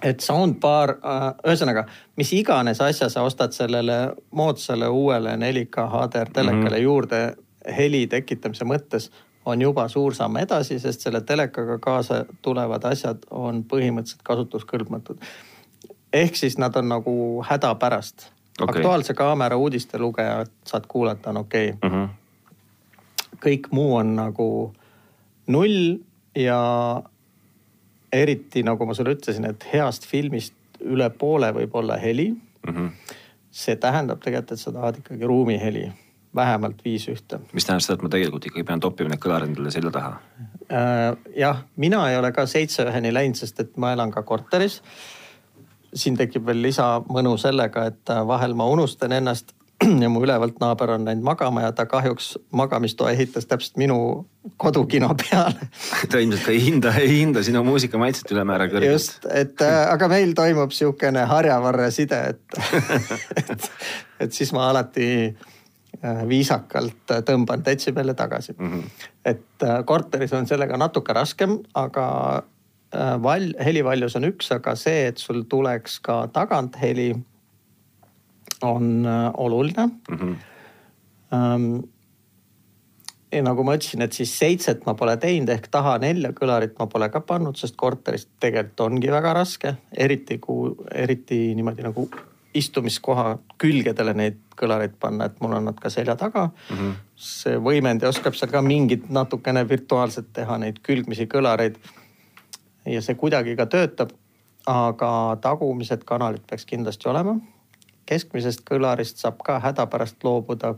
et 0.03 0.21
soundbar, 0.21 0.97
äh, 0.99 1.29
ühesõnaga, 1.47 1.87
mis 2.17 2.33
iganes 2.33 2.81
asja 2.83 3.09
sa 3.09 3.23
ostad 3.27 3.55
sellele 3.55 4.01
moodsale 4.31 4.89
uuele 4.89 5.37
4K 5.37 5.87
HDR 5.95 6.33
telekale 6.33 6.69
mm 6.69 6.75
-hmm. 6.75 6.83
juurde 6.83 7.37
heli 7.77 8.07
tekitamise 8.07 8.65
mõttes 8.65 9.11
on 9.49 9.63
juba 9.63 9.89
suur 9.89 10.15
samm 10.15 10.37
edasi, 10.43 10.79
sest 10.79 11.05
selle 11.05 11.21
telekaga 11.27 11.79
kaasa 11.83 12.25
tulevad 12.43 12.85
asjad 12.91 13.25
on 13.31 13.63
põhimõtteliselt 13.65 14.25
kasutuskõlbmatud. 14.27 15.23
ehk 16.13 16.37
siis 16.37 16.59
nad 16.59 16.77
on 16.77 16.89
nagu 16.89 17.15
hädapärast 17.49 18.29
okay.. 18.61 18.69
Aktuaalse 18.69 19.15
Kaamera 19.15 19.57
uudistelugejat 19.57 20.53
saad 20.65 20.85
kuulata, 20.89 21.31
on 21.31 21.37
okei 21.37 21.71
okay. 21.71 21.91
mm. 21.91 21.97
-hmm. 21.97 22.09
kõik 23.47 23.71
muu 23.71 23.97
on 23.97 24.17
nagu 24.17 24.49
null 25.47 25.99
ja 26.35 26.61
eriti 28.13 28.63
nagu 28.63 28.87
ma 28.87 28.95
sulle 28.95 29.17
ütlesin, 29.17 29.45
et 29.45 29.67
heast 29.73 30.07
filmist 30.07 30.55
üle 30.81 31.11
poole 31.11 31.53
võib 31.53 31.75
olla 31.75 31.97
heli 31.97 32.31
mm. 32.31 32.75
-hmm. 32.75 32.91
see 33.51 33.77
tähendab 33.77 34.21
tegelikult, 34.21 34.53
et 34.53 34.61
sa 34.61 34.73
tahad 34.73 34.99
ikkagi 34.99 35.25
ruumiheli 35.25 35.89
vähemalt 36.39 36.81
viis 36.85 37.09
ühte. 37.11 37.41
mis 37.53 37.67
tähendab 37.67 37.85
seda, 37.85 37.99
et 37.99 38.07
ma 38.07 38.13
tegelikult 38.15 38.49
ikkagi 38.51 38.67
pean 38.71 38.83
toppima 38.85 39.13
need 39.13 39.23
kõlarid 39.25 39.53
endale 39.53 39.75
selja 39.75 39.93
taha 39.95 40.17
äh,? 40.71 41.13
jah, 41.37 41.63
mina 41.77 42.05
ei 42.11 42.19
ole 42.21 42.33
ka 42.37 42.47
seitse 42.51 42.87
üheni 42.89 43.13
läinud, 43.15 43.39
sest 43.41 43.61
et 43.65 43.77
ma 43.77 43.93
elan 43.97 44.15
ka 44.15 44.23
korteris. 44.29 44.81
siin 45.95 46.17
tekib 46.17 46.47
veel 46.47 46.63
lisamõnu 46.63 47.37
sellega, 47.41 47.89
et 47.93 48.15
äh, 48.15 48.25
vahel 48.27 48.55
ma 48.59 48.69
unustan 48.71 49.17
ennast 49.21 49.55
ja 50.03 50.09
mu 50.11 50.23
ülevalt 50.25 50.59
naaber 50.61 50.91
on 50.97 51.05
läinud 51.07 51.25
magama 51.25 51.63
ja 51.63 51.73
ta 51.73 51.87
kahjuks 51.87 52.33
magamistoa 52.51 53.13
ehitas 53.15 53.47
täpselt 53.47 53.77
minu 53.79 53.99
kodukino 54.57 55.11
peale 55.21 55.69
ta 56.11 56.19
ilmselt 56.19 56.47
ka 56.47 56.55
ei 56.55 56.63
hinda, 56.65 56.95
ei 56.99 57.13
hinda 57.21 57.43
sinu 57.47 57.63
muusikamaitset 57.67 58.33
ülemäära 58.35 58.67
kõrgelt. 58.73 58.93
just, 58.93 59.29
et 59.31 59.63
äh, 59.63 59.85
aga 59.93 60.09
meil 60.11 60.35
toimub 60.39 60.75
sihukene 60.75 61.27
harjavarre 61.31 61.91
side, 61.95 62.19
et 62.35 62.59
et, 63.55 63.71
et 64.27 64.35
siis 64.35 64.53
ma 64.57 64.69
alati 64.73 65.09
viisakalt 66.29 67.11
äh, 67.11 67.23
tõmban 67.27 67.65
detsibelle 67.65 68.15
tagasi 68.15 68.55
mm. 68.59 68.73
-hmm. 68.73 69.09
et 69.25 69.63
äh, 69.63 69.85
korteris 69.85 70.33
on 70.33 70.47
sellega 70.47 70.77
natuke 70.77 71.13
raskem, 71.13 71.59
aga 71.75 72.43
val-, 73.23 73.55
helivaljus 73.65 74.17
on 74.17 74.25
üks, 74.25 74.53
aga 74.55 74.75
see, 74.75 75.07
et 75.07 75.19
sul 75.19 75.43
tuleks 75.49 75.99
ka 76.01 76.27
tagantheli, 76.33 77.15
on 78.63 79.07
oluline 79.35 79.87
mm. 79.87 80.17
-hmm. 80.17 80.37
Um, 81.29 81.83
ja 83.33 83.43
nagu 83.43 83.65
ma 83.65 83.75
ütlesin, 83.77 84.03
et 84.03 84.13
siis 84.17 84.33
seitset 84.39 84.87
ma 84.87 84.95
pole 84.95 85.17
teinud 85.21 85.51
ehk 85.53 85.69
taha 85.71 85.99
nelja 85.99 86.33
kõlarit 86.33 86.79
ma 86.79 86.87
pole 86.87 87.09
ka 87.13 87.21
pannud, 87.21 87.57
sest 87.61 87.77
korteris 87.77 88.27
tegelikult 88.41 88.81
ongi 88.81 89.11
väga 89.13 89.35
raske, 89.37 89.75
eriti 89.93 90.39
kui, 90.39 90.73
eriti 90.95 91.55
niimoodi 91.55 91.85
nagu 91.85 92.09
istumiskoha 92.55 93.39
külgedele 93.61 94.15
neid 94.17 94.48
kõlareid 94.59 94.97
panna, 95.01 95.29
et 95.29 95.41
mul 95.41 95.57
on 95.59 95.69
nad 95.71 95.79
ka 95.81 95.91
selja 95.91 96.17
taga 96.17 96.49
mm. 96.49 96.77
-hmm. 96.77 96.95
see 97.17 97.57
võimendaja 97.57 98.13
oskab 98.15 98.35
seal 98.35 98.51
ka 98.51 98.63
mingit 98.63 99.09
natukene 99.11 99.69
virtuaalselt 99.69 100.33
teha 100.33 100.59
neid 100.59 100.81
külgmisi 100.83 101.27
kõlareid. 101.27 101.77
ja 102.87 103.03
see 103.03 103.15
kuidagi 103.15 103.57
ka 103.57 103.67
töötab. 103.67 104.11
aga 104.67 105.39
tagumised 105.41 106.05
kanalid 106.05 106.43
peaks 106.51 106.65
kindlasti 106.65 107.09
olema. 107.09 107.37
keskmisest 108.07 108.61
kõlarist 108.71 109.17
saab 109.17 109.43
ka 109.45 109.59
hädapärast 109.61 110.25
loobuda. 110.25 110.75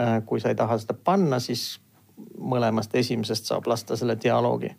Äh, 0.00 0.22
kui 0.26 0.40
sa 0.40 0.48
ei 0.48 0.54
taha 0.54 0.78
seda 0.78 0.94
panna, 0.94 1.38
siis 1.40 1.80
mõlemast 2.38 2.94
esimesest 2.94 3.44
saab 3.44 3.66
lasta 3.66 3.96
selle 3.96 4.16
dialoogi 4.22 4.74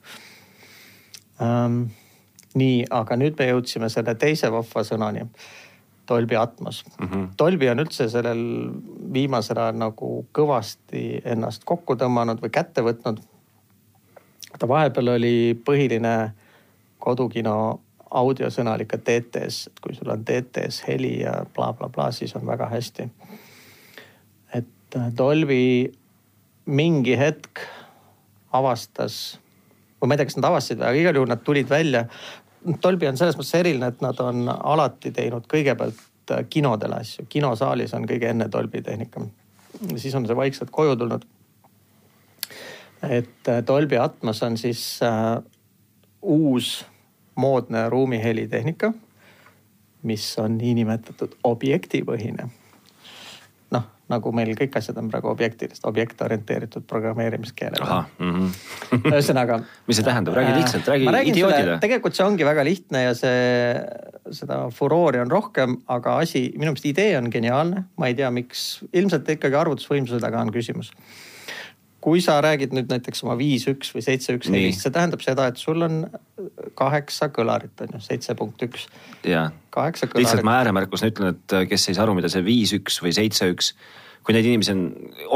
ähm,. 1.42 1.84
nii, 2.56 2.86
aga 2.90 3.16
nüüd 3.16 3.36
me 3.40 3.48
jõudsime 3.48 3.90
selle 3.90 4.16
teise 4.16 4.52
vahva 4.52 4.84
sõnani 4.84 5.28
Dolby 6.10 6.36
Atmos 6.36 6.84
mm. 7.00 7.08
-hmm. 7.08 7.28
Dolby 7.40 7.70
on 7.70 7.80
üldse 7.80 8.10
sellel 8.10 8.44
viimasel 9.14 9.58
ajal 9.58 9.78
nagu 9.78 10.12
kõvasti 10.34 11.22
ennast 11.26 11.66
kokku 11.66 11.96
tõmmanud 11.96 12.42
või 12.42 12.50
kätte 12.50 12.82
võtnud. 12.82 13.20
ta 14.60 14.68
vahepeal 14.68 15.08
oli 15.08 15.60
põhiline 15.66 16.32
kodukino 17.00 17.80
audiosõnal 18.12 18.82
ikka 18.82 18.98
DTS, 18.98 19.68
et 19.68 19.80
kui 19.84 19.96
sul 19.96 20.10
on 20.10 20.24
DTS 20.26 20.84
heli 20.88 21.20
ja 21.22 21.44
blablabla 21.56 21.90
bla, 21.90 22.04
bla, 22.04 22.12
siis 22.12 22.36
on 22.36 22.48
väga 22.48 22.70
hästi. 22.72 23.10
et 24.54 24.96
äh, 24.96 25.12
Dolby 25.18 25.92
mingi 26.66 27.18
hetk 27.18 27.60
avastas, 28.52 29.40
või 30.02 30.08
ma 30.08 30.16
ei 30.16 30.18
tea, 30.18 30.30
kas 30.30 30.38
nad 30.38 30.50
avastasid 30.50 30.82
aga 30.82 31.00
igal 31.00 31.16
juhul 31.16 31.32
nad 31.32 31.44
tulid 31.44 31.70
välja 31.70 32.06
Dolby 32.84 33.08
on 33.08 33.18
selles 33.18 33.38
mõttes 33.38 33.56
eriline, 33.60 33.92
et 33.92 34.02
nad 34.04 34.20
on 34.24 34.48
alati 34.50 35.12
teinud 35.16 35.48
kõigepealt 35.52 36.34
äh, 36.34 36.44
kinodele 36.50 37.02
asju, 37.02 37.26
kinosaalis 37.30 37.94
on 37.98 38.08
kõige 38.10 38.30
enne 38.32 38.50
Dolby 38.52 38.82
tehnika. 38.82 39.22
siis 39.96 40.16
on 40.16 40.28
see 40.28 40.36
vaikselt 40.36 40.72
koju 40.72 40.96
tulnud. 40.96 41.26
et 43.10 43.50
äh, 43.50 43.64
Dolby 43.68 43.98
Atmos 43.98 44.44
on 44.44 44.58
siis 44.58 45.00
äh, 45.04 45.44
uus 46.22 46.86
moodne 47.36 47.90
ruumihelitehnika, 47.90 48.94
mis 50.04 50.40
on 50.40 50.58
niinimetatud 50.58 51.36
objektipõhine 51.44 52.50
nagu 54.12 54.32
meil 54.36 54.54
kõik 54.58 54.78
asjad 54.80 54.98
on 55.02 55.10
praegu 55.12 55.30
objektilist, 55.32 55.84
objektorienteeritud 55.88 56.86
programmeerimiskeelele. 56.88 58.00
Mm 58.20 58.34
-hmm. 58.34 58.58
ühesõnaga 59.12 59.60
mis 59.88 60.00
see 60.00 60.08
tähendab, 60.08 60.36
räägi 60.38 60.56
lihtsalt, 60.60 60.88
räägi 60.88 61.34
idioodile. 61.34 61.78
tegelikult 61.84 62.16
see 62.16 62.26
ongi 62.26 62.46
väga 62.46 62.64
lihtne 62.64 63.04
ja 63.04 63.14
see, 63.16 63.76
seda 64.32 64.68
furoori 64.74 65.20
on 65.20 65.32
rohkem, 65.32 65.78
aga 65.88 66.18
asi, 66.24 66.52
minu 66.56 66.72
meelest 66.72 66.86
idee 66.86 67.18
on 67.18 67.32
geniaalne. 67.32 67.84
ma 67.98 68.08
ei 68.08 68.16
tea, 68.16 68.32
miks, 68.32 68.84
ilmselt 68.94 69.30
ikkagi 69.30 69.56
arvutusvõimsuse 69.56 70.22
taga 70.24 70.42
on 70.42 70.52
küsimus 70.52 70.94
kui 72.08 72.22
sa 72.24 72.38
räägid 72.42 72.72
nüüd 72.76 72.92
näiteks 72.92 73.24
oma 73.26 73.36
viis 73.36 73.66
üks 73.68 73.90
või 73.96 74.04
seitse 74.06 74.36
üks 74.38 74.48
helist, 74.48 74.84
see 74.84 74.94
tähendab 74.96 75.24
seda, 75.26 75.50
et 75.52 75.60
sul 75.60 75.82
on 75.84 76.06
kaheksa 76.78 77.28
kõlarit 77.36 77.84
on 77.84 77.98
ju, 77.98 78.04
seitse 78.06 78.36
punkt 78.38 78.64
üks. 78.64 78.86
Ja, 79.26 79.48
lihtsalt 80.18 80.44
ma 80.46 80.60
ääremärkusena 80.62 81.14
ütlen, 81.14 81.36
et 81.36 81.56
kes 81.70 81.90
ei 81.90 81.98
saa 81.98 82.06
aru, 82.06 82.18
mida 82.20 82.30
see 82.30 82.44
viis 82.46 82.74
üks 82.78 83.00
või 83.04 83.16
seitse 83.16 83.50
üks, 83.54 83.74
kui 84.26 84.36
neid 84.36 84.46
inimesi 84.50 84.76
on, 84.76 84.84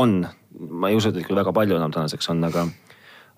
on, 0.03 0.15
ma 0.69 0.91
ei 0.91 0.99
usu, 0.99 1.09
et 1.09 1.17
neid 1.19 1.29
küll 1.29 1.39
väga 1.39 1.53
palju 1.55 1.79
enam 1.79 1.93
tänaseks 1.95 2.29
on, 2.33 2.43
aga, 2.49 2.67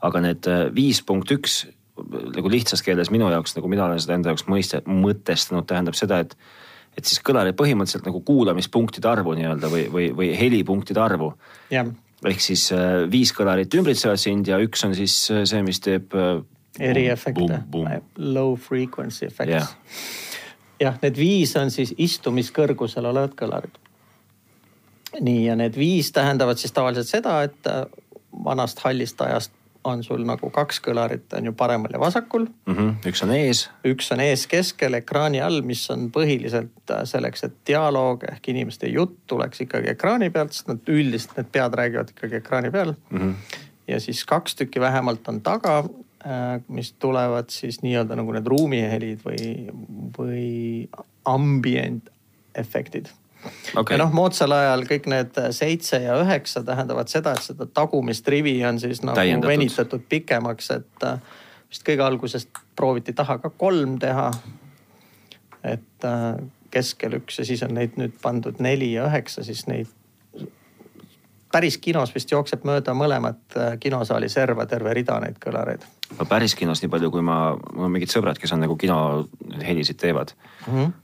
aga 0.09 0.25
need 0.25 0.49
äh, 0.51 0.67
viis 0.75 1.03
punkt 1.05 1.31
üks 1.35 1.63
nagu 2.03 2.49
lihtsas 2.49 2.81
keeles 2.81 3.11
minu 3.13 3.27
jaoks, 3.29 3.55
nagu 3.57 3.69
mina 3.69 3.85
olen 3.85 4.01
seda 4.01 4.17
enda 4.17 4.31
jaoks 4.31 4.47
mõiste, 4.49 4.81
mõtestanud, 4.89 5.67
tähendab 5.69 5.97
seda, 5.97 6.23
et 6.25 6.37
et 6.93 7.09
siis 7.09 7.23
kõlari 7.25 7.55
põhimõtteliselt 7.57 8.05
nagu 8.05 8.19
kuulamispunktide 8.21 9.07
arvu 9.09 9.33
nii-öelda 9.33 9.69
või, 9.71 9.87
või, 9.89 10.09
või 10.13 10.27
helipunktide 10.37 11.01
arvu. 11.01 11.31
Ehk 12.23 12.43
siis 12.43 12.67
äh, 12.71 13.03
viis 13.11 13.33
kõlarit 13.35 13.73
ümbritsevad 13.73 14.21
sind 14.21 14.47
ja 14.47 14.59
üks 14.61 14.85
on 14.85 14.93
siis 14.97 15.15
äh, 15.33 15.41
see, 15.49 15.63
mis 15.65 15.81
teeb. 15.83 16.13
Äh, 16.13 16.43
eriefekte, 16.91 17.63
low 18.17 18.53
frequency 18.57 19.25
effects. 19.25 19.49
Yeah.. 19.49 19.73
Jah, 20.83 20.99
need 21.01 21.17
viis 21.17 21.55
on 21.59 21.71
siis 21.71 21.95
istumiskõrgusel 21.97 23.05
olevad 23.09 23.35
kõlarid. 23.39 23.81
nii, 25.21 25.45
ja 25.45 25.55
need 25.55 25.75
viis 25.77 26.11
tähendavad 26.11 26.57
siis 26.57 26.73
tavaliselt 26.75 27.07
seda, 27.07 27.41
et 27.47 27.69
vanast 28.43 28.79
hallist 28.83 29.21
ajast 29.21 29.51
on 29.83 30.03
sul 30.03 30.23
nagu 30.27 30.49
kaks 30.53 30.79
kõlarit 30.83 31.33
on 31.37 31.49
ju 31.49 31.53
paremal 31.57 31.91
ja 31.93 31.99
vasakul 31.99 32.45
mm. 32.45 32.75
-hmm. 32.75 32.93
üks 33.09 33.23
on 33.23 33.31
ees. 33.35 33.69
üks 33.87 34.11
on 34.15 34.19
ees 34.23 34.45
keskel 34.47 34.93
ekraani 34.93 35.41
all, 35.41 35.61
mis 35.61 35.83
on 35.91 36.09
põhiliselt 36.11 36.91
äh, 36.91 37.03
selleks, 37.09 37.43
et 37.43 37.55
dialoog 37.67 38.23
ehk 38.31 38.49
inimeste 38.49 38.87
jutt 38.87 39.17
tuleks 39.27 39.61
ikkagi 39.61 39.89
ekraani 39.89 40.29
pealt, 40.29 40.53
sest 40.53 40.71
nad 40.71 40.87
üldiselt 40.87 41.37
need 41.37 41.51
pead 41.51 41.77
räägivad 41.79 42.15
ikkagi 42.15 42.39
ekraani 42.39 42.71
peal 42.71 42.93
mm. 42.93 43.19
-hmm. 43.19 43.33
ja 43.87 43.99
siis 43.99 44.25
kaks 44.25 44.55
tükki 44.55 44.79
vähemalt 44.79 45.27
on 45.27 45.41
taga, 45.41 45.79
äh, 45.79 45.89
mis 46.67 46.93
tulevad 47.03 47.49
siis 47.51 47.81
nii-öelda 47.83 48.15
nagu 48.15 48.31
need 48.31 48.47
ruumihelid 48.47 49.25
või, 49.25 49.47
või 50.15 50.45
ambient 51.27 52.07
efektid 52.55 53.09
okay.. 53.75 53.95
ja 53.95 53.99
noh, 54.03 54.13
moodsal 54.15 54.55
ajal 54.55 54.85
kõik 54.87 55.07
need 55.11 55.39
seitse 55.55 55.99
ja 56.03 56.17
üheksa 56.21 56.63
tähendavad 56.65 57.11
seda, 57.11 57.35
et 57.35 57.45
seda 57.45 57.67
tagumist 57.67 58.27
rivi 58.31 58.55
on 58.65 58.79
siis 58.81 59.03
nagu 59.03 59.17
Täiendatud. 59.19 59.51
venitatud 59.51 60.05
pikemaks, 60.09 60.71
et 60.77 61.07
äh, 61.07 61.39
vist 61.69 61.85
kõige 61.87 62.05
algusest 62.05 62.63
prooviti 62.77 63.15
taha 63.17 63.39
ka 63.43 63.51
kolm 63.57 63.97
teha. 63.99 64.31
et 65.63 66.07
äh, 66.07 66.35
keskel 66.73 67.19
üks 67.19 67.39
ja 67.39 67.45
siis 67.45 67.63
on 67.63 67.75
neid 67.77 67.99
nüüd 67.99 68.15
pandud 68.21 68.59
neli 68.63 68.93
ja 68.95 69.07
üheksa, 69.07 69.43
siis 69.45 69.67
neid 69.67 69.91
päris 71.53 71.77
kinos 71.77 72.13
vist 72.15 72.31
jookseb 72.31 72.65
mööda 72.65 72.95
mõlemat 72.97 73.57
äh, 73.57 73.75
kinosaali 73.79 74.29
serva 74.29 74.65
terve 74.69 74.93
rida 74.97 75.19
neid 75.21 75.37
kõlareid. 75.43 75.85
no 76.17 76.25
päris 76.29 76.55
kinos, 76.57 76.81
nii 76.81 76.91
palju 76.91 77.11
kui 77.13 77.21
ma, 77.25 77.37
mul 77.73 77.87
on 77.87 77.93
mingid 77.93 78.11
sõbrad, 78.13 78.41
kes 78.41 78.55
on 78.55 78.65
nagu 78.65 78.77
kino 78.79 78.97
helisid 79.61 80.01
teevad 80.01 80.35
mm. 80.67 80.73
-hmm 80.73 80.99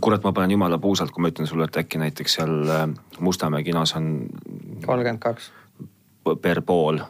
kurat, 0.00 0.22
ma 0.24 0.32
panen 0.32 0.50
jumala 0.50 0.78
puusalt, 0.78 1.10
kui 1.12 1.22
ma 1.22 1.28
ütlen 1.28 1.46
sulle, 1.46 1.66
et 1.68 1.76
äkki 1.76 1.98
näiteks 2.00 2.38
seal 2.38 2.68
äh, 2.68 2.86
Mustamäe 3.20 3.62
kinos 3.62 3.96
on. 3.96 4.28
kolmkümmend 4.86 5.18
kaks. 5.20 5.52
per 6.42 6.62
pool. 6.62 7.00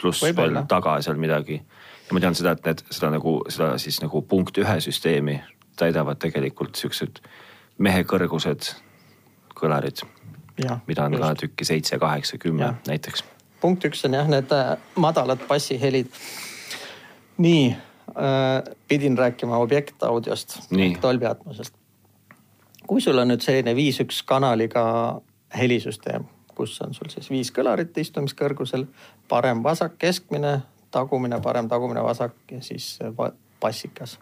pluss 0.00 0.22
veel 0.22 0.62
taga 0.68 1.02
seal 1.02 1.16
midagi. 1.16 1.62
ja 2.08 2.14
ma 2.14 2.20
tean 2.20 2.34
seda, 2.34 2.52
et 2.52 2.64
need, 2.64 2.82
seda 2.90 3.10
nagu, 3.10 3.42
seda 3.48 3.78
siis 3.78 4.02
nagu 4.02 4.22
punkt 4.22 4.58
ühe 4.58 4.80
süsteemi 4.80 5.40
täidavad 5.76 6.18
tegelikult 6.18 6.74
siuksed 6.74 7.22
mehe 7.78 8.02
kõrgused 8.02 8.74
kõlarid. 9.54 10.02
Mida 10.86 11.04
on 11.04 11.12
just. 11.12 11.22
ka 11.22 11.34
tükki 11.34 11.64
seitse, 11.64 11.98
kaheksa, 11.98 12.38
kümme 12.38 12.74
näiteks. 12.86 13.24
punkt 13.60 13.84
üks 13.84 14.04
on 14.06 14.14
jah, 14.14 14.28
need 14.28 14.52
äh, 14.52 14.76
madalad 14.96 15.42
bassihelid. 15.48 16.06
nii 17.38 17.70
äh, 17.70 18.74
pidin 18.88 19.18
rääkima 19.18 19.58
objektaudiost 19.58 20.58
ehk 20.78 21.02
Dolby 21.02 21.26
Atmosest. 21.26 21.74
kui 22.86 23.00
sul 23.00 23.18
on 23.18 23.28
nüüd 23.28 23.44
selline 23.44 23.74
viis-üks 23.76 24.22
kanaliga 24.24 25.20
helisüsteem, 25.56 26.24
kus 26.54 26.80
on 26.82 26.94
sul 26.94 27.10
siis 27.12 27.30
viis 27.30 27.52
kõlarit 27.54 27.96
istumiskõrgusel, 27.96 28.86
parem, 29.28 29.62
vasak, 29.62 29.98
keskmine, 29.98 30.60
tagumine, 30.90 31.40
parem, 31.40 31.68
tagumine, 31.68 32.02
vasak 32.02 32.34
ja 32.50 32.62
siis 32.62 32.98
bassikas. 33.60 34.18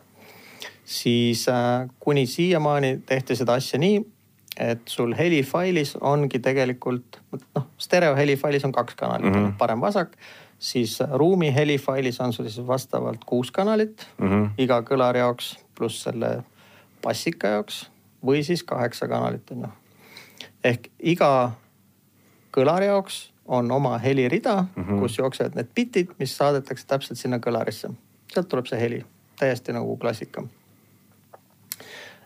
siis 0.84 1.48
äh, 1.48 1.88
kuni 2.00 2.26
siiamaani 2.26 3.02
tehti 3.06 3.36
seda 3.36 3.54
asja 3.54 3.78
nii, 3.78 4.15
et 4.56 4.80
sul 4.88 5.14
helifailis 5.18 5.96
ongi 6.00 6.38
tegelikult 6.38 7.20
noh, 7.56 7.66
stereo 7.78 8.14
helifailis 8.16 8.64
on 8.64 8.72
kaks 8.72 8.94
kanalit 8.94 9.32
mm, 9.32 9.34
-hmm. 9.34 9.56
parem-vasak 9.58 10.16
siis 10.58 10.98
ruumi 11.12 11.54
helifailis 11.54 12.20
on 12.20 12.32
sul 12.32 12.48
siis 12.48 12.66
vastavalt 12.66 13.24
kuus 13.24 13.50
kanalit 13.50 14.08
mm 14.18 14.28
-hmm. 14.28 14.50
iga 14.58 14.80
kõlari 14.80 15.18
jaoks, 15.18 15.58
pluss 15.74 16.02
selle 16.02 16.42
bassika 17.02 17.48
jaoks 17.48 17.90
või 18.26 18.42
siis 18.42 18.62
kaheksa 18.62 19.08
kanalit 19.08 19.50
on 19.50 19.60
ju. 19.60 19.68
ehk 20.64 20.88
iga 20.98 21.52
kõlari 22.56 22.86
jaoks 22.86 23.32
on 23.46 23.70
oma 23.72 23.98
helirida 23.98 24.64
mm, 24.76 24.84
-hmm. 24.84 25.00
kus 25.00 25.18
jooksevad 25.18 25.54
need 25.54 25.68
bitid, 25.74 26.08
mis 26.18 26.36
saadetakse 26.36 26.86
täpselt 26.86 27.18
sinna 27.18 27.38
kõlarisse. 27.38 27.90
sealt 28.32 28.48
tuleb 28.48 28.66
see 28.66 28.80
heli, 28.80 29.04
täiesti 29.38 29.72
nagu 29.72 29.96
klassika. 29.96 30.42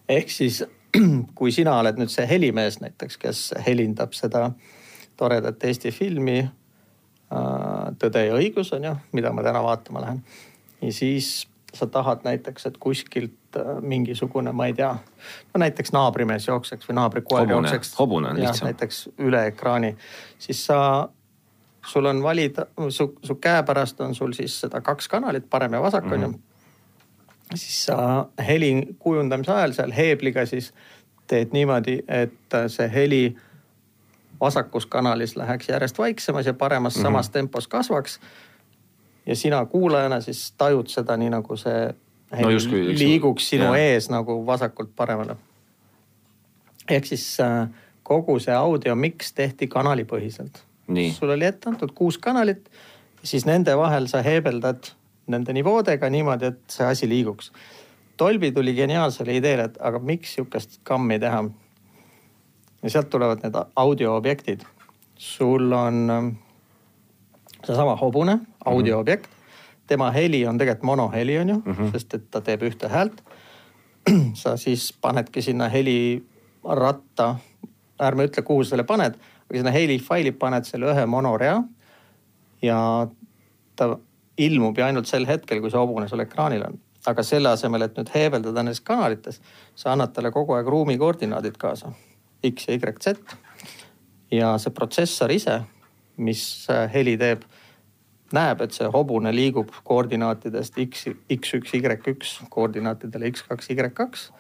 ehk 0.09 0.31
siis 0.31 0.65
kui 1.39 1.53
sina 1.53 1.79
oled 1.79 1.99
nüüd 1.99 2.11
see 2.11 2.27
helimees 2.27 2.81
näiteks, 2.81 3.17
kes 3.17 3.55
helindab 3.67 4.13
seda 4.13 4.51
toredat 5.17 5.65
Eesti 5.65 5.91
filmi 5.91 6.49
Äh, 7.31 7.91
Tõde 8.01 8.25
ja 8.27 8.35
õigus 8.35 8.73
on 8.75 8.89
ju, 8.89 8.97
mida 9.15 9.31
ma 9.35 9.45
täna 9.47 9.63
vaatama 9.63 10.03
lähen. 10.03 10.23
ja 10.83 10.93
siis 10.93 11.47
sa 11.75 11.87
tahad 11.87 12.25
näiteks, 12.27 12.67
et 12.67 12.79
kuskilt 12.83 13.57
äh, 13.57 13.79
mingisugune, 13.81 14.53
ma 14.53 14.67
ei 14.67 14.75
tea, 14.75 14.91
no 15.55 15.61
näiteks 15.63 15.93
naabrimees 15.95 16.49
jookseks 16.49 16.89
või 16.89 16.99
naabrikoer 16.99 17.51
jookseks. 17.51 17.95
hobune 17.99 18.33
on 18.33 18.41
lihtsam. 18.41 18.67
näiteks 18.67 19.09
üle 19.23 19.45
ekraani, 19.53 19.93
siis 20.39 20.65
sa, 20.67 20.81
sul 21.87 22.11
on 22.11 22.23
valida, 22.23 22.67
su, 22.89 23.13
su 23.23 23.39
käepärast 23.39 24.01
on 24.01 24.15
sul 24.15 24.35
siis 24.35 24.61
seda 24.65 24.81
kaks 24.83 25.09
kanalit, 25.09 25.47
parem 25.51 25.79
ja 25.79 25.83
vasak 25.83 26.05
mm 26.05 26.11
-hmm. 26.11 26.25
on 26.25 26.33
ju. 26.33 26.41
Siis 27.55 27.85
sa 27.87 28.27
heli 28.47 28.95
kujundamise 28.99 29.53
ajal 29.53 29.73
seal 29.73 29.93
heebliga 29.93 30.47
siis 30.47 30.73
teed 31.27 31.55
niimoodi, 31.55 31.99
et 32.09 32.59
see 32.71 32.91
heli 32.93 33.37
vasakus 34.41 34.87
kanalis 34.87 35.37
läheks 35.37 35.69
järjest 35.69 35.99
vaiksemas 35.99 36.47
ja 36.47 36.55
paremas 36.55 36.97
mm 36.97 37.01
-hmm. 37.01 37.03
samas 37.03 37.31
tempos 37.31 37.69
kasvaks. 37.69 38.21
ja 39.27 39.37
sina 39.37 39.67
kuulajana 39.67 40.21
siis 40.21 40.53
tajud 40.59 40.87
seda 40.89 41.17
nii 41.17 41.31
nagu 41.31 41.57
see 41.57 41.95
no 42.43 42.51
justkui, 42.51 42.99
liiguks 42.99 43.49
sinu 43.49 43.65
jah. 43.65 43.79
ees 43.79 44.11
nagu 44.11 44.47
vasakult 44.47 44.91
paremale. 44.97 45.37
ehk 46.89 47.05
siis 47.05 47.41
äh, 47.41 47.69
kogu 48.03 48.39
see 48.39 48.55
audio 48.55 48.95
mix 48.95 49.33
tehti 49.33 49.67
kanalipõhiselt. 49.67 50.63
sul 51.13 51.31
oli 51.31 51.45
ette 51.45 51.69
antud 51.71 51.93
kuus 51.95 52.19
kanalit, 52.19 52.71
siis 53.23 53.47
nende 53.47 53.77
vahel 53.77 54.07
sa 54.07 54.23
heebeldad 54.23 54.91
nende 55.31 55.55
nivoodega 55.57 56.11
niimoodi, 56.11 56.53
et 56.53 56.61
see 56.75 56.87
asi 56.87 57.09
liiguks. 57.09 57.53
Dolby 58.19 58.53
tuli 58.53 58.75
geniaalsele 58.77 59.37
ideele, 59.39 59.71
et 59.71 59.79
aga 59.81 59.99
miks 59.99 60.35
sihukest 60.37 60.81
kammi 60.85 61.19
teha 61.19 61.45
ja 62.83 62.91
sealt 62.91 63.11
tulevad 63.11 63.43
need 63.45 63.57
audioobjektid. 63.77 64.61
sul 65.21 65.73
on 65.73 66.11
ähm, 66.11 66.29
seesama 67.65 67.97
hobune, 67.97 68.39
audioobjekt 68.65 69.27
mm. 69.27 69.33
-hmm. 69.33 69.81
tema 69.87 70.11
heli 70.11 70.47
on 70.47 70.59
tegelikult 70.59 70.83
monoheli 70.83 71.39
on 71.39 71.49
ju 71.49 71.63
mm, 71.65 71.73
-hmm. 71.73 71.93
sest 71.93 72.15
et 72.15 72.31
ta 72.31 72.41
teeb 72.41 72.63
ühte 72.63 72.89
häält. 72.89 73.23
sa 74.43 74.57
siis 74.57 74.99
panedki 75.01 75.43
sinna 75.43 75.69
heliratta, 75.69 77.37
ärme 78.03 78.25
ütle, 78.25 78.43
kuhu 78.43 78.65
sa 78.65 78.71
selle 78.71 78.85
paned, 78.85 79.15
aga 79.51 79.59
sinna 79.59 79.71
helifaili 79.71 80.33
paned 80.33 80.65
selle 80.65 80.87
ühe 80.93 81.07
monorea. 81.07 81.63
ja 82.63 83.07
ta 83.77 83.99
ilmub 84.47 84.79
ju 84.79 84.85
ainult 84.85 85.09
sel 85.11 85.27
hetkel, 85.29 85.61
kui 85.61 85.73
see 85.73 85.81
hobune 85.81 86.09
sul 86.09 86.23
ekraanil 86.25 86.65
on. 86.69 86.79
Aga 87.09 87.25
selle 87.25 87.53
asemel, 87.55 87.87
et 87.87 87.97
nüüd 87.97 88.11
heebeldada 88.13 88.63
nendes 88.63 88.83
kanalites, 88.85 89.41
sa 89.75 89.95
annad 89.95 90.13
talle 90.13 90.33
kogu 90.35 90.57
aeg 90.57 90.69
ruumi 90.69 90.99
koordinaadid 91.01 91.57
kaasa. 91.61 91.93
X 92.45 92.69
ja 92.69 92.77
Y, 92.77 92.93
Z. 93.01 93.37
ja 94.33 94.53
see 94.61 94.73
protsessor 94.73 95.33
ise, 95.33 95.61
mis 96.21 96.43
heli 96.93 97.17
teeb, 97.21 97.45
näeb, 98.37 98.61
et 98.65 98.77
see 98.77 98.89
hobune 98.93 99.33
liigub 99.35 99.73
koordinaatidest 99.85 100.77
X, 100.87 101.09
X1, 101.33 101.73
Y1 101.81 102.51
koordinaatidele 102.53 103.33
X2, 103.33 103.59
Y2 103.75 104.31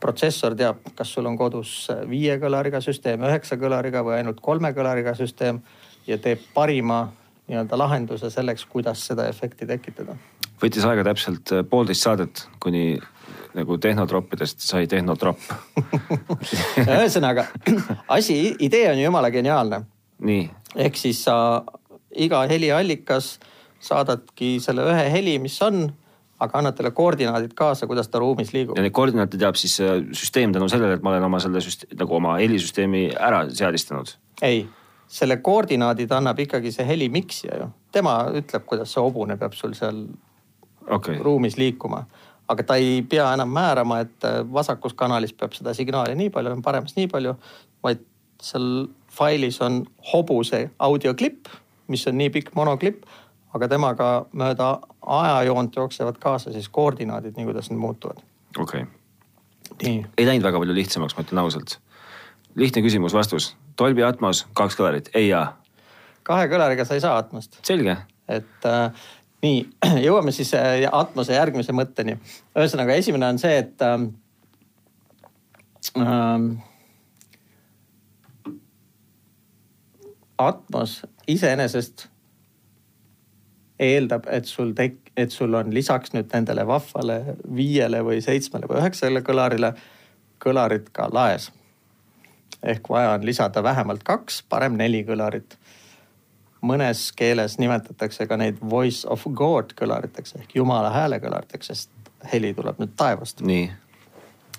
protsessor 0.00 0.54
teab, 0.56 0.82
kas 0.96 1.12
sul 1.14 1.26
on 1.26 1.36
kodus 1.38 1.86
viie 2.10 2.36
kõlariga 2.42 2.82
süsteem, 2.84 3.24
üheksa 3.26 3.56
kõlariga 3.60 4.02
või 4.04 4.18
ainult 4.18 4.42
kolme 4.44 4.72
kõlariga 4.76 5.14
süsteem 5.16 5.62
ja 6.06 6.18
teeb 6.22 6.42
parima 6.54 7.06
nii-öelda 7.46 7.78
lahenduse 7.78 8.30
selleks, 8.30 8.64
kuidas 8.70 9.06
seda 9.06 9.28
efekti 9.30 9.66
tekitada. 9.66 10.16
võttis 10.62 10.86
aega 10.88 11.04
täpselt 11.04 11.52
poolteist 11.70 12.06
saadet, 12.06 12.46
kuni 12.60 12.98
nagu 13.56 13.78
tehnotroppidest 13.80 14.64
sai 14.64 14.86
tehnotropp 14.90 15.40
ühesõnaga 16.84 17.46
asi, 18.08 18.56
idee 18.60 18.90
on 18.90 19.00
ju 19.00 19.08
jumala 19.08 19.30
geniaalne. 19.30 19.82
ehk 20.76 20.96
siis 20.96 21.24
sa 21.24 21.36
iga 22.16 22.42
heliallikas 22.48 23.36
saadadki 23.86 24.56
selle 24.62 24.86
ühe 24.90 25.06
heli, 25.12 25.36
mis 25.42 25.56
on, 25.64 25.84
aga 26.42 26.60
annad 26.60 26.76
talle 26.76 26.92
koordinaadid 26.96 27.54
kaasa, 27.56 27.88
kuidas 27.88 28.08
ta 28.12 28.20
ruumis 28.20 28.52
liigub. 28.56 28.76
ja 28.76 28.84
neid 28.84 28.96
koordinaate 28.96 29.40
teab 29.40 29.58
siis 29.60 29.78
äh, 29.84 30.00
süsteem 30.16 30.52
tänu 30.56 30.68
sellele, 30.72 30.98
et 30.98 31.04
ma 31.04 31.14
olen 31.14 31.28
oma 31.28 31.40
selle 31.42 31.62
süst-, 31.64 31.88
nagu 31.96 32.18
oma 32.18 32.36
helisüsteemi 32.40 33.08
ära 33.16 33.46
seadistanud? 33.52 34.16
ei, 34.44 34.66
selle 35.08 35.36
koordinaadid 35.36 36.12
annab 36.12 36.38
ikkagi 36.42 36.72
see 36.72 36.86
helimiksija 36.86 37.58
ju. 37.60 37.68
tema 37.92 38.18
ütleb, 38.34 38.64
kuidas 38.66 38.92
see 38.92 39.02
hobune 39.02 39.36
peab 39.36 39.52
sul 39.54 39.74
seal 39.74 40.06
okay. 40.90 41.18
ruumis 41.22 41.56
liikuma 41.56 42.04
aga 42.48 42.62
ta 42.62 42.76
ei 42.78 43.02
pea 43.02 43.26
enam 43.34 43.50
määrama, 43.50 44.00
et 44.04 44.24
äh, 44.24 44.40
vasakus 44.52 44.94
kanalis 44.94 45.32
peab 45.32 45.54
seda 45.56 45.74
signaali 45.74 46.14
nii 46.18 46.30
palju, 46.30 46.54
paremas 46.62 46.96
nii 46.96 47.08
palju, 47.10 47.34
vaid 47.84 48.02
seal 48.42 48.86
failis 49.16 49.60
on 49.64 49.82
hobuse 50.12 50.66
audioklipp, 50.78 51.50
mis 51.88 52.06
on 52.06 52.18
nii 52.18 52.30
pikk 52.34 52.54
monoklipp, 52.58 53.06
aga 53.56 53.68
temaga 53.72 54.10
mööda 54.36 54.76
ajajoont 55.00 55.76
jooksevad 55.76 56.20
kaasa 56.22 56.52
siis 56.54 56.68
koordinaadid, 56.68 57.36
nii 57.36 57.48
kuidas 57.48 57.70
need 57.70 57.80
muutuvad. 57.80 58.22
okei 58.58 58.86
okay.. 59.72 60.02
ei 60.18 60.26
läinud 60.26 60.46
väga 60.46 60.60
palju 60.62 60.76
lihtsamaks, 60.76 61.16
ma 61.16 61.26
ütlen 61.26 61.42
ausalt. 61.42 61.78
lihtne 62.54 62.82
küsimus, 62.82 63.14
vastus. 63.16 63.54
Dolby 63.78 64.04
Atmos, 64.06 64.46
kaks 64.56 64.76
kõlarit, 64.78 65.12
ei 65.14 65.28
jaa? 65.28 65.48
kahe 66.26 66.48
kõlariga 66.50 66.84
sa 66.84 66.96
ei 66.96 67.00
saa 67.04 67.18
Atmost. 67.20 67.60
selge 67.62 67.96
et 68.28 68.66
äh, 68.66 68.90
nii, 69.44 69.60
jõuame 70.06 70.34
siis 70.34 70.52
äh, 70.58 70.86
Atmose 70.92 71.36
järgmise 71.36 71.74
mõtteni. 71.76 72.18
ühesõnaga, 72.56 72.96
esimene 72.98 73.30
on 73.30 73.40
see, 73.42 73.58
et 73.62 73.82
äh, 73.84 73.98
äh, 76.02 76.38
Atmos 80.46 81.00
iseenesest 81.26 82.08
eeldab, 83.80 84.26
et 84.32 84.48
sul 84.48 84.72
tek-, 84.76 85.12
et 85.16 85.32
sul 85.32 85.54
on 85.56 85.72
lisaks 85.74 86.12
nüüd 86.16 86.32
nendele 86.32 86.66
vahvale 86.68 87.36
viiele 87.56 88.02
või 88.04 88.22
seitsmele 88.24 88.68
või 88.68 88.80
üheksale 88.82 89.22
kõlarile, 89.24 89.72
kõlarid 90.42 90.90
ka 90.96 91.08
laes. 91.12 91.50
Ehk 92.66 92.88
vaja 92.90 93.14
on 93.16 93.26
lisada 93.26 93.62
vähemalt 93.62 94.02
kaks, 94.06 94.42
parem 94.48 94.76
neli 94.78 95.04
kõlarit. 95.08 95.56
mõnes 96.66 97.12
keeles 97.16 97.58
nimetatakse 97.58 98.26
ka 98.26 98.36
neid 98.36 98.56
voice 98.70 99.06
of 99.08 99.22
God 99.34 99.74
kõlariteks 99.78 100.34
ehk 100.40 100.56
jumala 100.56 100.90
hääle 100.90 101.20
kõlariteks, 101.22 101.66
sest 101.66 101.90
heli 102.32 102.54
tuleb 102.54 102.80
nüüd 102.82 102.96
taevast. 102.96 103.40
nii. 103.40 103.70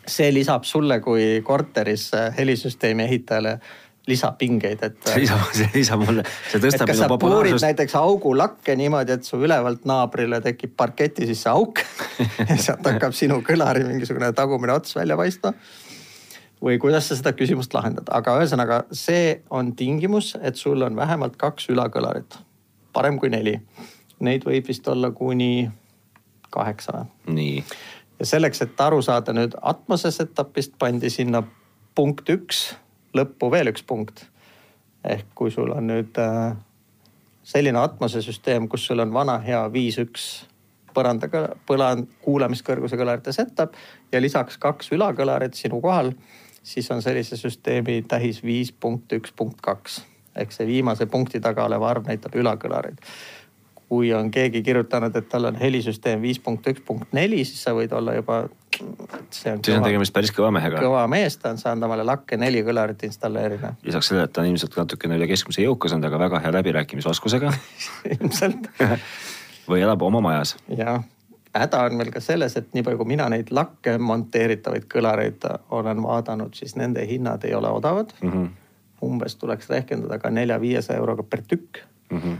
see 0.08 0.32
lisab 0.34 0.64
sulle 0.64 1.00
kui 1.00 1.42
korteris 1.44 2.12
helisüsteemi 2.38 3.04
ehitajale 3.04 3.60
lisapingeid, 4.08 4.84
et. 4.88 4.98
see 5.04 5.24
lisab, 5.26 5.42
see 5.56 5.68
lisab 5.74 6.04
mulle, 6.06 6.24
see 6.48 6.62
tõstab 6.64 6.92
minu 6.94 7.10
populaarsust. 7.12 7.66
näiteks 7.66 7.96
augulakke 8.00 8.76
niimoodi, 8.80 9.18
et 9.18 9.28
su 9.28 9.40
ülevalt 9.44 9.84
naabrile 9.90 10.40
tekib 10.46 10.78
parketi 10.80 11.28
sisse 11.28 11.52
auk 11.52 11.84
ja 12.50 12.56
sealt 12.56 12.88
hakkab 12.88 13.16
sinu 13.18 13.42
kõlari 13.46 13.84
mingisugune 13.88 14.32
tagumine 14.38 14.78
ots 14.78 14.96
välja 14.96 15.20
paistma. 15.20 15.52
Või 16.64 16.80
kuidas 16.82 17.10
sa 17.10 17.18
seda 17.18 17.34
küsimust 17.38 17.74
lahendad, 17.74 18.10
aga 18.12 18.38
ühesõnaga 18.40 18.82
see 18.92 19.42
on 19.50 19.74
tingimus, 19.76 20.36
et 20.42 20.56
sul 20.56 20.82
on 20.82 20.96
vähemalt 20.96 21.38
kaks 21.38 21.70
ülakõlarit, 21.74 22.40
parem 22.94 23.20
kui 23.22 23.30
neli. 23.30 23.60
Neid 24.20 24.48
võib 24.48 24.66
vist 24.68 24.88
olla 24.88 25.12
kuni 25.12 25.70
kaheksa 26.50 27.06
nii. 27.28 27.64
ja 28.20 28.26
selleks, 28.26 28.62
et 28.62 28.82
aru 28.82 29.02
saada 29.02 29.34
nüüd 29.34 29.54
atmose 29.62 30.12
setup'ist 30.12 30.74
pandi 30.80 31.10
sinna 31.14 31.44
punkt 31.96 32.30
üks 32.30 32.72
lõppu 33.18 33.52
veel 33.52 33.72
üks 33.74 33.84
punkt. 33.84 34.26
ehk 35.04 35.28
kui 35.36 35.52
sul 35.52 35.72
on 35.72 35.88
nüüd 35.88 36.18
äh, 36.20 36.56
selline 37.48 37.80
atmosesüsteem, 37.80 38.68
kus 38.68 38.88
sul 38.88 39.00
on 39.00 39.14
vana 39.14 39.38
hea 39.40 39.62
viis 39.72 40.00
üks 40.02 40.48
põranda, 40.98 41.30
põland, 41.70 42.10
kuulamiskõrguse 42.26 42.98
kõlarite 43.00 43.32
setup 43.36 43.76
ja 44.12 44.22
lisaks 44.22 44.58
kaks 44.58 44.92
ülakõlarit 44.98 45.56
sinu 45.56 45.80
kohal, 45.84 46.12
siis 46.68 46.92
on 46.92 47.02
sellise 47.02 47.40
süsteemi 47.40 48.02
tähis 48.08 48.44
viis 48.44 48.72
punkt 48.72 49.14
üks 49.16 49.34
punkt 49.36 49.62
kaks 49.64 50.02
ehk 50.38 50.52
see 50.54 50.68
viimase 50.68 51.08
punkti 51.10 51.40
taga 51.42 51.66
olev 51.66 51.86
arv 51.88 52.10
näitab 52.12 52.36
ülakõlareid 52.36 53.00
kui 53.90 54.14
on 54.14 54.32
keegi 54.32 54.62
kirjutanud, 54.64 55.16
et 55.16 55.30
tal 55.32 55.48
on 55.48 55.56
helisüsteem 55.56 56.22
viis 56.22 56.40
punkt 56.44 56.68
üks 56.68 56.84
punkt 56.86 57.14
neli, 57.16 57.44
siis 57.48 57.62
sa 57.64 57.74
võid 57.76 57.94
olla 57.96 58.18
juba. 58.18 58.42
siis 59.30 59.48
on, 59.54 59.62
tegemist 59.64 60.14
päris 60.14 60.34
kõva 60.36 60.52
mehega. 60.52 60.82
kõva 60.84 61.06
mees, 61.12 61.38
ta 61.40 61.54
on 61.56 61.62
saanud 61.62 61.88
omale 61.88 62.04
lakke 62.04 62.38
neli 62.38 62.64
kõlarit 62.68 63.04
installeerida. 63.08 63.74
lisaks 63.88 64.12
sellele, 64.12 64.28
et 64.28 64.36
ta 64.36 64.44
on 64.44 64.52
ilmselt 64.52 64.76
natukene 64.78 65.20
üle 65.20 65.28
keskmise 65.32 65.64
jõukas, 65.64 65.96
on 65.96 66.04
ta 66.04 66.12
ka 66.12 66.20
väga 66.20 66.44
hea 66.44 66.54
läbirääkimisoskusega 66.60 67.54
ilmselt 68.18 68.68
või 69.72 69.84
elab 69.88 70.04
oma 70.04 70.22
majas. 70.22 70.58
jah, 70.68 71.00
häda 71.56 71.84
on 71.88 71.98
veel 71.98 72.12
ka 72.12 72.20
selles, 72.22 72.58
et 72.58 72.74
nii 72.74 72.84
palju, 72.84 72.98
kui 72.98 73.14
mina 73.14 73.30
neid 73.30 73.52
lakke 73.52 73.98
monteeritavaid 73.98 74.86
kõlareid 74.92 75.48
olen 75.70 76.04
vaadanud, 76.04 76.54
siis 76.56 76.76
nende 76.76 77.06
hinnad 77.08 77.44
ei 77.46 77.54
ole 77.56 77.70
odavad 77.70 78.14
mm. 78.22 78.32
-hmm. 78.32 78.50
umbes 79.02 79.36
tuleks 79.36 79.70
rehkendada 79.70 80.20
ka 80.20 80.30
nelja-viiesaja 80.30 81.00
euroga 81.00 81.24
per 81.24 81.42
tükk 81.48 81.84
mm. 82.12 82.20
-hmm 82.20 82.38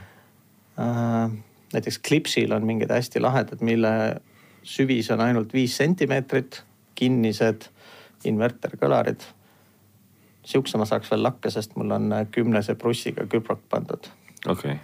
Äh, 0.80 1.32
näiteks 1.74 2.00
Clipsil 2.08 2.52
on 2.52 2.66
mingid 2.66 2.92
hästi 2.92 3.20
lahedad, 3.20 3.62
mille 3.62 4.22
süvis 4.64 5.12
on 5.12 5.22
ainult 5.22 5.54
viis 5.54 5.78
sentimeetrit, 5.78 6.64
kinnised 6.96 7.70
inverterkõlarid. 8.26 9.22
sihukese 10.48 10.78
ma 10.78 10.86
saaks 10.86 11.12
veel 11.12 11.24
lakke, 11.24 11.50
sest 11.50 11.76
mul 11.76 11.92
on 11.92 12.14
kümnese 12.32 12.76
prussiga 12.76 13.26
küprok 13.26 13.60
pandud. 13.70 14.08
okay.. 14.48 14.78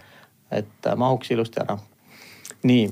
et 0.50 0.90
mahuks 0.96 1.30
ilusti 1.30 1.60
ära. 1.60 1.78
nii, 2.62 2.90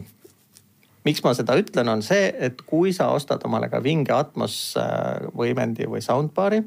miks 1.05 1.23
ma 1.25 1.35
seda 1.35 1.57
ütlen, 1.59 1.89
on 1.89 2.03
see, 2.03 2.31
et 2.39 2.63
kui 2.67 2.93
sa 2.93 3.11
ostad 3.17 3.43
omale 3.45 3.69
ka 3.73 3.83
vinge 3.83 4.15
Atmos 4.15 4.77
äh, 4.81 5.27
võimendi 5.37 5.89
või 5.91 6.05
soundbar'i 6.05 6.63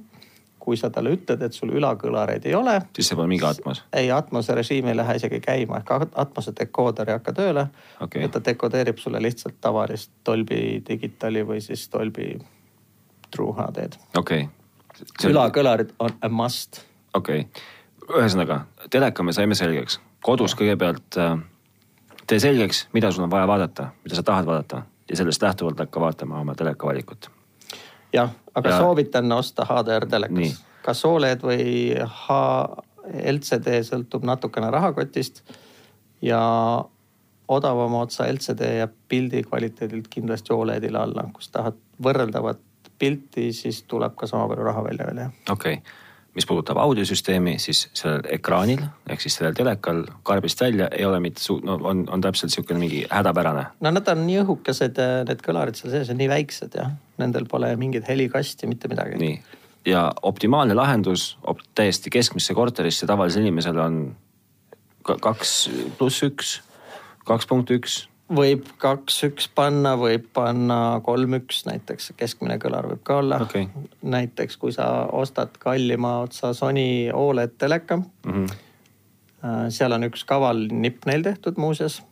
kui 0.66 0.78
sa 0.78 0.90
talle 0.90 1.14
ütled, 1.14 1.42
et 1.46 1.54
sul 1.54 1.70
ülakõlareid 1.78 2.46
ei 2.50 2.56
ole. 2.58 2.74
siis 2.96 3.12
see 3.12 3.18
pole 3.18 3.30
mingi 3.30 3.46
Atmos? 3.46 3.84
ei, 3.94 4.10
Atmose 4.12 4.56
režiim 4.58 4.90
ei 4.90 4.98
lähe 4.98 5.18
isegi 5.20 5.40
käima 5.44 5.82
ehk 5.82 5.92
Atmose 6.24 6.56
dekooder 6.58 7.12
ei 7.12 7.20
hakka 7.20 7.36
tööle 7.38 7.68
okay.. 8.02 8.26
ta 8.34 8.42
dekodeerib 8.46 8.98
sulle 9.02 9.22
lihtsalt 9.22 9.60
tavalist 9.62 10.12
Dolby 10.26 10.82
Digitali 10.90 11.46
või 11.46 11.62
siis 11.62 11.86
Dolby 11.94 12.32
True 13.36 13.54
HD-d. 13.60 14.02
okei 14.18 14.48
okay.. 14.48 15.30
ülakõlarid 15.30 15.94
on 16.00 16.18
a 16.22 16.32
must. 16.42 16.82
okei 17.14 17.46
okay., 17.46 18.18
ühesõnaga 18.24 18.64
teleka 18.90 19.24
me 19.24 19.38
saime 19.38 19.58
selgeks, 19.58 20.00
kodus 20.26 20.58
kõigepealt 20.58 21.22
äh, 21.22 21.38
tee 22.28 22.40
selgeks, 22.40 22.88
mida 22.94 23.12
sul 23.12 23.24
on 23.24 23.32
vaja 23.32 23.48
vaadata, 23.48 23.90
mida 24.04 24.16
sa 24.16 24.24
tahad 24.24 24.46
vaadata. 24.46 24.82
Ja 25.10 25.16
sellest 25.16 25.42
lähtuvalt 25.42 25.80
hakka 25.80 26.02
vaatama 26.02 26.40
oma 26.42 26.56
teleka 26.56 26.88
valikut 26.88 27.30
jah, 28.16 28.32
aga 28.56 28.70
ja... 28.70 28.78
soovitan 28.78 29.32
osta 29.32 29.66
HDR 29.66 30.08
telekas. 30.10 30.60
kas 30.86 31.06
Oled 31.06 31.44
või 31.46 31.96
H 31.96 32.40
LCD 33.06 33.80
sõltub 33.86 34.26
natukene 34.26 34.72
rahakotist 34.74 35.44
ja 36.26 36.42
odavama 37.48 38.02
otsa 38.06 38.26
LCD 38.32 38.72
jääb 38.80 38.96
pildi 39.10 39.44
kvaliteedilt 39.46 40.08
kindlasti 40.10 40.54
Oledile 40.54 41.04
alla, 41.04 41.28
kus 41.34 41.52
tahad 41.54 41.78
võrreldavat 42.02 42.62
pilti, 43.00 43.52
siis 43.54 43.84
tuleb 43.92 44.16
ka 44.18 44.28
sama 44.28 44.48
palju 44.50 44.66
raha 44.66 44.84
välja 44.88 45.06
veel 45.10 45.22
jah. 45.26 45.38
okei. 45.50 45.80
okay 45.82 46.05
mis 46.36 46.46
puudutab 46.46 46.78
audiosüsteemi, 46.84 47.56
siis 47.64 47.86
sellel 47.96 48.26
ekraanil 48.36 48.82
ehk 49.10 49.24
siis 49.24 49.38
sellel 49.40 49.56
telekal 49.56 50.04
karbist 50.28 50.62
välja 50.62 50.90
ei 50.92 51.06
ole 51.08 51.20
mitte 51.24 51.44
su-, 51.44 51.62
no 51.64 51.78
on, 51.84 52.04
on 52.12 52.24
täpselt 52.24 52.52
niisugune 52.52 52.80
mingi 52.80 53.04
hädapärane. 53.10 53.66
no 53.82 53.94
nad 53.96 54.12
on 54.12 54.26
nii 54.28 54.42
õhukesed, 54.44 55.00
need 55.30 55.44
kõlarid 55.46 55.80
seal 55.80 55.94
sees 55.96 56.12
on 56.12 56.20
nii 56.20 56.32
väiksed 56.32 56.76
jah, 56.80 56.92
nendel 57.22 57.48
pole 57.52 57.72
mingit 57.80 58.08
helikasti, 58.12 58.68
mitte 58.68 58.92
midagi. 58.92 59.20
nii, 59.22 59.38
ja 59.88 60.10
optimaalne 60.28 60.76
lahendus 60.76 61.36
op, 61.48 61.64
täiesti 61.76 62.12
keskmisse 62.14 62.58
korterisse 62.58 63.08
tavalisel 63.08 63.46
inimesel 63.46 63.80
on 63.80 64.02
kaks 65.06 65.56
pluss 65.98 66.26
üks, 66.26 66.58
kaks 67.26 67.48
punkt 67.48 67.72
üks 67.72 68.04
võib 68.34 68.66
kaks-üks 68.82 69.48
panna, 69.56 69.94
võib 70.00 70.26
panna 70.34 71.00
kolm-üks 71.06 71.66
näiteks, 71.68 72.12
keskmine 72.18 72.58
kõlar 72.62 72.88
võib 72.90 73.04
ka 73.06 73.20
olla 73.22 73.40
okay.. 73.44 73.68
näiteks 74.02 74.58
kui 74.58 74.74
sa 74.74 74.88
ostad 75.14 75.58
kallima 75.62 76.18
otsa 76.24 76.54
Sony 76.58 77.12
Oled 77.14 77.54
teleka 77.58 77.98
mm. 77.98 78.34
-hmm. 78.34 79.70
seal 79.70 79.92
on 79.92 80.10
üks 80.10 80.26
kaval 80.26 80.68
nipp 80.72 81.06
neil 81.06 81.22
tehtud 81.24 81.58
muuseas. 81.58 82.04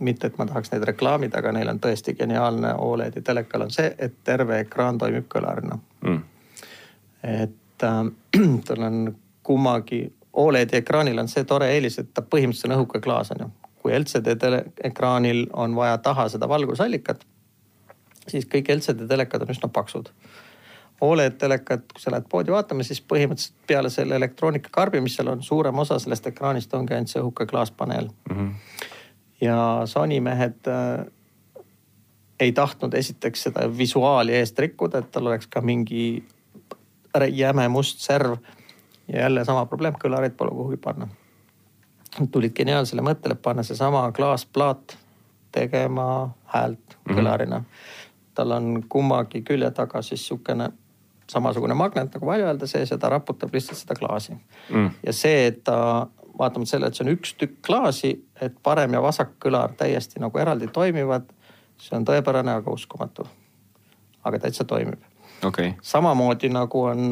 mitte, 0.00 0.26
et 0.26 0.38
ma 0.38 0.46
tahaks 0.46 0.70
neid 0.72 0.82
reklaamida, 0.82 1.38
aga 1.38 1.52
neil 1.52 1.68
on 1.68 1.80
tõesti 1.80 2.14
geniaalne 2.16 2.74
Oledi 2.74 3.22
telekal 3.22 3.62
on 3.62 3.70
see, 3.70 3.94
et 3.98 4.14
terve 4.24 4.60
ekraan 4.60 4.98
toimib 4.98 5.24
kõlarina 5.28 5.78
mm.. 6.00 6.22
et 7.22 7.82
äh, 7.82 8.04
tal 8.66 8.82
on 8.82 9.16
kummagi 9.42 10.12
Oledi 10.32 10.76
ekraanil 10.76 11.18
on 11.18 11.28
see 11.28 11.44
tore 11.44 11.74
eelis, 11.74 11.98
et 11.98 12.14
ta 12.14 12.22
põhimõtteliselt 12.22 12.72
on 12.72 12.78
õhuke 12.78 13.00
klaas 13.00 13.30
on 13.30 13.40
ju 13.40 13.50
kui 13.88 13.96
LCD 13.96 14.36
ekraanil 14.84 15.46
on 15.52 15.76
vaja 15.76 15.98
taha 15.98 16.28
seda 16.28 16.48
valgusallikat, 16.48 17.24
siis 18.28 18.44
kõik 18.44 18.68
LCD 18.74 19.08
telekad 19.08 19.42
on 19.42 19.52
üsna 19.54 19.70
paksud. 19.72 20.10
Oled 21.00 21.38
telekad, 21.38 21.86
kui 21.92 22.02
sa 22.02 22.10
lähed 22.12 22.26
poodi 22.28 22.52
vaatama, 22.52 22.84
siis 22.84 23.00
põhimõtteliselt 23.00 23.54
peale 23.70 23.90
selle 23.90 24.16
elektroonikakarbi, 24.18 25.00
mis 25.00 25.14
seal 25.16 25.30
on, 25.30 25.44
suurem 25.46 25.78
osa 25.78 25.96
sellest 26.02 26.26
ekraanist 26.26 26.74
ongi 26.74 26.96
ainult 26.96 27.12
see 27.12 27.22
õhuke 27.22 27.46
klaaspaneel 27.46 28.10
mm. 28.10 28.34
-hmm. 28.34 28.50
ja 29.40 29.58
Sony 29.86 30.18
mehed 30.20 30.68
äh, 30.68 31.06
ei 32.40 32.52
tahtnud 32.52 32.94
esiteks 32.94 33.46
seda 33.48 33.68
visuaali 33.78 34.34
eest 34.34 34.58
rikkuda, 34.58 34.98
et 34.98 35.10
tal 35.12 35.30
oleks 35.30 35.46
ka 35.46 35.60
mingi 35.60 36.24
jäme 37.30 37.68
must 37.68 38.00
serv. 38.00 38.36
ja 39.08 39.20
jälle 39.20 39.44
sama 39.44 39.66
probleem, 39.66 39.94
kõlareid 40.04 40.36
pole 40.36 40.50
kuhugi 40.50 40.76
panna 40.76 41.08
tulid 42.32 42.54
geniaalsele 42.56 43.02
mõttele 43.04 43.34
panna 43.34 43.62
seesama 43.62 44.08
klaasplaat 44.12 44.96
tegema 45.52 46.30
häält 46.44 46.78
mm 46.78 46.98
-hmm. 47.04 47.18
kõlarina. 47.18 47.62
tal 48.34 48.50
on 48.50 48.84
kummagi 48.88 49.42
külje 49.42 49.70
taga 49.70 50.02
siis 50.02 50.28
sihukene 50.28 50.70
samasugune 51.30 51.74
magnet 51.74 52.14
nagu 52.14 52.26
valjuhäälde 52.26 52.66
sees 52.66 52.90
ja 52.90 52.98
ta 52.98 53.08
raputab 53.08 53.54
lihtsalt 53.54 53.78
seda 53.78 53.94
klaasi 53.94 54.32
mm.. 54.70 54.90
ja 55.06 55.12
see, 55.12 55.46
et 55.46 55.64
ta 55.64 56.06
vaatamata 56.38 56.70
sellele, 56.70 56.88
et 56.88 56.94
see 56.94 57.06
on 57.06 57.12
üks 57.12 57.34
tükk 57.34 57.58
klaasi, 57.66 58.12
et 58.40 58.54
parem 58.62 58.92
ja 58.92 59.02
vasak 59.02 59.34
kõlar 59.44 59.74
täiesti 59.76 60.20
nagu 60.20 60.38
eraldi 60.38 60.66
toimivad. 60.66 61.22
see 61.78 61.96
on 61.96 62.04
tõepärane, 62.04 62.50
aga 62.50 62.70
uskumatu. 62.70 63.26
aga 64.24 64.38
täitsa 64.38 64.64
toimib 64.64 65.02
okay.. 65.44 65.72
samamoodi 65.82 66.48
nagu 66.48 66.82
on, 66.82 67.08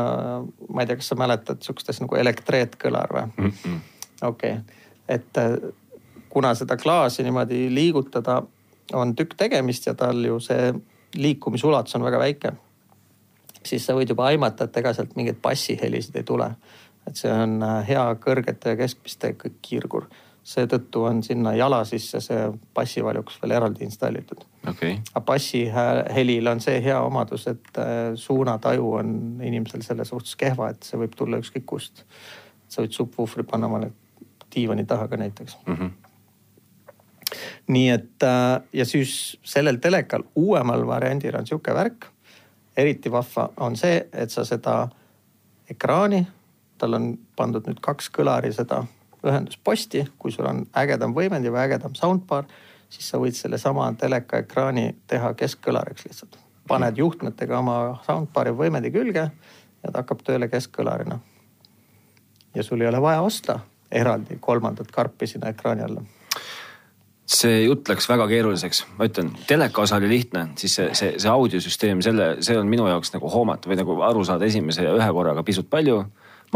ma 0.69 0.81
ei 0.81 0.87
tea, 0.87 0.97
kas 0.97 1.09
sa 1.09 1.15
mäletad 1.15 1.63
sihukest 1.63 1.91
asja 1.91 2.05
nagu 2.07 2.17
elektreetkõlar 2.17 3.13
või 3.13 3.27
mm 3.37 3.53
-mm.? 3.53 3.79
okei 4.23 4.53
okay 4.53 4.86
et 5.09 5.39
äh, 5.39 5.57
kuna 6.29 6.55
seda 6.55 6.77
klaasi 6.77 7.23
niimoodi 7.23 7.67
liigutada 7.75 8.43
on 8.93 9.15
tükk 9.17 9.35
tegemist 9.37 9.87
ja 9.87 9.95
tal 9.95 10.25
ju 10.25 10.41
see 10.41 10.75
liikumisulatus 11.17 11.97
on 11.97 12.05
väga 12.05 12.19
väike, 12.19 12.53
siis 13.65 13.87
sa 13.87 13.95
võid 13.97 14.11
juba 14.13 14.29
aimata, 14.31 14.67
et 14.67 14.77
ega 14.77 14.93
sealt 14.95 15.17
mingeid 15.17 15.41
bassihelisid 15.43 16.17
ei 16.17 16.27
tule. 16.27 16.51
et 17.07 17.17
see 17.17 17.31
on 17.33 17.63
äh, 17.63 17.83
hea 17.89 18.05
kõrgete 18.21 18.75
ja 18.75 18.77
keskmiste 18.77 19.35
kiirgur 19.63 20.09
seetõttu 20.47 21.03
on 21.03 21.23
sinna 21.27 21.55
jala 21.59 21.81
sisse 21.85 22.21
see 22.23 22.43
bassivaljuks 22.75 23.41
veel 23.43 23.57
eraldi 23.57 23.85
installitud 23.87 24.45
okay.. 24.71 24.99
aga 25.13 25.23
bassihelil 25.27 26.51
on 26.53 26.63
see 26.63 26.79
hea 26.85 26.99
omadus, 27.03 27.47
et 27.51 27.81
äh, 27.83 28.15
suunataju 28.15 28.93
on 29.01 29.13
inimesel 29.43 29.83
selles 29.83 30.13
suhtes 30.15 30.37
kehva, 30.39 30.71
et 30.71 30.87
see 30.87 31.01
võib 31.01 31.15
tulla 31.19 31.41
ükskõik 31.43 31.67
kust. 31.67 32.05
sa 32.69 32.83
võid 32.83 32.95
subwooferi 32.95 33.47
panna 33.47 33.71
omale 33.71 33.91
diivani 34.57 34.85
taha 34.85 35.09
ka 35.09 35.17
näiteks 35.21 35.59
mm. 35.67 35.75
-hmm 35.75 35.91
nii 37.67 37.89
et 37.91 38.23
äh, 38.23 38.63
ja 38.73 38.85
siis 38.85 39.39
sellel 39.43 39.77
telekal 39.77 40.23
uuemal 40.35 40.87
variandil 40.87 41.37
on 41.37 41.47
sihuke 41.47 41.75
värk. 41.75 42.07
eriti 42.77 43.11
vahva 43.11 43.49
on 43.57 43.77
see, 43.77 44.09
et 44.13 44.31
sa 44.31 44.45
seda 44.45 44.89
ekraani, 45.71 46.27
tal 46.79 46.95
on 46.95 47.15
pandud 47.37 47.65
nüüd 47.65 47.79
kaks 47.81 48.11
kõlari 48.13 48.51
seda 48.53 48.83
ühendusposti, 49.25 50.05
kui 50.19 50.33
sul 50.33 50.47
on 50.47 50.67
ägedam 50.77 51.15
võimendi 51.17 51.49
või 51.49 51.63
ägedam 51.65 51.95
soundbar, 51.97 52.45
siis 52.93 53.09
sa 53.09 53.19
võid 53.19 53.35
sellesama 53.35 53.89
teleka 53.99 54.43
ekraani 54.45 54.91
teha 55.07 55.33
keskkõlariks 55.35 56.05
lihtsalt. 56.05 56.37
paned 56.69 56.99
juhtmetega 56.99 57.59
oma 57.59 58.03
soundbar'i 58.07 58.53
võimendi 58.53 58.91
külge 58.93 59.31
ja 59.83 59.91
ta 59.93 60.03
hakkab 60.03 60.23
tööle 60.23 60.49
keskkõlarina. 60.49 61.19
ja 62.55 62.63
sul 62.63 62.81
ei 62.81 62.89
ole 62.89 63.01
vaja 63.01 63.23
osta 63.23 63.61
eraldi 63.93 64.39
kolmandat 64.41 64.91
karpi 64.93 65.27
sinna 65.27 65.53
ekraani 65.55 65.87
alla. 65.87 66.05
See 67.27 67.65
jutt 67.65 67.89
läks 67.91 68.07
väga 68.07 68.29
keeruliseks, 68.31 68.85
ma 68.99 69.09
ütlen, 69.09 69.33
teleka 69.49 69.83
osa 69.83 69.99
oli 69.99 70.09
lihtne, 70.13 70.45
siis 70.61 70.77
see, 70.79 70.93
see, 70.95 71.17
see 71.19 71.31
audiosüsteem, 71.31 72.03
selle, 72.05 72.37
see 72.47 72.55
on 72.59 72.69
minu 72.71 72.87
jaoks 72.87 73.11
nagu 73.17 73.31
hoomata 73.33 73.71
või 73.71 73.81
nagu 73.81 73.97
aru 74.07 74.23
saada 74.25 74.47
esimese 74.47 74.87
ja 74.87 74.93
ühe 74.95 75.09
korraga 75.17 75.43
pisut 75.47 75.67
palju 75.71 76.05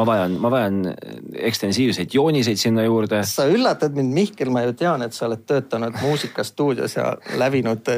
ma 0.01 0.07
vajan, 0.09 0.37
ma 0.41 0.51
vajan 0.53 0.79
ekstensiivseid 1.51 2.15
jooniseid 2.17 2.61
sinna 2.61 2.85
juurde. 2.87 3.23
sa 3.29 3.47
üllatad 3.51 3.97
mind, 3.97 4.15
Mihkel, 4.17 4.53
ma 4.53 4.65
ju 4.65 4.75
tean, 4.79 5.05
et 5.05 5.17
sa 5.17 5.27
oled 5.29 5.43
töötanud 5.49 5.99
muusikastuudios 6.03 6.97
ja 6.97 7.11
lävinud 7.41 7.91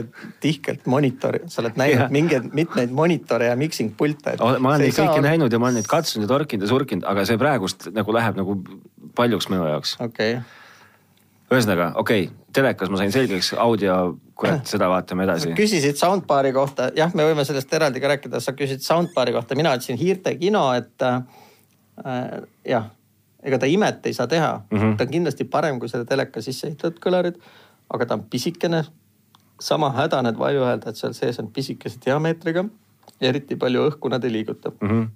tihkelt 0.43 0.89
monitori, 0.91 1.45
sa 1.53 1.63
oled 1.63 1.79
näinud 1.81 2.15
mingeid, 2.15 2.49
mitmeid 2.53 2.95
monitore 2.95 3.53
ja 3.53 3.59
mixing 3.59 3.95
pilte. 3.99 4.37
ma 4.41 4.75
olen 4.75 4.87
neid 4.87 4.97
kõiki 4.97 5.21
saa... 5.21 5.29
näinud 5.29 5.53
ja 5.53 5.63
ma 5.63 5.71
olen 5.71 5.81
neid 5.81 5.91
katsunud 5.91 6.27
ja 6.27 6.33
torkinud 6.35 6.67
ja 6.67 6.73
surkinud, 6.73 7.07
aga 7.13 7.29
see 7.29 7.39
praegust 7.41 7.93
nagu 7.95 8.19
läheb 8.19 8.43
nagu 8.43 8.59
paljuks 9.17 9.49
minu 9.53 9.69
jaoks. 9.69 9.97
okei 10.01 10.37
okay 10.41 10.61
ühesõnaga, 11.53 11.93
okei 12.01 12.27
okay,, 12.27 12.37
telekas 12.55 12.91
ma 12.93 12.99
sain 13.01 13.13
selgeks, 13.13 13.53
audio, 13.61 13.97
kurat, 14.39 14.65
seda 14.69 14.89
vaatame 14.93 15.27
edasi. 15.27 15.53
küsisid 15.59 15.99
soundbar'i 16.01 16.53
kohta, 16.55 16.91
jah, 16.97 17.13
me 17.17 17.27
võime 17.29 17.45
sellest 17.49 17.73
eraldi 17.77 18.03
ka 18.03 18.13
rääkida, 18.15 18.41
sa 18.43 18.55
küsisid 18.57 18.85
soundbar'i 18.85 19.35
kohta, 19.37 19.59
mina 19.59 19.75
ütlesin 19.77 20.01
Hiirte 20.01 20.35
kino, 20.41 20.65
et 20.79 21.05
äh, 21.05 21.21
äh, 21.21 21.42
jah, 22.65 22.91
ega 23.43 23.59
ta 23.61 23.69
imet 23.69 24.07
ei 24.07 24.15
saa 24.17 24.27
teha 24.27 24.53
mm. 24.71 24.79
-hmm. 24.79 24.97
ta 24.97 25.05
on 25.05 25.11
kindlasti 25.11 25.45
parem 25.45 25.81
kui 25.81 25.89
selle 25.89 26.05
teleka 26.09 26.43
sisse 26.43 26.67
ehitatud 26.67 27.01
kõlarid, 27.05 27.41
aga 27.91 28.07
ta 28.07 28.15
on 28.15 28.25
pisikene. 28.31 28.85
sama 29.61 29.93
häda 29.95 30.23
need 30.23 30.39
valjuhääldajad 30.39 30.97
seal 30.97 31.13
sees 31.13 31.39
on 31.39 31.51
pisikese 31.53 31.99
diameetriga. 32.07 32.65
eriti 33.21 33.57
palju 33.57 33.89
õhku 33.91 34.11
nad 34.11 34.25
ei 34.25 34.33
liiguta 34.33 34.71
mm. 34.81 34.89
-hmm 34.89 35.11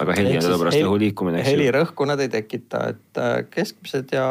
aga 0.00 0.12
heli 0.12 0.36
on 0.36 0.42
sellepärast 0.42 0.76
õhu 0.76 0.98
liikumine, 0.98 1.38
eks 1.40 1.48
ju. 1.48 1.56
helirõhku 1.56 2.04
nad 2.06 2.20
ei 2.20 2.28
tekita, 2.28 2.88
et 2.88 3.18
äh, 3.18 3.44
keskmised 3.50 4.12
ja 4.12 4.26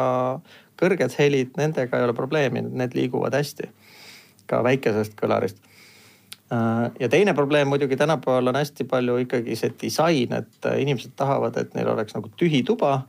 kõrged 0.78 1.14
helid, 1.18 1.56
nendega 1.56 1.98
ei 1.98 2.04
ole 2.04 2.12
probleemi, 2.12 2.62
need 2.62 2.94
liiguvad 2.94 3.34
hästi. 3.34 3.70
ka 4.46 4.62
väikesest 4.62 5.16
kõlarist 5.18 5.58
Äh, 5.58 5.75
ja 7.00 7.08
teine 7.08 7.34
probleem 7.34 7.68
muidugi 7.68 7.96
tänapäeval 7.96 8.46
on 8.46 8.56
hästi 8.56 8.84
palju 8.84 9.16
ikkagi 9.24 9.56
see 9.58 9.72
disain, 9.82 10.32
et 10.32 10.66
äh, 10.66 10.80
inimesed 10.82 11.16
tahavad, 11.16 11.56
et 11.58 11.74
neil 11.74 11.88
oleks 11.90 12.14
nagu 12.14 12.30
tühi 12.38 12.62
tuba, 12.66 13.00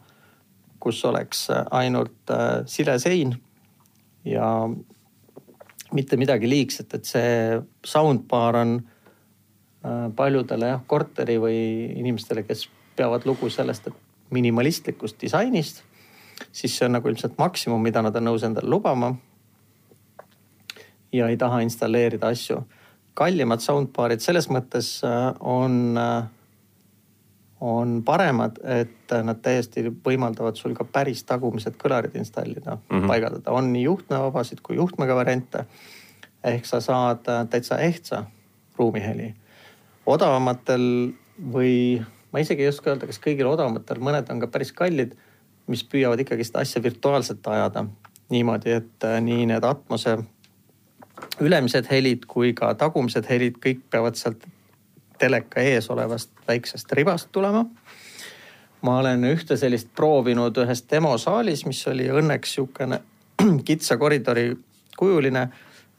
kus 0.80 1.04
oleks 1.06 1.50
äh, 1.54 1.66
ainult 1.72 2.34
sile 2.66 2.98
sein 3.00 3.36
ja 4.26 4.50
mitte 5.94 6.18
midagi 6.18 6.50
liigset, 6.50 6.94
et 6.94 7.06
see 7.06 7.62
soundbar 7.86 8.58
on 8.60 8.80
paljudele 10.18 10.68
jah, 10.74 10.82
korteri 10.88 11.38
või 11.40 11.60
inimestele, 11.96 12.42
kes 12.44 12.66
peavad 12.98 13.24
lugu 13.30 13.48
sellest, 13.54 13.88
et 13.88 14.34
minimalistlikust 14.36 15.22
disainist, 15.22 15.84
siis 16.52 16.74
see 16.76 16.90
on 16.90 16.98
nagu 16.98 17.08
ilmselt 17.08 17.38
maksimum, 17.40 17.80
mida 17.86 18.02
nad 18.04 18.18
on 18.20 18.28
nõus 18.28 18.44
endale 18.44 18.68
lubama. 18.68 19.14
ja 21.14 21.30
ei 21.32 21.38
taha 21.38 21.62
installeerida 21.64 22.28
asju 22.28 22.58
kallimad 23.18 23.64
soundbar'id 23.64 24.22
selles 24.24 24.50
mõttes 24.54 24.98
äh, 25.06 25.30
on, 25.42 25.98
äh, 25.98 26.28
on 27.64 28.00
paremad, 28.06 28.60
et 28.64 29.14
nad 29.26 29.42
täiesti 29.44 29.88
võimaldavad 30.06 30.60
sul 30.60 30.76
ka 30.78 30.86
päris 30.86 31.24
tagumised 31.28 31.80
kõlarid 31.82 32.18
installida 32.20 32.78
mm, 32.78 32.90
-hmm. 32.90 33.08
paigaldada. 33.10 33.52
on 33.52 33.72
nii 33.74 33.84
juhtmevabasid 33.88 34.62
kui 34.64 34.78
juhtmega 34.78 35.16
variante. 35.16 35.66
ehk 36.44 36.66
sa 36.66 36.82
saad 36.82 37.28
äh, 37.28 37.48
täitsa 37.50 37.78
ehtsa 37.78 38.26
ruumiheli. 38.78 39.34
odavamatel 40.06 41.14
või 41.54 42.06
ma 42.32 42.40
isegi 42.40 42.62
ei 42.62 42.70
oska 42.70 42.90
öelda, 42.90 43.08
kas 43.08 43.20
kõigil 43.20 43.48
odavamatel, 43.48 44.00
mõned 44.00 44.30
on 44.30 44.40
ka 44.40 44.48
päris 44.48 44.72
kallid, 44.72 45.16
mis 45.68 45.84
püüavad 45.84 46.20
ikkagi 46.20 46.44
seda 46.44 46.60
asja 46.60 46.84
virtuaalselt 46.84 47.48
ajada 47.48 47.86
niimoodi, 48.30 48.72
et 48.72 49.04
nii 49.22 49.46
need 49.46 49.64
Atmose 49.64 50.18
ülemised 51.42 51.88
helid 51.92 52.26
kui 52.28 52.54
ka 52.54 52.74
tagumised 52.76 53.26
helid, 53.30 53.60
kõik 53.64 53.84
peavad 53.92 54.16
sealt 54.16 54.44
teleka 55.20 55.62
ees 55.62 55.90
olevast 55.90 56.30
väiksest 56.48 56.92
ribast 56.92 57.30
tulema. 57.32 57.66
ma 58.82 59.00
olen 59.00 59.24
ühte 59.24 59.58
sellist 59.58 59.88
proovinud 59.96 60.58
ühes 60.58 60.84
demosaalis, 60.92 61.66
mis 61.66 61.88
oli 61.88 62.10
õnneks 62.10 62.54
sihukene 62.56 63.00
kitsa 63.70 63.98
koridori 63.98 64.58
kujuline. 64.98 65.50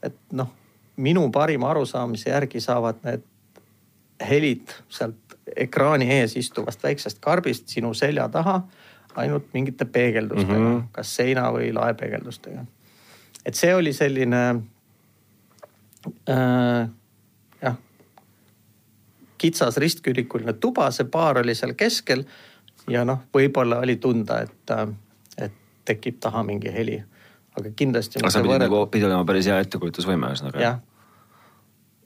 et 0.03 0.15
noh, 0.31 0.53
minu 0.97 1.29
parima 1.31 1.69
arusaamise 1.69 2.29
järgi 2.29 2.59
saavad 2.59 3.03
need 3.03 3.23
helid 4.29 4.71
sealt 4.89 5.35
ekraani 5.55 6.11
ees 6.19 6.35
istuvast 6.37 6.83
väiksest 6.83 7.19
karbist 7.19 7.67
sinu 7.67 7.93
selja 7.93 8.29
taha 8.29 8.61
ainult 9.15 9.47
mingite 9.53 9.85
peegeldustega 9.85 10.59
mm, 10.59 10.75
-hmm. 10.77 10.83
kas 10.91 11.15
seina 11.15 11.51
või 11.51 11.73
laepeegeldustega. 11.73 12.65
et 13.45 13.55
see 13.55 13.75
oli 13.75 13.93
selline 13.93 14.61
jah, 17.61 17.77
kitsas 19.37 19.77
ristkülikuline 19.77 20.53
tuba, 20.53 20.89
see 20.95 21.07
baar 21.11 21.41
oli 21.43 21.55
seal 21.55 21.75
keskel 21.79 22.25
ja 22.89 23.05
noh, 23.07 23.25
võib-olla 23.35 23.81
oli 23.85 23.97
tunda, 24.01 24.41
et, 24.45 24.73
äh, 24.75 24.87
et 25.37 25.55
tekib 25.87 26.19
taha 26.23 26.43
mingi 26.47 26.71
heli, 26.73 26.99
aga 27.57 27.71
kindlasti. 27.75 28.21
aga 28.21 28.31
sa 28.31 28.41
pidid 28.41 28.53
võrreld... 28.53 28.67
nagu, 28.67 28.85
pidi 28.91 29.07
olema 29.09 29.27
päris 29.27 29.49
hea 29.51 29.59
ettekujutusvõime 29.65 30.31
ühesõnaga. 30.31 30.63
jah 30.63 30.79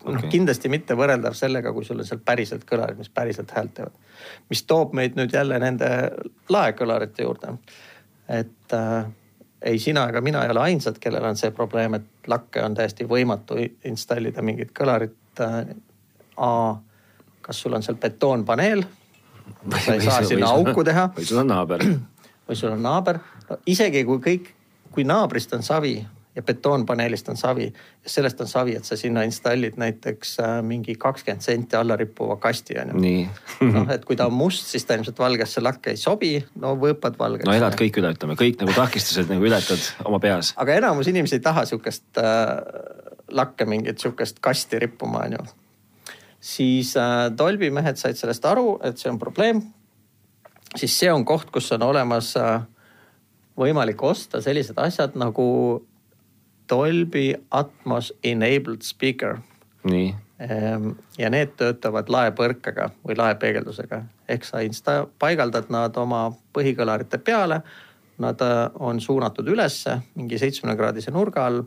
okay., 0.04 0.18
noh 0.18 0.30
kindlasti 0.32 0.72
mitte 0.72 0.98
võrreldav 1.00 1.36
sellega, 1.38 1.74
kui 1.74 1.86
sul 1.88 2.02
on 2.04 2.08
seal 2.08 2.22
päriselt 2.26 2.66
kõlarid, 2.70 3.00
mis 3.00 3.12
päriselt 3.14 3.52
häält 3.56 3.76
teevad. 3.78 3.98
mis 4.52 4.64
toob 4.68 4.96
meid 4.98 5.18
nüüd 5.20 5.34
jälle 5.34 5.60
nende 5.64 5.90
laekõlarite 6.54 7.28
juurde. 7.28 7.58
et 8.28 8.78
äh, 8.78 9.06
ei 9.64 9.80
sina 9.80 10.08
ega 10.10 10.22
mina 10.22 10.44
ei 10.44 10.52
ole 10.52 10.60
ainsad, 10.60 10.98
kellel 11.00 11.26
on 11.26 11.38
see 11.40 11.52
probleem, 11.52 11.98
et 12.00 12.28
lakke 12.28 12.64
on 12.64 12.76
täiesti 12.76 13.08
võimatu 13.10 13.60
installida 13.90 14.42
mingit 14.42 14.74
kõlarit. 14.80 15.20
Äh, 15.42 15.76
A, 16.34 16.76
kas 17.46 17.60
sul 17.62 17.76
on 17.78 17.84
seal 17.86 18.00
betoonpaneel? 18.02 18.84
sa 19.86 19.94
ei 19.94 20.02
saa 20.02 20.24
sinna 20.24 20.50
auku 20.50 20.84
teha. 20.84 21.10
või 21.18 21.26
sul 21.28 21.44
on 21.44 21.48
naaber. 21.48 21.84
või 22.48 22.58
sul 22.58 22.72
on 22.74 22.82
naaber 22.82 23.20
no,. 23.50 23.58
isegi 23.70 24.04
kui 24.08 24.22
kõik, 24.24 24.50
kui 24.92 25.06
naabrist 25.08 25.54
on 25.54 25.64
savi 25.64 25.98
ja 26.36 26.42
betoonpaneelist 26.42 27.30
on 27.30 27.38
savi 27.38 27.66
ja 28.04 28.10
sellest 28.10 28.42
on 28.42 28.48
savi, 28.48 28.76
et 28.76 28.86
sa 28.86 28.98
sinna 28.98 29.24
installid 29.28 29.78
näiteks 29.78 30.38
äh, 30.42 30.56
mingi 30.66 30.96
kakskümmend 31.00 31.46
senti 31.46 31.78
alla 31.78 31.96
rippuva 31.96 32.38
kasti 32.42 32.78
on 32.82 32.94
ju. 32.94 33.12
noh, 33.76 33.90
et 33.94 34.06
kui 34.06 34.18
ta 34.18 34.28
on 34.30 34.34
must, 34.38 34.66
siis 34.72 34.86
ta 34.86 34.98
ilmselt 34.98 35.20
valgesse 35.20 35.62
lakke 35.62 35.94
ei 35.94 36.00
sobi, 36.02 36.34
no 36.62 36.74
võõpad 36.82 37.20
valgeks. 37.20 37.50
no 37.50 37.58
elad 37.58 37.78
kõik 37.80 38.02
üle, 38.02 38.14
ütleme 38.18 38.38
kõik 38.40 38.58
nagu 38.64 38.74
takistused 38.78 39.30
nagu 39.30 39.46
ületad 39.46 39.86
oma 40.10 40.22
peas. 40.24 40.54
aga 40.64 40.80
enamus 40.82 41.12
inimesi 41.14 41.38
ei 41.38 41.46
taha 41.46 41.68
sihukest 41.70 42.22
äh, 42.22 42.58
lakke 43.34 43.70
mingit 43.70 44.02
sihukest 44.02 44.42
kasti 44.42 44.82
rippuma 44.82 45.28
on 45.28 45.38
ju. 45.38 45.48
siis 46.42 46.98
äh, 46.98 47.30
tolbimehed 47.38 48.02
said 48.02 48.18
sellest 48.18 48.46
aru, 48.46 48.80
et 48.84 48.98
see 48.98 49.14
on 49.14 49.22
probleem. 49.22 49.62
siis 50.76 51.00
see 51.00 51.14
on 51.14 51.26
koht, 51.26 51.54
kus 51.54 51.72
on 51.78 51.86
olemas 51.94 52.34
äh, 52.42 52.62
võimalik 53.60 54.02
osta 54.02 54.42
sellised 54.42 54.82
asjad 54.82 55.14
nagu 55.14 55.46
Dolby 56.74 57.30
Atmos 57.54 58.10
Enabled 58.24 58.82
Speaker. 58.82 59.38
nii. 59.84 60.12
Ehm, 60.44 60.90
ja 61.22 61.30
need 61.30 61.54
töötavad 61.60 62.10
laepõrkega 62.10 62.90
või 63.06 63.16
laepeegeldusega 63.20 64.02
ehk 64.34 64.48
sa 64.48 64.64
insta-, 64.66 65.04
paigaldad 65.22 65.70
nad 65.72 65.98
oma 66.02 66.26
põhikõlarite 66.58 67.22
peale, 67.22 67.62
Nad 68.18 68.42
äh, 68.42 68.72
on 68.80 69.02
suunatud 69.02 69.48
ülesse 69.48 69.98
mingi 70.16 70.38
seitsmekümne 70.38 70.78
kraadise 70.78 71.12
nurga 71.12 71.48
all 71.50 71.64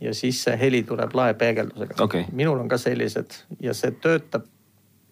ja 0.00 0.14
siis 0.14 0.40
see 0.44 0.56
heli 0.56 0.82
tuleb 0.88 1.12
laepeegeldusega 1.14 1.98
okay.. 2.04 2.24
minul 2.32 2.58
on 2.58 2.68
ka 2.68 2.78
sellised 2.80 3.36
ja 3.60 3.74
see 3.76 3.92
töötab 4.00 4.46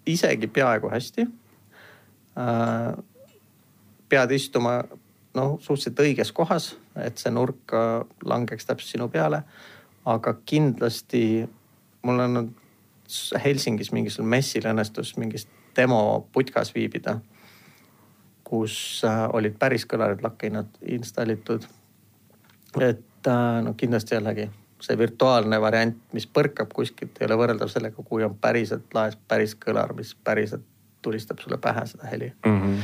isegi 0.07 0.49
peaaegu 0.49 0.89
hästi 0.89 1.27
äh,. 1.27 2.97
pead 4.09 4.33
istuma 4.33 4.79
noh, 5.35 5.59
suhteliselt 5.61 6.01
õiges 6.01 6.33
kohas, 6.33 6.71
et 7.05 7.19
see 7.19 7.31
nurk 7.31 7.73
langeks 8.25 8.67
täpselt 8.67 8.97
sinu 8.97 9.09
peale. 9.09 9.43
aga 10.07 10.37
kindlasti 10.47 11.49
mul 12.03 12.21
on 12.21 12.55
Helsingis 13.45 13.93
mingisugusel 13.93 14.29
messil 14.31 14.67
õnnestus 14.71 15.15
mingis 15.19 15.47
demo 15.77 16.29
putkas 16.33 16.73
viibida, 16.75 17.19
kus 18.47 18.77
äh, 19.07 19.25
olid 19.37 19.59
päris 19.59 19.87
kõlarid 19.87 20.23
lakke 20.25 20.51
installitud. 20.97 21.67
et 22.81 23.29
äh, 23.29 23.63
no 23.63 23.75
kindlasti 23.77 24.15
jällegi 24.15 24.49
see 24.81 24.99
virtuaalne 24.99 25.61
variant, 25.61 25.97
mis 26.13 26.27
põrkab 26.27 26.73
kuskilt, 26.75 27.17
ei 27.21 27.27
ole 27.27 27.39
võrreldav 27.41 27.71
sellega, 27.73 28.03
kui 28.05 28.25
on 28.25 28.35
päriselt 28.41 28.93
laes 28.95 29.17
päris 29.29 29.57
kõlar, 29.57 29.95
mis 29.97 30.15
päriselt 30.25 30.65
tulistab 31.03 31.41
sulle 31.41 31.57
pähe 31.57 31.87
seda 31.87 32.09
heli 32.11 32.33
mm. 32.47 32.61
-hmm. 32.61 32.83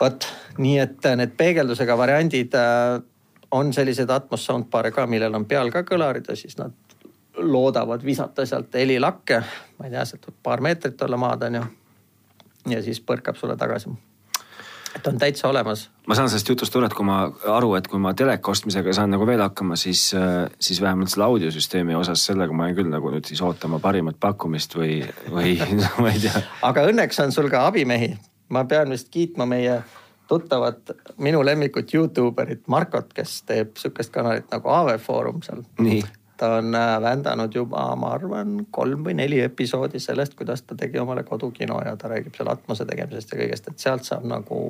Vot 0.00 0.26
nii, 0.58 0.78
et 0.78 1.08
need 1.16 1.34
peegeldusega 1.36 1.96
variandid 1.98 2.54
äh, 2.58 3.00
on 3.50 3.72
selliseid 3.72 4.10
Atmos 4.10 4.44
soundbar'e 4.46 4.92
ka, 4.94 5.06
millel 5.10 5.34
on 5.34 5.46
peal 5.50 5.72
ka 5.74 5.82
kõlarid 5.86 6.30
ja 6.30 6.36
siis 6.38 6.58
nad 6.60 6.76
loodavad 7.36 8.04
visata 8.04 8.46
sealt 8.46 8.74
helilakke. 8.74 9.42
ma 9.78 9.88
ei 9.88 9.96
tea, 9.96 10.04
sealt 10.04 10.28
võib 10.28 10.38
paar 10.42 10.60
meetrit 10.60 11.02
olla 11.02 11.16
maad 11.16 11.48
on 11.48 11.60
ju. 11.60 11.64
ja 12.76 12.82
siis 12.82 13.00
põrkab 13.00 13.36
sulle 13.36 13.56
tagasi 13.56 13.90
et 14.96 15.06
on 15.06 15.18
täitsa 15.18 15.48
olemas. 15.48 15.90
ma 16.06 16.14
saan 16.14 16.28
sellest 16.28 16.48
jutust 16.48 16.76
aru, 16.76 16.86
et 16.86 16.94
kui 16.94 17.06
ma 17.06 17.20
aru, 17.54 17.74
et 17.78 17.86
kui 17.88 18.00
ma 18.02 18.12
teleka 18.14 18.50
ostmisega 18.50 18.92
saan 18.96 19.12
nagu 19.14 19.26
veel 19.26 19.42
hakkama, 19.42 19.76
siis, 19.78 20.10
siis 20.60 20.80
vähemalt 20.82 21.12
selle 21.12 21.28
audiosüsteemi 21.28 21.94
osas 21.94 22.24
sellega 22.26 22.52
ma 22.56 22.68
jään 22.68 22.80
küll 22.80 22.90
nagu 22.92 23.12
nüüd 23.14 23.28
siis 23.30 23.42
ootama 23.46 23.78
parimat 23.78 24.18
pakkumist 24.20 24.74
või, 24.76 25.00
või 25.30 25.56
ma 26.02 26.10
ei 26.10 26.24
tea. 26.26 26.42
aga 26.66 26.88
õnneks 26.90 27.22
on 27.24 27.32
sul 27.32 27.50
ka 27.52 27.66
abimehi. 27.70 28.14
Ma 28.50 28.64
pean 28.68 28.90
vist 28.90 29.08
kiitma 29.10 29.46
meie 29.46 29.80
tuttavat, 30.30 30.94
minu 31.18 31.42
lemmikut 31.44 31.94
Youtube 31.94 32.42
erit 32.42 32.68
Markot, 32.70 33.12
kes 33.14 33.42
teeb 33.48 33.76
sihukest 33.80 34.12
kanalit 34.14 34.50
nagu 34.52 34.70
AV 34.70 34.94
Foorum 35.02 35.42
seal. 35.42 35.64
ta 36.40 36.54
on 36.56 36.74
äh, 36.74 36.94
vändanud 37.02 37.54
juba, 37.54 37.82
ma 38.00 38.14
arvan, 38.16 38.54
kolm 38.72 39.02
või 39.04 39.12
neli 39.18 39.42
episoodi 39.44 40.00
sellest, 40.00 40.36
kuidas 40.38 40.62
ta 40.62 40.76
tegi 40.78 40.98
omale 41.02 41.24
kodukino 41.28 41.80
ja 41.84 41.96
ta 42.00 42.08
räägib 42.08 42.38
seal 42.38 42.48
Atmose 42.48 42.86
tegemisest 42.88 43.34
ja 43.34 43.40
kõigest, 43.42 43.68
et 43.68 43.82
sealt 43.82 44.08
saab 44.08 44.24
nagu 44.30 44.60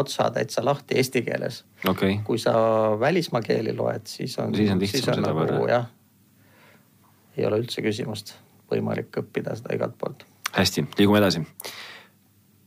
otsa 0.00 0.30
täitsa 0.32 0.64
lahti 0.64 0.96
eesti 1.02 1.22
keeles 1.26 1.64
okay.. 1.84 2.20
kui 2.24 2.40
sa 2.40 2.54
välismaa 3.00 3.42
keeli 3.44 3.76
loed, 3.76 4.06
siis 4.08 4.38
on, 4.38 4.54
siis 4.56 4.72
on, 4.72 4.86
siis 4.86 5.10
on 5.12 5.20
nagu 5.26 5.42
võrra. 5.42 5.60
jah, 5.74 5.90
ei 7.36 7.46
ole 7.50 7.60
üldse 7.60 7.84
küsimust, 7.84 8.32
võimalik 8.72 9.20
õppida 9.20 9.58
seda 9.58 9.76
igalt 9.76 9.98
poolt. 10.00 10.24
hästi, 10.56 10.86
liigume 10.96 11.20
edasi. 11.20 11.44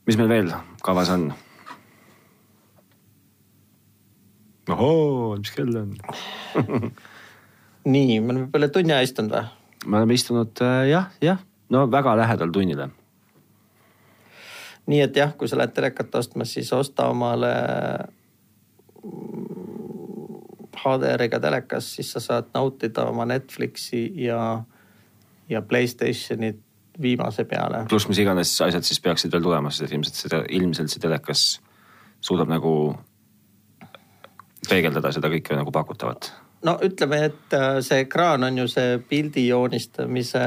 Mis 0.08 0.18
meil 0.18 0.30
veel 0.30 0.52
kavas 0.86 1.10
on? 1.14 1.32
ohoo, 4.72 5.38
mis 5.38 5.52
kell 5.56 5.76
on 5.82 5.96
nii, 7.94 8.20
me 8.20 8.34
oleme 8.34 8.48
peale 8.54 8.70
tunni 8.70 8.94
aja 8.96 9.06
istunud 9.08 9.36
või? 9.36 9.46
me 9.86 10.02
oleme 10.02 10.18
istunud 10.18 10.64
äh, 10.66 10.88
jah, 10.92 11.12
jah, 11.24 11.44
no 11.74 11.86
väga 11.92 12.16
lähedal 12.20 12.54
tunnile. 12.54 12.90
nii 14.88 15.04
et 15.06 15.18
jah, 15.18 15.36
kui 15.38 15.50
sa 15.50 15.60
lähed 15.60 15.74
telekat 15.78 16.16
ostma, 16.16 16.46
siis 16.46 16.72
osta 16.74 17.10
omale 17.12 17.54
HDR-iga 20.82 21.40
telekas, 21.42 21.94
siis 21.96 22.10
sa 22.14 22.22
saad 22.24 22.50
nautida 22.56 23.06
oma 23.10 23.26
Netflixi 23.30 24.08
ja, 24.24 24.64
ja 25.50 25.62
Playstationit 25.62 26.62
viimase 27.02 27.46
peale. 27.46 27.86
pluss 27.90 28.08
mis 28.10 28.20
iganes 28.20 28.54
asjad 28.62 28.84
siis 28.84 29.00
peaksid 29.00 29.32
veel 29.32 29.44
tulema, 29.44 29.72
sest 29.72 29.94
ilmselt 29.94 30.16
seda, 30.16 30.44
ilmselt 30.50 30.92
see 30.92 31.02
telekas 31.02 31.46
suudab 32.22 32.50
nagu 32.52 32.74
peegeldada 34.70 35.12
seda 35.12 35.32
kõike 35.32 35.58
nagu 35.58 35.72
pakutavat 35.72 36.32
no 36.66 36.78
ütleme, 36.84 37.24
et 37.32 37.56
äh, 37.58 37.80
see 37.86 38.06
ekraan 38.06 38.44
on 38.44 38.58
ju 38.58 38.68
see 38.70 39.00
pildi 39.10 39.48
joonistamise. 39.48 40.44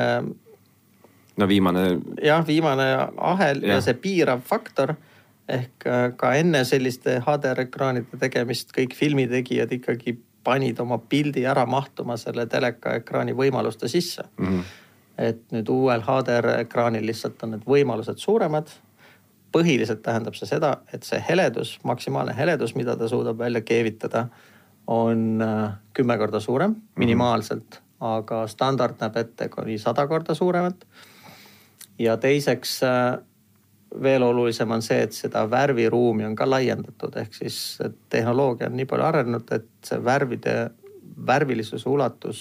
no 1.37 1.49
viimane. 1.49 1.99
jah, 2.23 2.47
viimane 2.47 2.87
ahel 3.17 3.63
ja. 3.63 3.75
ja 3.75 3.81
see 3.81 3.95
piirav 3.95 4.45
faktor 4.47 4.95
ehk 5.49 5.87
äh, 5.87 6.07
ka 6.17 6.35
enne 6.39 6.65
selliste 6.65 7.19
HDR 7.27 7.67
ekraanide 7.67 8.21
tegemist 8.21 8.73
kõik 8.77 8.95
filmitegijad 8.97 9.73
ikkagi 9.73 10.17
panid 10.45 10.81
oma 10.81 10.99
pildi 10.99 11.45
ära 11.49 11.67
mahtuma 11.67 12.17
selle 12.21 12.47
teleka 12.47 12.99
ekraani 13.01 13.33
võimaluste 13.37 13.89
sisse 13.89 14.23
mm. 14.39 14.47
-hmm. 14.47 14.63
Et 15.19 15.45
nüüd 15.55 15.69
uuel 15.71 16.03
HDR 16.03 16.49
ekraanil 16.61 17.07
lihtsalt 17.07 17.43
on 17.43 17.55
need 17.57 17.69
võimalused 17.69 18.19
suuremad. 18.19 18.73
põhiliselt 19.55 20.03
tähendab 20.03 20.35
see 20.35 20.49
seda, 20.51 20.81
et 20.93 21.05
see 21.07 21.21
heledus, 21.29 21.79
maksimaalne 21.87 22.35
heledus, 22.35 22.75
mida 22.75 22.97
ta 22.99 23.07
suudab 23.09 23.39
välja 23.39 23.61
keevitada 23.63 24.27
on 24.87 25.43
äh, 25.43 25.73
kümme 25.93 26.19
korda 26.19 26.41
suurem 26.41 26.71
mhm. 26.71 26.99
minimaalselt 26.99 27.85
aga 28.05 28.45
standard 28.51 28.99
näeb 29.01 29.17
ette 29.21 29.49
kuni 29.53 29.79
sada 29.79 30.07
korda 30.07 30.35
suuremat. 30.35 30.87
ja 31.99 32.17
teiseks 32.17 32.83
äh, 32.83 33.19
veel 34.03 34.23
olulisem 34.23 34.71
on 34.71 34.83
see, 34.83 35.03
et 35.03 35.13
seda 35.13 35.45
värviruumi 35.51 36.27
on 36.27 36.35
ka 36.37 36.49
laiendatud, 36.51 37.15
ehk 37.17 37.35
siis 37.35 37.79
tehnoloogia 38.11 38.67
on 38.67 38.77
nii 38.77 38.89
palju 38.91 39.07
arenenud, 39.07 39.53
et 39.55 39.69
see 39.87 40.01
värvide, 40.05 40.55
värvilisuse 41.27 41.89
ulatus 41.89 42.41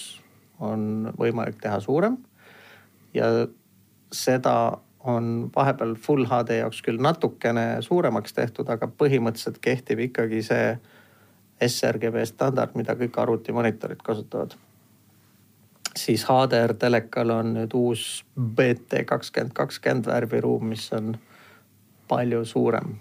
on 0.58 1.12
võimalik 1.18 1.60
teha 1.62 1.78
suurem. 1.80 2.16
Ja 3.14 3.28
seda 4.12 4.78
on 5.04 5.50
vahepeal 5.56 5.94
full 6.00 6.24
HD 6.28 6.58
jaoks 6.58 6.80
küll 6.82 7.00
natukene 7.02 7.82
suuremaks 7.84 8.32
tehtud, 8.32 8.68
aga 8.72 8.88
põhimõtteliselt 8.88 9.60
kehtib 9.64 10.00
ikkagi 10.06 10.42
see 10.46 10.68
sRGB 11.64 12.24
standard, 12.28 12.74
mida 12.74 12.96
kõik 12.98 13.18
arvutimonitorid 13.20 14.02
kasutavad. 14.02 14.56
siis 15.96 16.24
HDR 16.26 16.74
telekal 16.74 17.30
on 17.30 17.52
nüüd 17.54 17.74
uus 17.78 18.24
BT 18.34 19.04
kakskümmend 19.06 19.52
kakskümmend 19.54 20.06
värviruum, 20.06 20.66
mis 20.68 20.92
on 20.92 21.14
palju 22.08 22.44
suurem. 22.44 22.96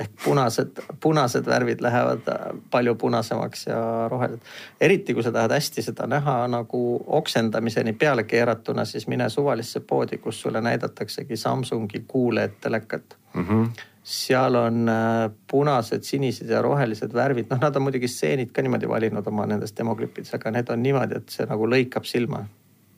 Ehk 0.00 0.10
punased, 0.24 0.80
punased 1.00 1.46
värvid 1.46 1.80
lähevad 1.84 2.28
palju 2.70 2.94
punasemaks 2.94 3.66
ja 3.66 3.80
rohelised. 4.10 4.42
eriti 4.80 5.14
kui 5.14 5.22
sa 5.22 5.32
tahad 5.32 5.52
hästi 5.54 5.82
seda 5.82 6.06
näha 6.10 6.36
nagu 6.48 6.82
oksendamiseni 7.06 7.92
peale 7.92 8.24
keeratuna, 8.24 8.84
siis 8.84 9.06
mine 9.06 9.28
suvalisse 9.30 9.80
poodi, 9.80 10.18
kus 10.18 10.40
sulle 10.40 10.60
näidataksegi 10.60 11.36
Samsungi 11.36 12.04
QLED 12.12 12.60
telekat 12.60 13.18
mm. 13.34 13.48
-hmm 13.48 13.90
seal 14.04 14.54
on 14.54 14.88
äh, 14.88 15.30
punased, 15.50 16.02
sinised 16.02 16.48
ja 16.48 16.62
rohelised 16.62 17.14
värvid, 17.14 17.48
noh, 17.50 17.60
nad 17.60 17.76
on 17.76 17.86
muidugi 17.86 18.08
stseenid 18.08 18.52
ka 18.52 18.62
niimoodi 18.62 18.88
valinud 18.88 19.26
oma 19.26 19.46
nendes 19.48 19.72
demoklippides, 19.76 20.34
aga 20.36 20.52
need 20.52 20.68
on 20.68 20.82
niimoodi, 20.84 21.22
et 21.22 21.32
see 21.32 21.48
nagu 21.48 21.68
lõikab 21.70 22.04
silma. 22.08 22.44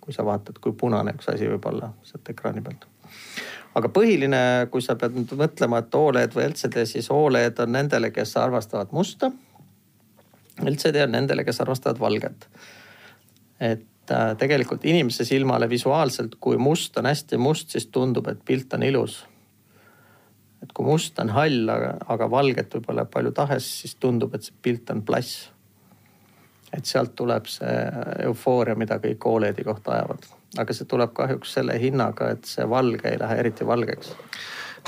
kui 0.07 0.15
sa 0.15 0.23
vaatad, 0.23 0.61
kui 0.63 0.71
punane 0.79 1.17
üks 1.17 1.27
asi 1.33 1.49
võib 1.51 1.65
olla 1.67 1.89
sealt 2.07 2.29
ekraani 2.31 2.61
pealt. 2.63 2.85
Aga 3.77 3.91
põhiline, 3.93 4.41
kui 4.73 4.85
sa 4.85 4.97
pead 4.97 5.17
nüüd 5.17 5.35
mõtlema, 5.37 5.83
et 5.83 5.99
Oled 5.99 6.33
või 6.37 6.47
LCD, 6.49 6.87
siis 6.89 7.11
Oled 7.13 7.61
on 7.61 7.75
nendele, 7.77 8.11
kes 8.15 8.37
armastavad 8.41 8.95
musta. 8.97 9.31
LCD 10.65 11.03
on 11.05 11.13
nendele, 11.13 11.45
kes 11.45 11.61
armastavad 11.65 12.01
valget. 12.01 12.49
et 13.61 14.13
äh, 14.13 14.37
tegelikult 14.37 14.85
inimese 14.85 15.25
silmale 15.25 15.69
visuaalselt, 15.69 16.37
kui 16.41 16.57
must 16.57 16.97
on 16.99 17.07
hästi 17.07 17.37
must, 17.37 17.71
siis 17.71 17.87
tundub, 17.87 18.29
et 18.29 18.45
pilt 18.45 18.75
on 18.75 18.83
ilus 18.83 19.25
et 20.63 20.73
kui 20.75 20.87
must 20.87 21.19
on 21.23 21.31
hall, 21.37 21.69
aga, 21.71 21.93
aga 22.13 22.31
valget 22.31 22.75
võib-olla 22.75 23.05
palju 23.11 23.33
tahes, 23.37 23.69
siis 23.83 23.95
tundub, 24.01 24.35
et 24.35 24.47
see 24.47 24.57
pilt 24.63 24.91
on 24.95 25.05
plass. 25.07 25.51
et 26.77 26.85
sealt 26.85 27.15
tuleb 27.17 27.47
see 27.49 27.77
eufooria, 28.27 28.75
mida 28.77 28.99
kõik 29.01 29.23
Oledi 29.31 29.65
kohta 29.65 29.95
ajavad, 29.95 30.27
aga 30.59 30.75
see 30.77 30.89
tuleb 30.89 31.13
kahjuks 31.17 31.57
selle 31.59 31.77
hinnaga, 31.81 32.31
et 32.37 32.45
see 32.49 32.67
valge 32.71 33.09
ei 33.11 33.19
lähe 33.21 33.41
eriti 33.43 33.67
valgeks. 33.67 34.15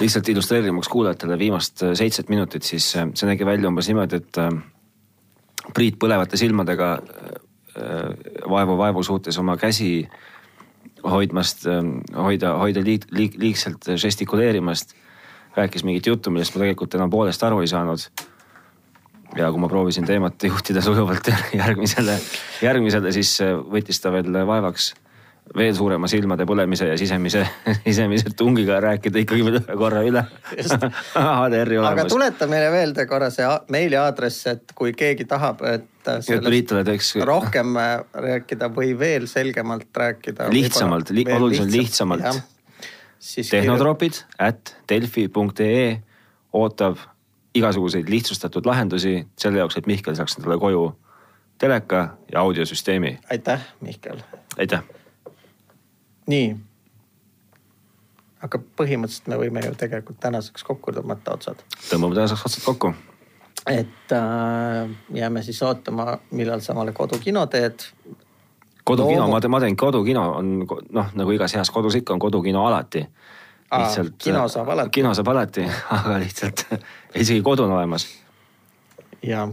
Lihtsalt 0.00 0.28
illustreerimaks 0.28 0.88
kuulajatele 0.88 1.38
viimast 1.38 1.82
äh, 1.82 1.92
seitset 1.94 2.28
minutit, 2.28 2.62
siis 2.62 2.86
äh, 2.96 3.08
see 3.14 3.26
nägi 3.26 3.46
välja 3.46 3.68
umbes 3.68 3.88
niimoodi, 3.90 4.22
et 4.22 4.38
äh, 4.38 4.52
Priit 5.74 5.98
põlevate 6.00 6.38
silmadega 6.40 6.86
vaevu-vaevu 8.48 9.02
suutis 9.04 9.36
oma 9.38 9.58
käsi 9.60 10.06
hoidmast, 11.04 11.66
hoida, 12.16 12.54
hoida 12.56 12.80
liig, 12.80 13.04
liig, 13.12 13.36
liigselt 13.36 13.84
žestikuleerimast. 14.00 14.94
Rääkis 15.58 15.84
mingit 15.84 16.08
juttu, 16.08 16.32
millest 16.32 16.56
ma 16.56 16.62
tegelikult 16.62 16.96
enam 16.96 17.12
poolest 17.12 17.44
aru 17.44 17.60
ei 17.60 17.68
saanud. 17.68 18.06
ja 19.36 19.50
kui 19.52 19.60
ma 19.60 19.68
proovisin 19.68 20.08
teemat 20.08 20.48
juhtida 20.48 20.80
sujuvalt 20.80 21.28
järgmisele, 21.60 22.16
järgmisele, 22.64 23.12
siis 23.12 23.34
võttis 23.68 24.00
ta 24.00 24.14
veel 24.14 24.40
vaevaks 24.48 24.94
veel 25.56 25.74
suurema 25.76 26.08
silmade 26.10 26.44
põlemise 26.48 26.88
ja 26.90 26.96
sisemise, 27.00 27.44
sisemise 27.86 28.32
tungiga 28.36 28.80
rääkida 28.84 29.22
ikkagi 29.22 29.44
veel 29.46 29.58
ühe 29.60 29.76
korra 29.80 30.02
üle 30.06 30.24
HDR-i 30.52 31.78
aga 31.80 31.92
olemas. 31.92 32.12
tuleta 32.12 32.48
meile 32.50 32.70
meelde 32.74 33.06
korra 33.10 33.30
see 33.34 33.46
meiliaadress, 33.72 34.46
et 34.52 34.74
kui 34.78 34.92
keegi 34.96 35.24
tahab, 35.30 35.62
et 35.68 35.86
teeks 36.04 37.14
rohkem 37.28 37.76
äh, 37.80 37.94
rääkida 38.28 38.70
või 38.72 38.94
veel 38.98 39.26
selgemalt 39.28 39.88
rääkida. 39.96 40.48
Lihtsamalt, 40.52 41.10
li- 41.16 41.26
oluliselt 41.36 41.72
lihtsamalt. 41.72 42.42
siis 43.18 43.50
tehnotropid 43.50 44.22
at 44.38 44.76
delfi.ee 44.88 46.02
ootab 46.52 46.96
igasuguseid 47.54 48.08
lihtsustatud 48.08 48.66
lahendusi 48.66 49.26
selle 49.38 49.58
jaoks, 49.58 49.76
et 49.80 49.86
Mihkel 49.86 50.16
saaks 50.16 50.38
endale 50.38 50.58
koju 50.60 50.84
teleka 51.58 52.08
ja 52.32 52.40
audiosüsteemi. 52.40 53.18
aitäh, 53.30 53.60
Mihkel. 53.80 54.20
aitäh. 54.58 54.82
nii. 56.28 56.56
aga 58.44 58.60
põhimõtteliselt 58.78 59.30
me 59.32 59.38
võime 59.40 59.64
ju 59.64 59.74
tegelikult 59.78 60.20
tänaseks 60.22 60.64
kokku 60.66 60.92
tõmmata 60.94 61.34
otsad. 61.34 61.62
tõmbame 61.88 62.18
tänaseks 62.18 62.44
otsad 62.46 62.64
kokku. 62.66 62.92
et 63.66 64.12
äh, 64.14 64.90
jääme 65.14 65.42
siis 65.42 65.62
ootama, 65.62 66.18
millal 66.30 66.60
sa 66.60 66.72
omale 66.72 66.92
kodukino 66.92 67.46
teed. 67.46 67.88
kodukino 68.84 69.22
Loomu- 69.24 69.34
ma 69.34 69.40
teen, 69.40 69.50
ma 69.50 69.60
teen 69.60 69.76
kodukino 69.76 70.28
on 70.36 70.66
noh, 70.90 71.10
nagu 71.14 71.30
igas 71.36 71.54
heas 71.54 71.70
kodus 71.70 71.94
ikka 71.94 72.14
on 72.14 72.22
kodukino 72.22 72.66
alati. 72.66 73.06
Aa, 73.70 73.88
kino 74.18 74.48
saab 74.48 74.68
alati. 74.68 74.90
kino 74.90 75.14
saab 75.14 75.28
alati, 75.28 75.66
aga 75.96 76.18
lihtsalt 76.22 76.64
isegi 77.20 77.42
kodu 77.42 77.64
on 77.64 77.72
olemas. 77.72 78.06
ja. 79.22 79.48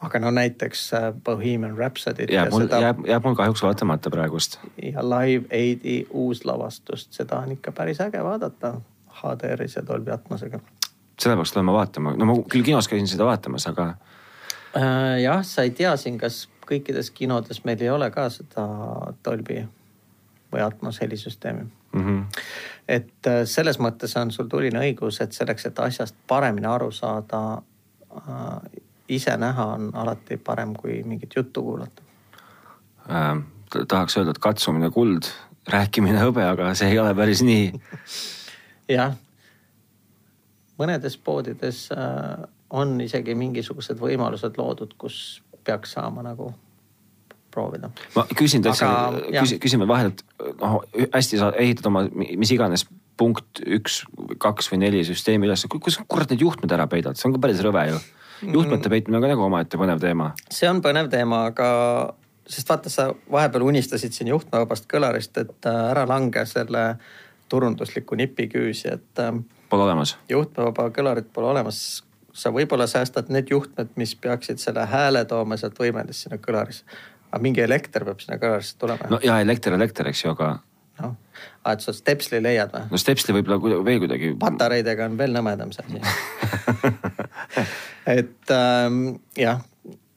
Aga 0.00 0.18
no 0.18 0.30
näiteks 0.30 0.92
äh, 0.94 1.12
Bohemian 1.24 1.76
Rhapsody't 1.78 2.32
jääb 2.32 2.46
ja 2.46 2.50
mul, 2.50 2.66
seda 2.66 2.80
jääb, 2.80 3.04
jääb 3.06 3.24
mul 3.24 3.34
kahjuks 3.34 3.62
vaatamata 3.62 4.10
praegust. 4.10 4.58
ja 4.82 5.02
Live 5.02 5.46
Aidi 5.52 6.06
uuslavastust, 6.10 7.12
seda 7.12 7.38
on 7.38 7.52
ikka 7.52 7.72
päris 7.72 8.00
äge 8.00 8.24
vaadata 8.24 8.74
HDR-is 9.22 9.76
ja 9.76 9.86
Dolby 9.86 10.10
Atmosega. 10.10 10.60
seda 11.18 11.36
peaks 11.36 11.52
tulema 11.52 11.72
vaatama, 11.72 12.14
no 12.16 12.24
ma 12.24 12.38
küll 12.52 12.62
kinos 12.62 12.88
käisin 12.88 13.08
seda 13.08 13.24
vaatamas, 13.24 13.66
aga 13.66 13.94
Äh, 14.76 15.22
jah, 15.22 15.44
sa 15.44 15.64
ei 15.64 15.70
tea 15.70 15.94
siin, 15.96 16.18
kas 16.20 16.44
kõikides 16.68 17.10
kinodes 17.14 17.62
meil 17.64 17.80
ei 17.80 17.90
ole 17.90 18.10
ka 18.12 18.26
seda 18.32 18.66
Dolby 19.24 19.62
või 20.52 20.64
Atmos 20.64 21.00
helisüsteemi. 21.00 21.64
mm 21.92 22.04
-hmm. 22.04 22.24
et 22.88 23.26
äh, 23.26 23.44
selles 23.44 23.78
mõttes 23.78 24.16
on 24.20 24.30
sul 24.30 24.46
tuline 24.46 24.78
õigus, 24.78 25.22
et 25.22 25.32
selleks, 25.32 25.66
et 25.66 25.78
asjast 25.78 26.14
paremini 26.26 26.66
aru 26.66 26.90
saada 26.90 27.62
ise 29.08 29.36
näha 29.36 29.66
on 29.74 29.90
alati 29.94 30.36
parem 30.36 30.74
kui 30.76 31.02
mingit 31.04 31.36
juttu 31.36 31.62
kuulata. 31.62 32.02
äh, 33.10 33.42
tahaks 33.88 34.16
öelda, 34.16 34.30
et 34.30 34.38
katsumine 34.38 34.90
kuld, 34.90 35.30
rääkimine 35.68 36.20
hõbe, 36.20 36.44
aga 36.44 36.74
see 36.74 36.92
ei 36.92 36.98
ole 36.98 37.14
päris 37.14 37.42
nii. 37.44 37.72
jah, 38.98 39.16
mõnedes 40.78 41.18
poodides 41.24 41.88
äh, 41.92 42.46
on 42.70 43.00
isegi 43.00 43.34
mingisugused 43.34 44.00
võimalused 44.00 44.60
loodud, 44.60 44.94
kus 45.00 45.42
peaks 45.64 45.96
saama 45.96 46.22
nagu 46.24 46.52
proovida. 47.50 47.90
ma 48.14 48.24
küsin 48.36 48.62
täitsa 48.62 48.88
küsin, 49.60 49.82
vahele, 49.88 50.12
et 50.12 50.24
noh, 50.60 50.80
hästi 51.14 51.40
sa 51.40 51.50
ehitad 51.56 51.88
oma 51.90 52.04
mis 52.12 52.52
iganes 52.54 52.86
punkt 53.18 53.62
üks, 53.66 54.02
kaks 54.38 54.70
või 54.72 54.84
neli 54.84 55.02
süsteemi 55.06 55.48
üles, 55.48 55.64
kus 55.72 55.98
kurat 56.06 56.30
need 56.30 56.44
juhtmed 56.44 56.72
ära 56.74 56.86
peidad, 56.90 57.18
see 57.18 57.28
on 57.28 57.34
ka 57.34 57.42
päris 57.42 57.62
rõve 57.64 57.88
ju. 57.90 57.98
Juhtmete 58.42 58.90
peitmine 58.92 59.18
on 59.18 59.24
ka 59.24 59.30
nagu 59.32 59.44
omaette 59.46 59.80
põnev 59.80 60.00
teema. 60.02 60.32
see 60.50 60.68
on 60.70 60.82
põnev 60.84 61.10
teema, 61.12 61.44
aga 61.52 61.68
sest 62.48 62.68
vaata, 62.68 62.90
sa 62.92 63.10
vahepeal 63.32 63.66
unistasid 63.68 64.14
siin 64.16 64.32
juhtmevabast 64.32 64.88
kõlarist, 64.90 65.36
et 65.40 65.68
äh, 65.68 65.80
ära 65.92 66.06
lange 66.08 66.44
selle 66.48 66.84
turundusliku 67.48 68.16
nipi 68.18 68.48
küüsi, 68.52 68.92
et 68.92 69.24
äh, 69.24 69.32
Pole 69.68 69.84
olemas. 69.84 70.16
juhtmevaba 70.28 70.88
kõlarit 70.96 71.32
pole 71.32 71.50
olemas. 71.50 72.04
sa 72.32 72.50
võib-olla 72.54 72.86
säästad 72.86 73.28
need 73.34 73.50
juhtmed, 73.50 73.88
mis 73.96 74.14
peaksid 74.14 74.58
selle 74.62 74.86
hääle 74.86 75.24
tooma 75.24 75.56
sealt 75.56 75.78
võimendist 75.78 76.24
sinna 76.24 76.38
kõlarisse. 76.38 76.84
aga 77.32 77.42
mingi 77.42 77.60
elekter 77.60 78.04
peab 78.04 78.20
sinna 78.20 78.38
kõlarisse 78.38 78.78
tulema 78.78 79.10
no 79.10 79.20
ja 79.22 79.40
elekter, 79.40 79.74
elekter, 79.74 80.08
eks 80.08 80.24
ju, 80.24 80.30
aga 80.30 80.58
noh, 81.02 81.16
et 81.72 81.84
sa 81.84 81.92
stepsli 81.92 82.40
leiad 82.42 82.72
või? 82.72 82.86
no 82.90 83.00
Stepsli 83.00 83.34
võib-olla 83.36 83.84
veel 83.84 84.00
kuidagi. 84.02 84.32
patareidega 84.40 85.08
on 85.10 85.18
veel 85.18 85.36
nõmedam 85.36 85.72
see 85.74 85.84
asi. 85.84 86.00
et 88.18 88.54
ähm, 88.54 89.18
jah 89.36 89.62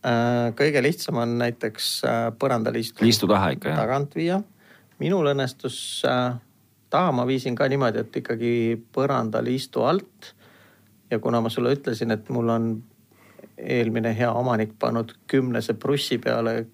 äh,, 0.05 0.51
kõige 0.57 0.83
lihtsam 0.83 1.21
on 1.23 1.37
näiteks 1.41 1.89
äh, 2.05 2.21
põrandaliistu 2.39 3.05
liistu 3.05 3.29
taha 3.31 3.53
ikka 3.55 3.73
jah. 3.73 3.83
tagant 3.83 4.15
viia. 4.15 4.41
minul 4.99 5.31
õnnestus 5.33 5.77
äh,, 6.07 6.35
taha 6.91 7.11
ma 7.15 7.27
viisin 7.27 7.55
ka 7.55 7.67
niimoodi, 7.71 8.03
et 8.03 8.21
ikkagi 8.23 8.53
põrandaliistu 8.93 9.85
alt. 9.87 10.33
ja 11.11 11.19
kuna 11.19 11.41
ma 11.41 11.49
sulle 11.49 11.73
ütlesin, 11.75 12.11
et 12.11 12.29
mul 12.29 12.49
on 12.49 12.71
eelmine 13.57 14.13
hea 14.17 14.31
omanik 14.33 14.73
pannud 14.79 15.13
kümnese 15.27 15.73
prussi 15.73 16.17
peale 16.17 16.65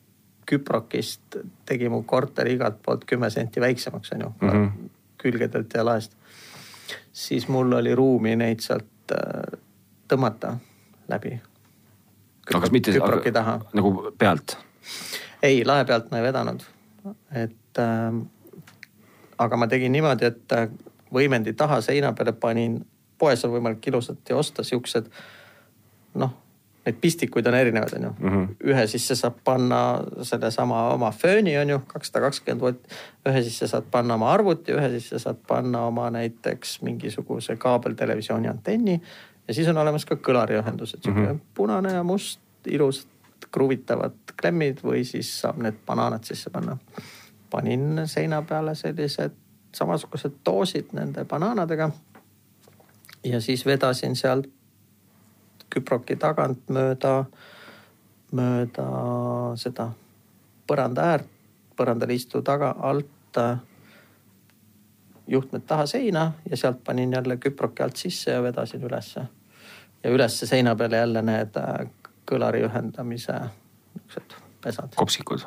küprokist, 0.47 1.39
tegi 1.67 1.89
mu 1.91 2.03
korteri 2.07 2.53
igalt 2.55 2.79
poolt 2.83 3.03
kümme 3.05 3.29
senti 3.29 3.61
väiksemaks, 3.61 4.13
onju 4.15 4.29
mm. 4.29 4.49
-hmm. 4.49 4.89
külgedelt 5.17 5.73
ja 5.73 5.85
laest. 5.85 6.15
siis 7.13 7.47
mul 7.47 7.71
oli 7.73 7.95
ruumi 7.95 8.35
neid 8.35 8.59
sealt 8.59 9.11
äh, 9.11 9.59
tõmmata 10.07 10.57
läbi. 11.07 11.39
aga 12.49 12.63
kas 12.63 12.71
mitte 12.71 12.95
küproki 12.95 13.31
taha 13.31 13.59
aga, 13.59 13.69
nagu 13.73 14.11
pealt? 14.17 14.57
ei, 15.43 15.63
lae 15.65 15.85
pealt 15.85 16.11
ma 16.11 16.21
ei 16.21 16.27
vedanud. 16.27 16.63
et 17.31 17.81
äh, 17.83 18.19
aga 19.37 19.57
ma 19.57 19.67
tegin 19.67 19.91
niimoodi, 19.91 20.25
et 20.25 20.57
äh, 20.57 20.69
võimendi 21.13 21.53
taha 21.53 21.81
seina 21.81 22.13
peale 22.13 22.33
panin, 22.33 22.81
poes 23.17 23.45
on 23.45 23.55
võimalik 23.55 23.87
ilusasti 23.87 24.33
osta 24.33 24.63
siuksed 24.63 25.09
noh, 26.17 26.33
neid 26.87 26.97
pistikuid 27.01 27.47
on 27.47 27.55
erinevaid, 27.57 27.93
onju 27.97 28.09
mm. 28.09 28.27
Mhm. 28.27 28.43
-hmm. 28.43 28.71
ühe 28.71 28.87
sisse 28.87 29.15
saab 29.15 29.39
panna 29.43 30.03
sellesama 30.21 30.89
oma 30.93 31.11
fööni, 31.11 31.57
onju, 31.59 31.79
kakssada 31.87 32.25
kakskümmend 32.25 32.61
volt. 32.61 32.79
ühe 33.29 33.43
sisse 33.43 33.67
saad 33.67 33.89
panna 33.91 34.13
oma 34.13 34.31
arvuti, 34.33 34.71
ühe 34.71 34.89
sisse 34.99 35.19
saad 35.19 35.41
panna 35.47 35.85
oma 35.85 36.09
näiteks 36.09 36.81
mingisuguse 36.81 37.55
kaabeltelevisiooni 37.55 38.47
antenni 38.47 39.01
ja 39.47 39.53
siis 39.53 39.67
on 39.67 39.77
olemas 39.77 40.05
ka 40.05 40.15
kõlariühendused, 40.15 41.03
sihuke 41.03 41.19
mm 41.19 41.27
-hmm. 41.27 41.39
punane 41.53 41.93
ja 41.93 42.03
must, 42.03 42.39
ilusad 42.67 43.07
kruvitavad 43.51 44.13
klemmid 44.41 44.79
või 44.83 45.03
siis 45.05 45.29
saab 45.41 45.57
need 45.57 45.75
banaanad 45.85 46.23
sisse 46.23 46.49
panna. 46.49 46.77
panin 47.49 48.01
seina 48.05 48.41
peale 48.41 48.75
sellised 48.75 49.31
samasugused 49.75 50.31
doosid 50.45 50.85
nende 50.93 51.25
banaanadega. 51.25 51.89
ja 53.23 53.41
siis 53.41 53.65
vedasin 53.65 54.15
sealt 54.15 54.47
küproki 55.75 56.15
tagant 56.15 56.69
mööda, 56.69 57.25
mööda 58.31 58.85
seda 59.55 59.91
põranda 60.67 61.01
äärt, 61.01 61.27
põrandaliistu 61.75 62.41
taga 62.41 62.75
alt 62.79 63.37
äh, 63.37 63.59
juhtmed 65.27 65.61
taha 65.67 65.85
seina 65.85 66.31
ja 66.49 66.57
sealt 66.57 66.83
panin 66.83 67.13
jälle 67.13 67.37
küproki 67.37 67.83
alt 67.83 67.95
sisse 67.95 68.31
ja 68.31 68.43
vedasin 68.43 68.83
ülesse. 68.83 69.27
Ja 70.07 70.13
ülesse 70.15 70.47
seina 70.47 70.75
peale 70.79 71.01
jälle 71.03 71.21
need 71.25 71.57
äh, 71.59 71.87
kõlari 72.27 72.63
ühendamise 72.63 73.35
niisugused 73.43 74.35
pesad. 74.63 74.93
kopsikud. 74.95 75.43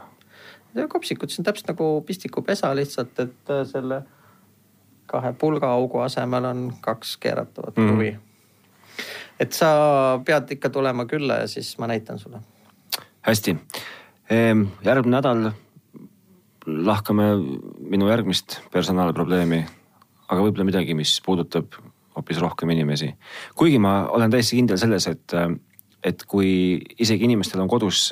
kopsikud, 0.89 1.33
see 1.33 1.41
on 1.41 1.49
täpselt 1.49 1.73
nagu 1.73 1.93
pistikupesa 2.07 2.75
lihtsalt, 2.77 3.17
et 3.25 3.53
äh, 3.53 3.65
selle 3.69 4.03
kahe 5.11 5.33
pulgaaugu 5.33 6.05
asemel 6.05 6.45
on 6.45 6.67
kaks 6.81 7.17
keeratavat 7.17 7.77
Mhm. 7.77 7.89
kruvi 7.89 8.11
mm.. 8.11 8.21
et 9.41 9.53
sa 9.57 10.21
pead 10.25 10.53
ikka 10.59 10.71
tulema 10.71 11.07
külla 11.09 11.41
ja 11.43 11.49
siis 11.49 11.79
ma 11.79 11.87
näitan 11.87 12.19
sulle. 12.19 12.43
hästi, 13.23 13.57
järgmine 14.85 15.17
nädal 15.17 15.51
lahkame 16.67 17.25
minu 17.91 18.09
järgmist 18.09 18.61
personaalprobleemi, 18.73 19.65
aga 20.29 20.43
võib-olla 20.43 20.69
midagi, 20.69 20.95
mis 20.95 21.17
puudutab 21.25 21.73
hoopis 22.17 22.41
rohkem 22.43 22.71
inimesi. 22.75 23.13
kuigi 23.57 23.79
ma 23.79 24.07
olen 24.11 24.31
täiesti 24.31 24.59
kindel 24.59 24.79
selles, 24.81 25.07
et, 25.07 25.35
et 26.05 26.25
kui 26.29 26.51
isegi 26.99 27.25
inimestel 27.29 27.63
on 27.63 27.71
kodus, 27.71 28.09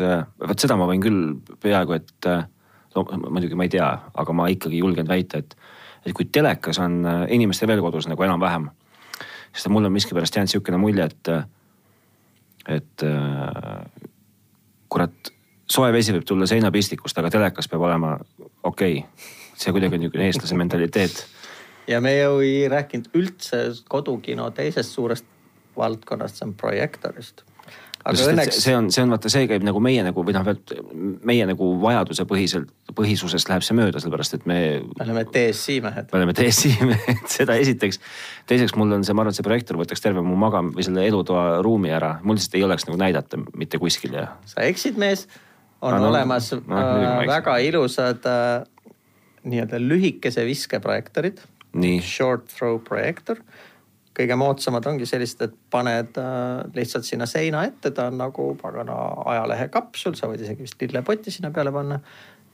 vot 0.48 0.58
seda 0.58 0.76
ma 0.78 0.86
võin 0.90 1.02
küll 1.02 1.22
peaaegu 1.62 1.96
et 1.98 2.30
no 2.94 3.04
muidugi 3.30 3.58
ma 3.58 3.66
ei 3.66 3.72
tea, 3.72 3.88
aga 4.14 4.34
ma 4.36 4.48
ikkagi 4.52 4.82
julgen 4.82 5.08
väita, 5.08 5.42
et, 5.42 5.56
et 6.06 6.14
kui 6.16 6.28
telekas 6.32 6.80
on 6.82 7.00
inimestel 7.28 7.70
veel 7.70 7.82
kodus 7.84 8.08
nagu 8.10 8.26
enam-vähem, 8.26 8.68
sest 9.52 9.70
mul 9.72 9.88
on 9.88 9.94
miskipärast 9.94 10.36
jäänud 10.36 10.50
niisugune 10.50 10.80
mulje, 10.80 11.08
et, 11.08 11.32
et 12.78 13.06
kurat, 14.88 15.32
soe 15.68 15.90
vesi 15.92 16.14
võib 16.16 16.26
tulla 16.28 16.48
seinapistikust, 16.48 17.18
aga 17.20 17.32
telekas 17.32 17.68
peab 17.70 17.84
olema 17.88 18.14
okei 18.62 19.02
okay.. 19.02 19.26
see 19.58 19.74
kuidagi 19.74 19.98
on 19.98 20.04
niisugune 20.06 20.30
eestlase 20.30 20.56
mentaliteet. 20.58 21.26
Ja 21.88 22.00
me 22.04 22.14
ju 22.18 22.40
ei 22.44 22.68
rääkinud 22.70 23.12
üldse 23.16 23.66
kodukino 23.88 24.50
teisest 24.56 24.94
suurest 24.94 25.26
valdkonnast, 25.78 26.40
see 26.40 26.48
on 26.48 26.56
projektorist. 26.58 27.44
aga 27.98 28.14
sest 28.16 28.30
õnneks 28.32 28.58
see 28.62 28.74
on, 28.76 28.88
see 28.94 29.02
on 29.04 29.12
vaata, 29.12 29.30
see 29.32 29.46
käib 29.50 29.64
nagu 29.66 29.80
meie 29.84 30.02
nagu 30.06 30.22
või 30.24 30.34
noh, 30.36 30.46
meie 31.28 31.46
nagu 31.48 31.70
vajaduse 31.82 32.24
põhiselt, 32.30 32.70
põhisusest 32.96 33.50
läheb 33.50 33.66
see 33.66 33.76
mööda, 33.78 34.00
sellepärast 34.02 34.38
et 34.38 34.46
me. 34.48 34.58
me 34.84 35.06
oleme 35.06 35.24
DSI 35.28 35.80
mehed. 35.84 36.08
me 36.12 36.20
oleme 36.20 36.36
DSI 36.38 36.72
mehed, 36.88 37.26
seda 37.38 37.58
esiteks. 37.60 38.00
teiseks 38.50 38.76
mul 38.78 38.96
on 38.96 39.04
see, 39.06 39.16
ma 39.16 39.24
arvan, 39.24 39.34
et 39.34 39.40
see 39.40 39.46
projektor 39.46 39.80
võtaks 39.80 40.04
terve 40.04 40.24
mu 40.24 40.38
magam- 40.40 40.72
või 40.76 40.86
selle 40.86 41.04
elutoa 41.08 41.60
ruumi 41.66 41.92
ära, 41.94 42.16
mul 42.22 42.38
lihtsalt 42.38 42.56
ei 42.60 42.64
oleks 42.68 42.88
nagu 42.88 43.00
näidata 43.00 43.40
mitte 43.58 43.80
kuskil 43.82 44.16
ja. 44.18 44.30
sa 44.48 44.66
eksid, 44.66 44.98
mees. 45.00 45.28
on 45.80 45.94
Ah, 45.94 46.00
no, 46.02 46.10
olemas 46.10 46.50
noh, 46.56 46.64
no, 46.66 46.80
äh, 46.80 47.26
väga 47.28 47.60
ilusad 47.62 48.24
äh, 48.26 48.66
nii-öelda 49.48 49.78
lühikese 49.82 50.44
viske 50.46 50.80
projektorid. 50.82 51.40
Short 52.02 52.48
throw 52.52 52.78
projektor. 52.84 53.42
kõige 54.18 54.34
moodsamad 54.34 54.86
ongi 54.90 55.06
sellised, 55.06 55.42
et 55.46 55.52
paned 55.70 56.16
äh, 56.18 56.64
lihtsalt 56.74 57.06
sinna 57.06 57.26
seina 57.30 57.60
ette, 57.68 57.92
ta 57.94 58.08
on 58.10 58.16
nagu 58.18 58.48
pagana 58.58 58.96
ajalehe 59.30 59.68
kapsul, 59.70 60.16
sa 60.18 60.26
võid 60.26 60.42
isegi 60.42 60.64
vist 60.66 60.80
lillepoti 60.82 61.30
sinna 61.30 61.52
peale 61.54 61.70
panna. 61.72 62.00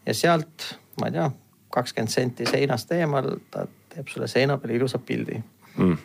ja 0.05 0.15
sealt, 0.15 0.75
ma 1.01 1.09
ei 1.09 1.17
tea, 1.17 1.31
kakskümmend 1.73 2.13
senti 2.13 2.47
seinast 2.47 2.93
eemal, 2.93 3.39
ta 3.51 3.65
teeb 3.95 4.13
sulle 4.13 4.29
seina 4.29 4.59
peale 4.61 4.77
ilusa 4.77 5.01
pildi 5.01 5.41
mm. 5.79 5.97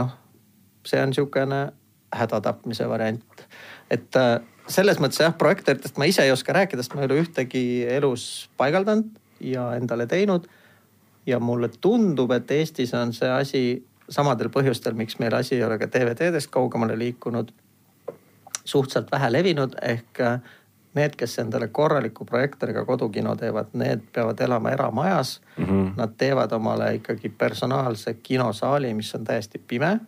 noh, 0.00 0.10
see 0.86 1.00
on 1.02 1.12
niisugune 1.12 1.60
hädatapmise 2.14 2.88
variant. 2.88 3.46
et 3.90 4.16
äh, 4.16 4.40
selles 4.68 5.00
mõttes 5.00 5.20
jah, 5.22 5.34
projektoritest 5.38 5.98
ma 6.00 6.08
ise 6.08 6.24
ei 6.24 6.32
oska 6.32 6.54
rääkida, 6.56 6.82
sest 6.82 6.94
ma 6.96 7.04
ei 7.04 7.10
ole 7.10 7.22
ühtegi 7.22 7.64
elus 7.88 8.48
paigaldanud 8.60 9.08
ja 9.40 9.70
endale 9.78 10.06
teinud. 10.10 10.48
Ja 11.28 11.38
mulle 11.40 11.68
tundub, 11.80 12.32
et 12.32 12.50
Eestis 12.50 12.94
on 12.96 13.12
see 13.12 13.28
asi 13.30 13.62
samadel 14.08 14.48
põhjustel, 14.52 14.96
miks 14.96 15.18
meil 15.20 15.34
asi 15.36 15.58
ei 15.58 15.64
ole 15.64 15.76
ka 15.78 15.88
DVD-dest 15.92 16.50
kaugemale 16.50 16.96
liikunud, 16.98 17.50
suhteliselt 18.64 19.12
vähe 19.12 19.28
levinud, 19.32 19.76
ehk 19.82 20.20
äh, 20.24 20.40
need, 20.96 21.16
kes 21.16 21.38
endale 21.42 21.68
korraliku 21.68 22.24
projektoriga 22.24 22.84
kodukino 22.88 23.36
teevad, 23.36 23.74
need 23.78 24.08
peavad 24.12 24.40
elama 24.40 24.70
eramajas 24.70 25.40
Mm 25.58 25.64
-hmm. 25.64 25.92
Nad 25.96 26.10
teevad 26.18 26.52
omale 26.52 26.94
ikkagi 26.94 27.28
personaalse 27.28 28.14
kinosaali, 28.14 28.94
mis 28.94 29.14
on 29.14 29.24
täiesti 29.24 29.58
pime, 29.58 30.00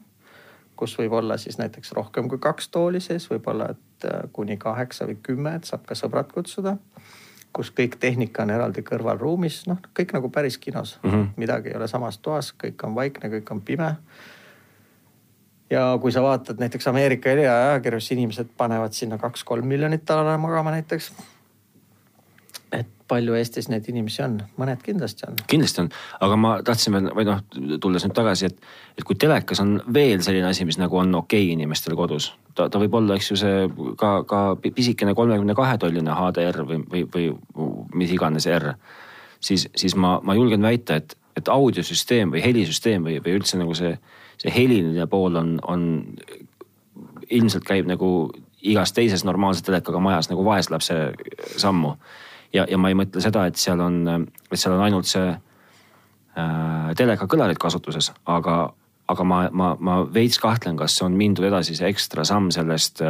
kus 0.76 0.98
võib 0.98 1.12
olla 1.12 1.36
siis 1.36 1.58
näiteks 1.58 1.92
rohkem 1.92 2.28
kui 2.28 2.38
kaks 2.38 2.68
tooli 2.68 3.00
sees, 3.00 3.30
võib-olla 3.30 3.70
et 3.70 4.04
äh, 4.04 4.20
kuni 4.32 4.56
kaheksa 4.56 5.06
või 5.06 5.16
kümme, 5.22 5.54
et 5.54 5.64
saab 5.64 5.84
ka 5.86 5.94
sõbrad 5.94 6.32
kutsuda. 6.32 6.76
Kus 7.52 7.72
kõik 7.74 7.96
tehnika 8.00 8.44
on 8.44 8.52
eraldi 8.54 8.82
kõrvalruumis, 8.86 9.64
noh 9.70 9.80
kõik 9.96 10.14
nagu 10.16 10.30
päris 10.30 10.58
kinos 10.58 10.98
mm. 11.02 11.10
-hmm. 11.10 11.26
midagi 11.36 11.72
ei 11.72 11.76
ole 11.76 11.88
samas 11.88 12.18
toas, 12.18 12.52
kõik 12.54 12.84
on 12.86 12.94
vaikne, 12.94 13.30
kõik 13.30 13.50
on 13.50 13.60
pime. 13.60 13.96
ja 15.70 15.98
kui 16.00 16.12
sa 16.12 16.22
vaatad 16.22 16.58
näiteks 16.58 16.86
Ameerika 16.88 17.30
eriajakirjus, 17.30 18.12
inimesed 18.12 18.48
panevad 18.56 18.92
sinna 18.92 19.18
kaks-kolm 19.18 19.66
miljonit 19.66 20.06
dollari 20.08 20.38
magama 20.38 20.70
näiteks. 20.70 21.12
Palju 23.10 23.34
Eestis 23.38 23.68
neid 23.70 23.86
inimesi 23.90 24.22
on, 24.24 24.38
mõned 24.60 24.82
kindlasti 24.84 25.26
on 25.28 25.38
kindlasti 25.50 25.84
on, 25.84 25.90
aga 26.26 26.38
ma 26.40 26.52
tahtsin 26.66 26.96
veel 26.96 27.10
või 27.16 27.26
noh, 27.28 27.42
tulles 27.82 28.06
nüüd 28.06 28.16
tagasi, 28.16 28.50
et, 28.50 28.70
et 28.98 29.06
kui 29.06 29.18
telekas 29.20 29.62
on 29.64 29.76
veel 29.94 30.22
selline 30.24 30.50
asi, 30.50 30.66
mis 30.68 30.78
nagu 30.80 31.00
on 31.00 31.14
okei 31.22 31.44
okay 31.46 31.56
inimestel 31.56 31.96
kodus. 31.98 32.30
ta, 32.54 32.68
ta 32.70 32.82
võib 32.82 32.94
olla, 33.00 33.16
eks 33.18 33.32
ju, 33.32 33.38
see 33.40 33.64
ka, 34.00 34.12
ka 34.28 34.42
pisikene 34.62 35.14
kolmekümne 35.18 35.56
kahe 35.58 35.78
tolline 35.82 36.16
HDR 36.16 36.62
või, 36.68 36.82
või, 36.92 37.06
või 37.14 37.30
mis 38.02 38.14
iganes 38.14 38.48
R. 38.50 38.74
siis, 39.40 39.68
siis 39.74 39.96
ma, 39.96 40.18
ma 40.22 40.36
julgen 40.38 40.62
väita, 40.62 41.00
et, 41.00 41.16
et 41.36 41.48
audiosüsteem 41.48 42.34
või 42.34 42.44
helisüsteem 42.44 43.06
või, 43.06 43.18
või 43.24 43.38
üldse 43.40 43.58
nagu 43.60 43.74
see, 43.78 43.96
see 44.40 44.54
heliline 44.54 45.06
pool 45.10 45.38
on, 45.40 45.58
on 45.66 45.84
ilmselt 47.30 47.66
käib 47.66 47.88
nagu 47.90 48.30
igas 48.60 48.92
teises 48.92 49.24
normaalse 49.24 49.62
telekaga 49.64 50.00
majas 50.02 50.28
nagu 50.30 50.44
vaeslapse 50.44 50.96
sammu 51.60 51.94
ja, 52.52 52.66
ja 52.68 52.78
ma 52.80 52.90
ei 52.90 52.98
mõtle 52.98 53.22
seda, 53.22 53.46
et 53.48 53.60
seal 53.60 53.80
on, 53.82 54.02
et 54.50 54.58
seal 54.58 54.74
on 54.76 54.84
ainult 54.84 55.08
see 55.10 55.28
äh, 55.30 56.90
telekakõlarid 56.98 57.60
kasutuses, 57.60 58.10
aga, 58.30 58.56
aga 59.10 59.26
ma, 59.26 59.44
ma, 59.52 59.70
ma 59.78 60.00
veits 60.14 60.40
kahtlen, 60.42 60.78
kas 60.80 60.98
on 61.06 61.16
mindud 61.18 61.46
edasi 61.50 61.76
see 61.78 61.90
ekstra 61.90 62.26
samm 62.28 62.50
sellest, 62.54 63.02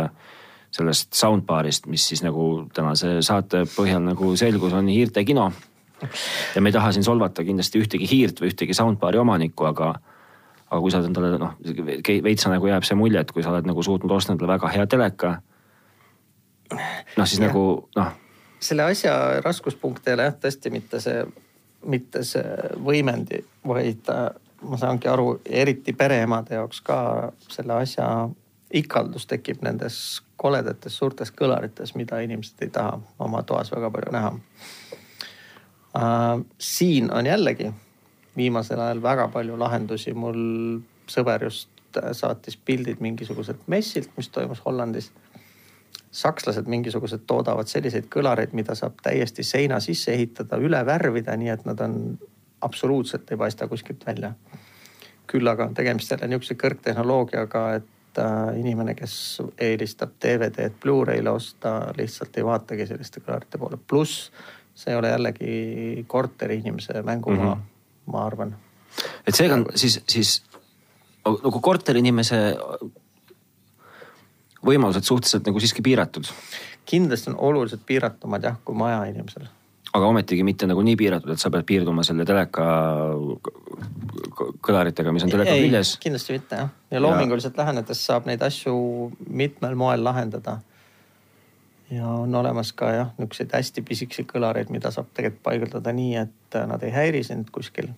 sellest 0.74 1.16
soundbar'ist, 1.18 1.88
mis 1.90 2.06
siis 2.12 2.24
nagu 2.26 2.66
tänase 2.76 3.18
saate 3.26 3.64
põhjal 3.74 4.04
nagu 4.06 4.34
selgus, 4.40 4.76
on 4.76 4.90
hiirte 4.92 5.24
kino. 5.24 5.50
ja 6.54 6.60
me 6.60 6.70
ei 6.70 6.72
taha 6.72 6.94
siin 6.96 7.04
solvata 7.04 7.44
kindlasti 7.44 7.82
ühtegi 7.82 8.08
hiirt 8.08 8.40
või 8.40 8.54
ühtegi 8.54 8.76
soundbar'i 8.76 9.20
omanikku, 9.20 9.66
aga, 9.68 9.92
aga 10.70 10.80
kui 10.80 10.92
sa 10.92 11.02
endale 11.04 11.34
noh, 11.40 11.58
veitsa 12.24 12.52
nagu 12.52 12.70
jääb 12.70 12.86
see 12.88 12.96
mulje, 12.96 13.20
et 13.20 13.32
kui 13.32 13.44
sa 13.44 13.52
oled 13.52 13.68
nagu 13.68 13.84
suutnud 13.84 14.12
osta 14.16 14.32
endale 14.32 14.54
väga 14.54 14.72
hea 14.72 14.86
teleka. 14.88 15.36
noh, 16.70 17.26
siis 17.26 17.40
ja. 17.40 17.48
nagu 17.48 17.64
noh 17.98 18.16
selle 18.60 18.82
asja 18.82 19.40
raskuspunkt 19.44 20.08
ei 20.08 20.14
ole 20.14 20.28
jah 20.28 20.36
tõesti 20.42 20.72
mitte 20.72 21.00
see, 21.00 21.24
mitte 21.86 22.24
see 22.24 22.70
võimendi, 22.84 23.42
vaid 23.66 24.10
ma 24.60 24.76
saangi 24.80 25.08
aru, 25.08 25.40
eriti 25.44 25.92
pereemade 25.96 26.58
jaoks 26.58 26.82
ka 26.84 26.98
selle 27.48 27.78
asja 27.80 28.06
ikaldus 28.76 29.26
tekib 29.26 29.62
nendes 29.64 30.20
koledates 30.40 30.96
suurtes 30.96 31.32
kõlarites, 31.36 31.94
mida 31.96 32.20
inimesed 32.24 32.62
ei 32.64 32.72
taha 32.72 32.98
oma 33.18 33.42
toas 33.42 33.72
väga 33.72 33.90
palju 33.90 34.12
näha 34.14 34.34
äh,. 35.96 36.44
siin 36.58 37.10
on 37.12 37.26
jällegi 37.26 37.72
viimasel 38.36 38.80
ajal 38.80 39.02
väga 39.02 39.28
palju 39.28 39.58
lahendusi, 39.58 40.14
mul 40.14 40.80
sõber 41.10 41.44
just 41.48 41.68
saatis 42.12 42.56
pildid 42.56 43.00
mingisuguselt 43.02 43.66
messilt, 43.66 44.10
mis 44.16 44.28
toimus 44.28 44.62
Hollandis 44.64 45.10
sakslased 46.10 46.66
mingisugused 46.66 47.22
toodavad 47.26 47.70
selliseid 47.70 48.08
kõlareid, 48.10 48.52
mida 48.52 48.74
saab 48.74 48.98
täiesti 49.02 49.44
seina 49.46 49.80
sisse 49.80 50.12
ehitada, 50.12 50.58
üle 50.58 50.80
värvida, 50.86 51.36
nii 51.38 51.52
et 51.52 51.64
nad 51.68 51.80
on 51.86 51.96
absoluutselt 52.66 53.30
ei 53.30 53.38
paista 53.40 53.68
kuskilt 53.68 54.06
välja. 54.06 54.32
küll 55.30 55.46
aga 55.46 55.68
on 55.70 55.74
tegemist 55.74 56.10
jälle 56.10 56.26
niisuguse 56.26 56.56
kõrgtehnoloogiaga, 56.58 57.60
et 57.78 58.18
äh, 58.18 58.58
inimene, 58.58 58.96
kes 58.98 59.42
eelistab 59.58 60.16
DVD-d 60.24 60.72
Blu-ray'le 60.82 61.30
osta, 61.30 61.92
lihtsalt 61.96 62.36
ei 62.36 62.44
vaatagi 62.44 62.86
selliste 62.86 63.22
kõlarite 63.22 63.58
poole, 63.58 63.78
pluss 63.78 64.32
see 64.74 64.90
ei 64.90 64.98
ole 64.98 65.12
jällegi 65.12 66.04
korteri 66.06 66.56
inimese 66.58 67.02
mängumaa 67.02 67.54
mm, 67.54 67.60
-hmm. 67.60 68.12
ma 68.12 68.26
arvan. 68.26 68.56
et 69.26 69.34
seega 69.34 69.54
on 69.54 69.66
siis, 69.74 70.00
siis 70.08 70.42
nagu 71.24 71.60
korterinimese 71.60 72.56
võimalused 74.66 75.06
suhteliselt 75.06 75.48
nagu 75.48 75.60
siiski 75.62 75.82
piiratud. 75.82 76.28
kindlasti 76.90 77.30
on 77.30 77.38
oluliselt 77.38 77.82
piiratumad 77.86 78.44
jah, 78.44 78.56
kui 78.64 78.76
majainimesel. 78.76 79.46
aga 79.92 80.06
ometigi 80.06 80.44
mitte 80.46 80.66
nagu 80.66 80.82
nii 80.82 80.96
piiratud, 80.96 81.32
et 81.32 81.42
sa 81.42 81.50
pead 81.50 81.66
piirduma 81.66 82.04
selle 82.06 82.24
teleka 82.24 82.66
kõlaritega, 84.60 85.12
mis 85.12 85.24
on 85.26 85.32
teleka 85.32 85.54
küljes. 85.56 85.96
kindlasti 86.02 86.36
mitte 86.36 86.64
jah, 86.64 86.74
ja 86.90 87.02
loominguliselt 87.02 87.56
ja... 87.56 87.64
lähenedes 87.64 88.04
saab 88.06 88.28
neid 88.30 88.42
asju 88.42 88.74
mitmel 89.28 89.74
moel 89.74 90.04
lahendada. 90.04 90.60
ja 91.90 92.06
on 92.06 92.34
olemas 92.34 92.72
ka 92.72 92.92
jah, 92.94 93.10
niisuguseid 93.18 93.56
hästi 93.56 93.82
pisikesi 93.82 94.28
kõlareid, 94.28 94.70
mida 94.70 94.92
saab 94.94 95.10
tegelikult 95.14 95.42
paigaldada 95.48 95.92
nii, 95.96 96.14
et 96.26 96.62
nad 96.68 96.82
ei 96.86 96.94
häiri 96.94 97.24
sind 97.24 97.50
kuskil 97.54 97.90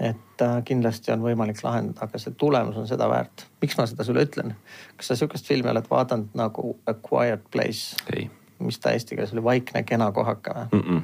et 0.00 0.42
äh, 0.42 0.56
kindlasti 0.66 1.12
on 1.14 1.22
võimalik 1.22 1.60
lahendada, 1.62 2.08
aga 2.08 2.18
see 2.18 2.34
tulemus 2.38 2.76
on 2.76 2.88
seda 2.90 3.06
väärt. 3.10 3.46
miks 3.62 3.76
ma 3.78 3.86
seda 3.86 4.04
sulle 4.04 4.24
ütlen? 4.26 4.54
kas 4.96 5.12
sa 5.12 5.16
sihukest 5.16 5.46
filmi 5.46 5.70
oled 5.70 5.86
vaadanud 5.90 6.34
nagu 6.34 6.76
A 6.86 6.94
Quiet 6.94 7.44
Place? 7.50 7.96
mis 8.58 8.78
ta 8.78 8.94
eesti 8.94 9.16
keeles 9.16 9.32
oli, 9.32 9.44
Vaikne 9.44 9.82
kena 9.82 10.12
kohaka 10.12 10.66
või 10.72 10.80
mm? 10.80 10.88
-mm. 10.88 11.02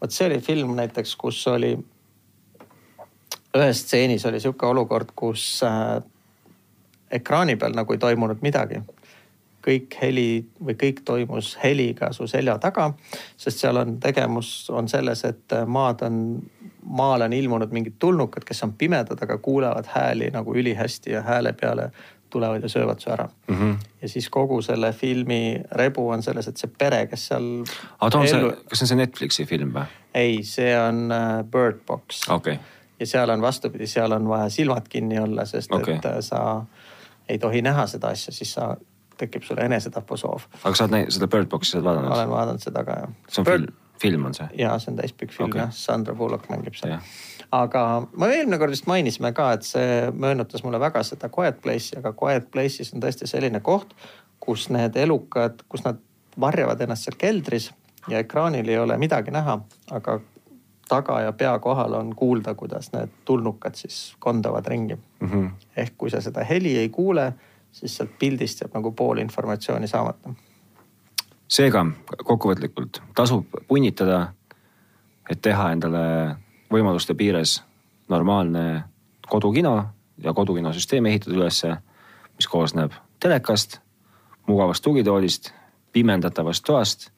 vot 0.00 0.10
see 0.10 0.26
oli 0.26 0.40
film 0.40 0.74
näiteks, 0.76 1.16
kus 1.16 1.46
oli, 1.48 1.76
ühes 3.56 3.80
stseenis 3.82 4.26
oli 4.26 4.40
sihuke 4.40 4.66
olukord, 4.66 5.12
kus 5.16 5.62
äh, 5.64 6.02
ekraani 7.10 7.56
peal 7.56 7.72
nagu 7.72 7.92
ei 7.92 7.98
toimunud 7.98 8.42
midagi 8.42 8.82
kõik 9.66 9.96
heli 10.02 10.46
või 10.62 10.76
kõik 10.78 11.00
toimus 11.04 11.56
heliga 11.62 12.12
su 12.12 12.26
selja 12.30 12.58
taga, 12.62 12.92
sest 13.36 13.58
seal 13.58 13.76
on 13.80 13.96
tegemus 14.00 14.70
on 14.70 14.88
selles, 14.88 15.24
et 15.24 15.56
maad 15.66 16.04
on 16.06 16.20
maale 16.86 17.24
on 17.24 17.32
ilmunud 17.32 17.72
mingid 17.74 17.96
tulnukad, 17.98 18.44
kes 18.46 18.62
on 18.62 18.72
pimedad, 18.78 19.18
aga 19.22 19.38
kuulevad 19.38 19.88
hääli 19.90 20.30
nagu 20.30 20.54
ülihästi 20.54 21.10
ja 21.10 21.22
hääle 21.22 21.52
peale 21.52 21.90
tulevad 22.30 22.62
ja 22.62 22.68
söövad 22.68 23.00
su 23.00 23.10
ära 23.10 23.28
mm. 23.48 23.56
-hmm. 23.56 23.76
ja 24.02 24.08
siis 24.08 24.28
kogu 24.28 24.62
selle 24.62 24.92
filmi 24.92 25.60
rebu 25.70 26.08
on 26.08 26.22
selles, 26.22 26.48
et 26.48 26.56
see 26.56 26.70
pere, 26.78 27.06
kes 27.06 27.28
seal. 27.28 27.64
aga 28.00 28.18
on 28.18 28.26
ellu... 28.26 28.50
see, 28.50 28.64
kas 28.68 28.78
see 28.78 28.84
on 28.84 28.88
see 28.88 28.96
Netflixi 28.96 29.46
film 29.46 29.72
või? 29.74 29.86
ei, 30.14 30.42
see 30.42 30.80
on 30.80 31.12
äh, 31.12 31.44
Bird 31.44 31.80
Box 31.86 32.28
okay.. 32.30 32.58
ja 33.00 33.06
seal 33.06 33.30
on 33.30 33.42
vastupidi, 33.42 33.86
seal 33.86 34.12
on 34.12 34.28
vaja 34.28 34.48
silmad 34.48 34.88
kinni 34.88 35.18
olla, 35.18 35.44
sest 35.44 35.72
okay. 35.72 35.94
et 35.94 36.04
äh, 36.04 36.20
sa 36.20 36.64
ei 37.28 37.38
tohi 37.38 37.62
näha 37.62 37.86
seda 37.86 38.08
asja, 38.14 38.32
siis 38.32 38.52
sa, 38.54 38.76
tekib 39.16 39.42
sulle 39.42 39.64
enesetapusoov. 39.64 40.42
aga 40.64 40.74
sa 40.76 40.84
oled 40.84 41.10
seda 41.10 41.26
Bird 41.26 41.48
Box'i 41.48 41.82
vaadanud? 41.84 42.12
olen 42.12 42.30
vaadanud 42.30 42.62
seda 42.62 42.84
ka 42.84 43.00
jah. 43.02 43.18
see 43.28 43.40
on 43.40 43.50
Bird... 43.50 43.68
film? 43.68 43.85
Film 44.02 44.28
on 44.28 44.34
see? 44.34 44.48
ja 44.58 44.76
see 44.78 44.92
on 44.92 45.00
täispikk 45.00 45.32
film 45.34 45.50
okay. 45.50 45.64
jah, 45.64 45.72
Sandra 45.72 46.14
Bullock 46.14 46.50
mängib 46.52 46.76
seal. 46.78 46.98
aga 47.52 47.82
me 48.16 48.30
eelmine 48.34 48.58
kord 48.58 48.74
vist 48.74 48.88
mainisime 48.90 49.32
ka, 49.36 49.52
et 49.56 49.66
see 49.66 50.12
meenutas 50.12 50.64
mulle 50.66 50.80
väga 50.82 51.02
seda 51.06 51.30
Quiet 51.32 51.60
Place'i, 51.64 51.98
aga 52.00 52.14
Quiet 52.22 52.50
Place'is 52.52 52.94
on 52.94 53.04
tõesti 53.04 53.28
selline 53.30 53.60
koht, 53.64 53.96
kus 54.40 54.68
need 54.74 54.96
elukad, 55.00 55.62
kus 55.68 55.84
nad 55.86 56.00
varjavad 56.40 56.80
ennast 56.84 57.08
seal 57.08 57.18
keldris 57.18 57.70
ja 58.10 58.22
ekraanil 58.22 58.68
ei 58.68 58.78
ole 58.78 58.98
midagi 59.00 59.32
näha, 59.34 59.58
aga 59.90 60.20
taga 60.88 61.20
ja 61.20 61.32
pea 61.32 61.58
kohal 61.58 61.94
on 61.98 62.16
kuulda, 62.16 62.54
kuidas 62.54 62.92
need 62.92 63.10
tulnukad 63.24 63.74
siis 63.74 64.16
kondavad 64.18 64.66
ringi 64.66 64.94
mm. 64.94 65.30
-hmm. 65.30 65.50
ehk 65.76 65.94
kui 65.98 66.10
sa 66.10 66.20
seda 66.20 66.44
heli 66.44 66.76
ei 66.78 66.88
kuule, 66.88 67.32
siis 67.72 67.96
sealt 67.96 68.18
pildist 68.18 68.60
jääb 68.60 68.74
nagu 68.74 68.92
pool 68.92 69.18
informatsiooni 69.18 69.88
saamata. 69.88 70.34
Seega 71.48 71.84
kokkuvõtlikult 72.24 73.00
tasub 73.14 73.58
punnitada, 73.68 74.32
et 75.30 75.40
teha 75.42 75.70
endale 75.74 76.02
võimaluste 76.72 77.14
piires 77.14 77.60
normaalne 78.08 78.84
kodukino 79.28 79.76
ja 80.22 80.32
kodukinosüsteem 80.32 81.06
ehitada 81.06 81.36
ülesse, 81.36 81.76
mis 82.36 82.48
koosneb 82.50 82.94
telekast, 83.20 83.80
mugavast 84.46 84.84
tugitoolist, 84.84 85.50
pimendatavast 85.92 86.64
toast 86.64 87.10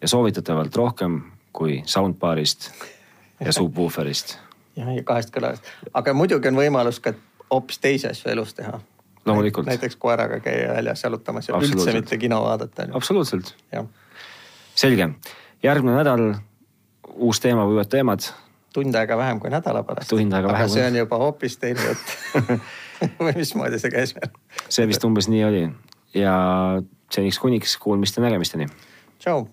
ja 0.00 0.08
soovitatavalt 0.08 0.76
rohkem 0.76 1.20
kui 1.52 1.82
soundbar'ist 1.86 2.70
ja 3.40 3.52
subwooferist. 3.52 4.38
jah, 4.78 4.92
ja 4.96 5.04
kahest 5.04 5.32
kõlast, 5.34 5.70
aga 5.94 6.14
muidugi 6.14 6.50
on 6.50 6.58
võimalus 6.58 7.00
ka 7.00 7.14
hoopis 7.50 7.78
teisi 7.78 8.10
asju 8.10 8.30
elus 8.32 8.54
teha. 8.54 8.80
Loomulikult. 9.26 9.66
näiteks 9.66 9.96
koeraga 9.96 10.40
käia 10.40 10.74
väljas 10.74 11.02
jalutamas 11.04 11.48
ja 11.48 11.58
üldse 11.60 11.92
mitte 11.92 12.18
kino 12.18 12.42
vaadata. 12.44 12.88
absoluutselt. 12.92 13.54
selge, 14.74 15.08
järgmine 15.62 15.96
nädal 15.96 16.34
uus 17.14 17.40
teema 17.40 17.66
või 17.66 17.80
uued 17.80 17.90
teemad. 17.92 18.28
tund 18.72 18.94
aega 18.94 19.16
vähem 19.16 19.40
kui 19.40 19.50
nädala 19.50 19.82
pärast. 19.82 20.10
tund 20.10 20.32
aega 20.32 20.52
vähem. 20.52 20.68
see 20.68 20.86
on 20.86 20.96
juba 20.96 21.18
hoopis 21.18 21.58
teine 21.58 21.80
jutt 21.88 22.60
või 23.24 23.36
mismoodi 23.36 23.80
see 23.82 23.90
käis 23.90 24.14
veel? 24.14 24.30
see 24.68 24.86
vist 24.88 25.04
umbes 25.04 25.28
nii 25.32 25.44
oli 25.44 25.66
ja 26.14 26.36
seniks 27.12 27.38
kuniks 27.38 27.76
kuulmiste 27.82 28.20
nägemisteni. 28.20 28.68
tšau 29.18 29.46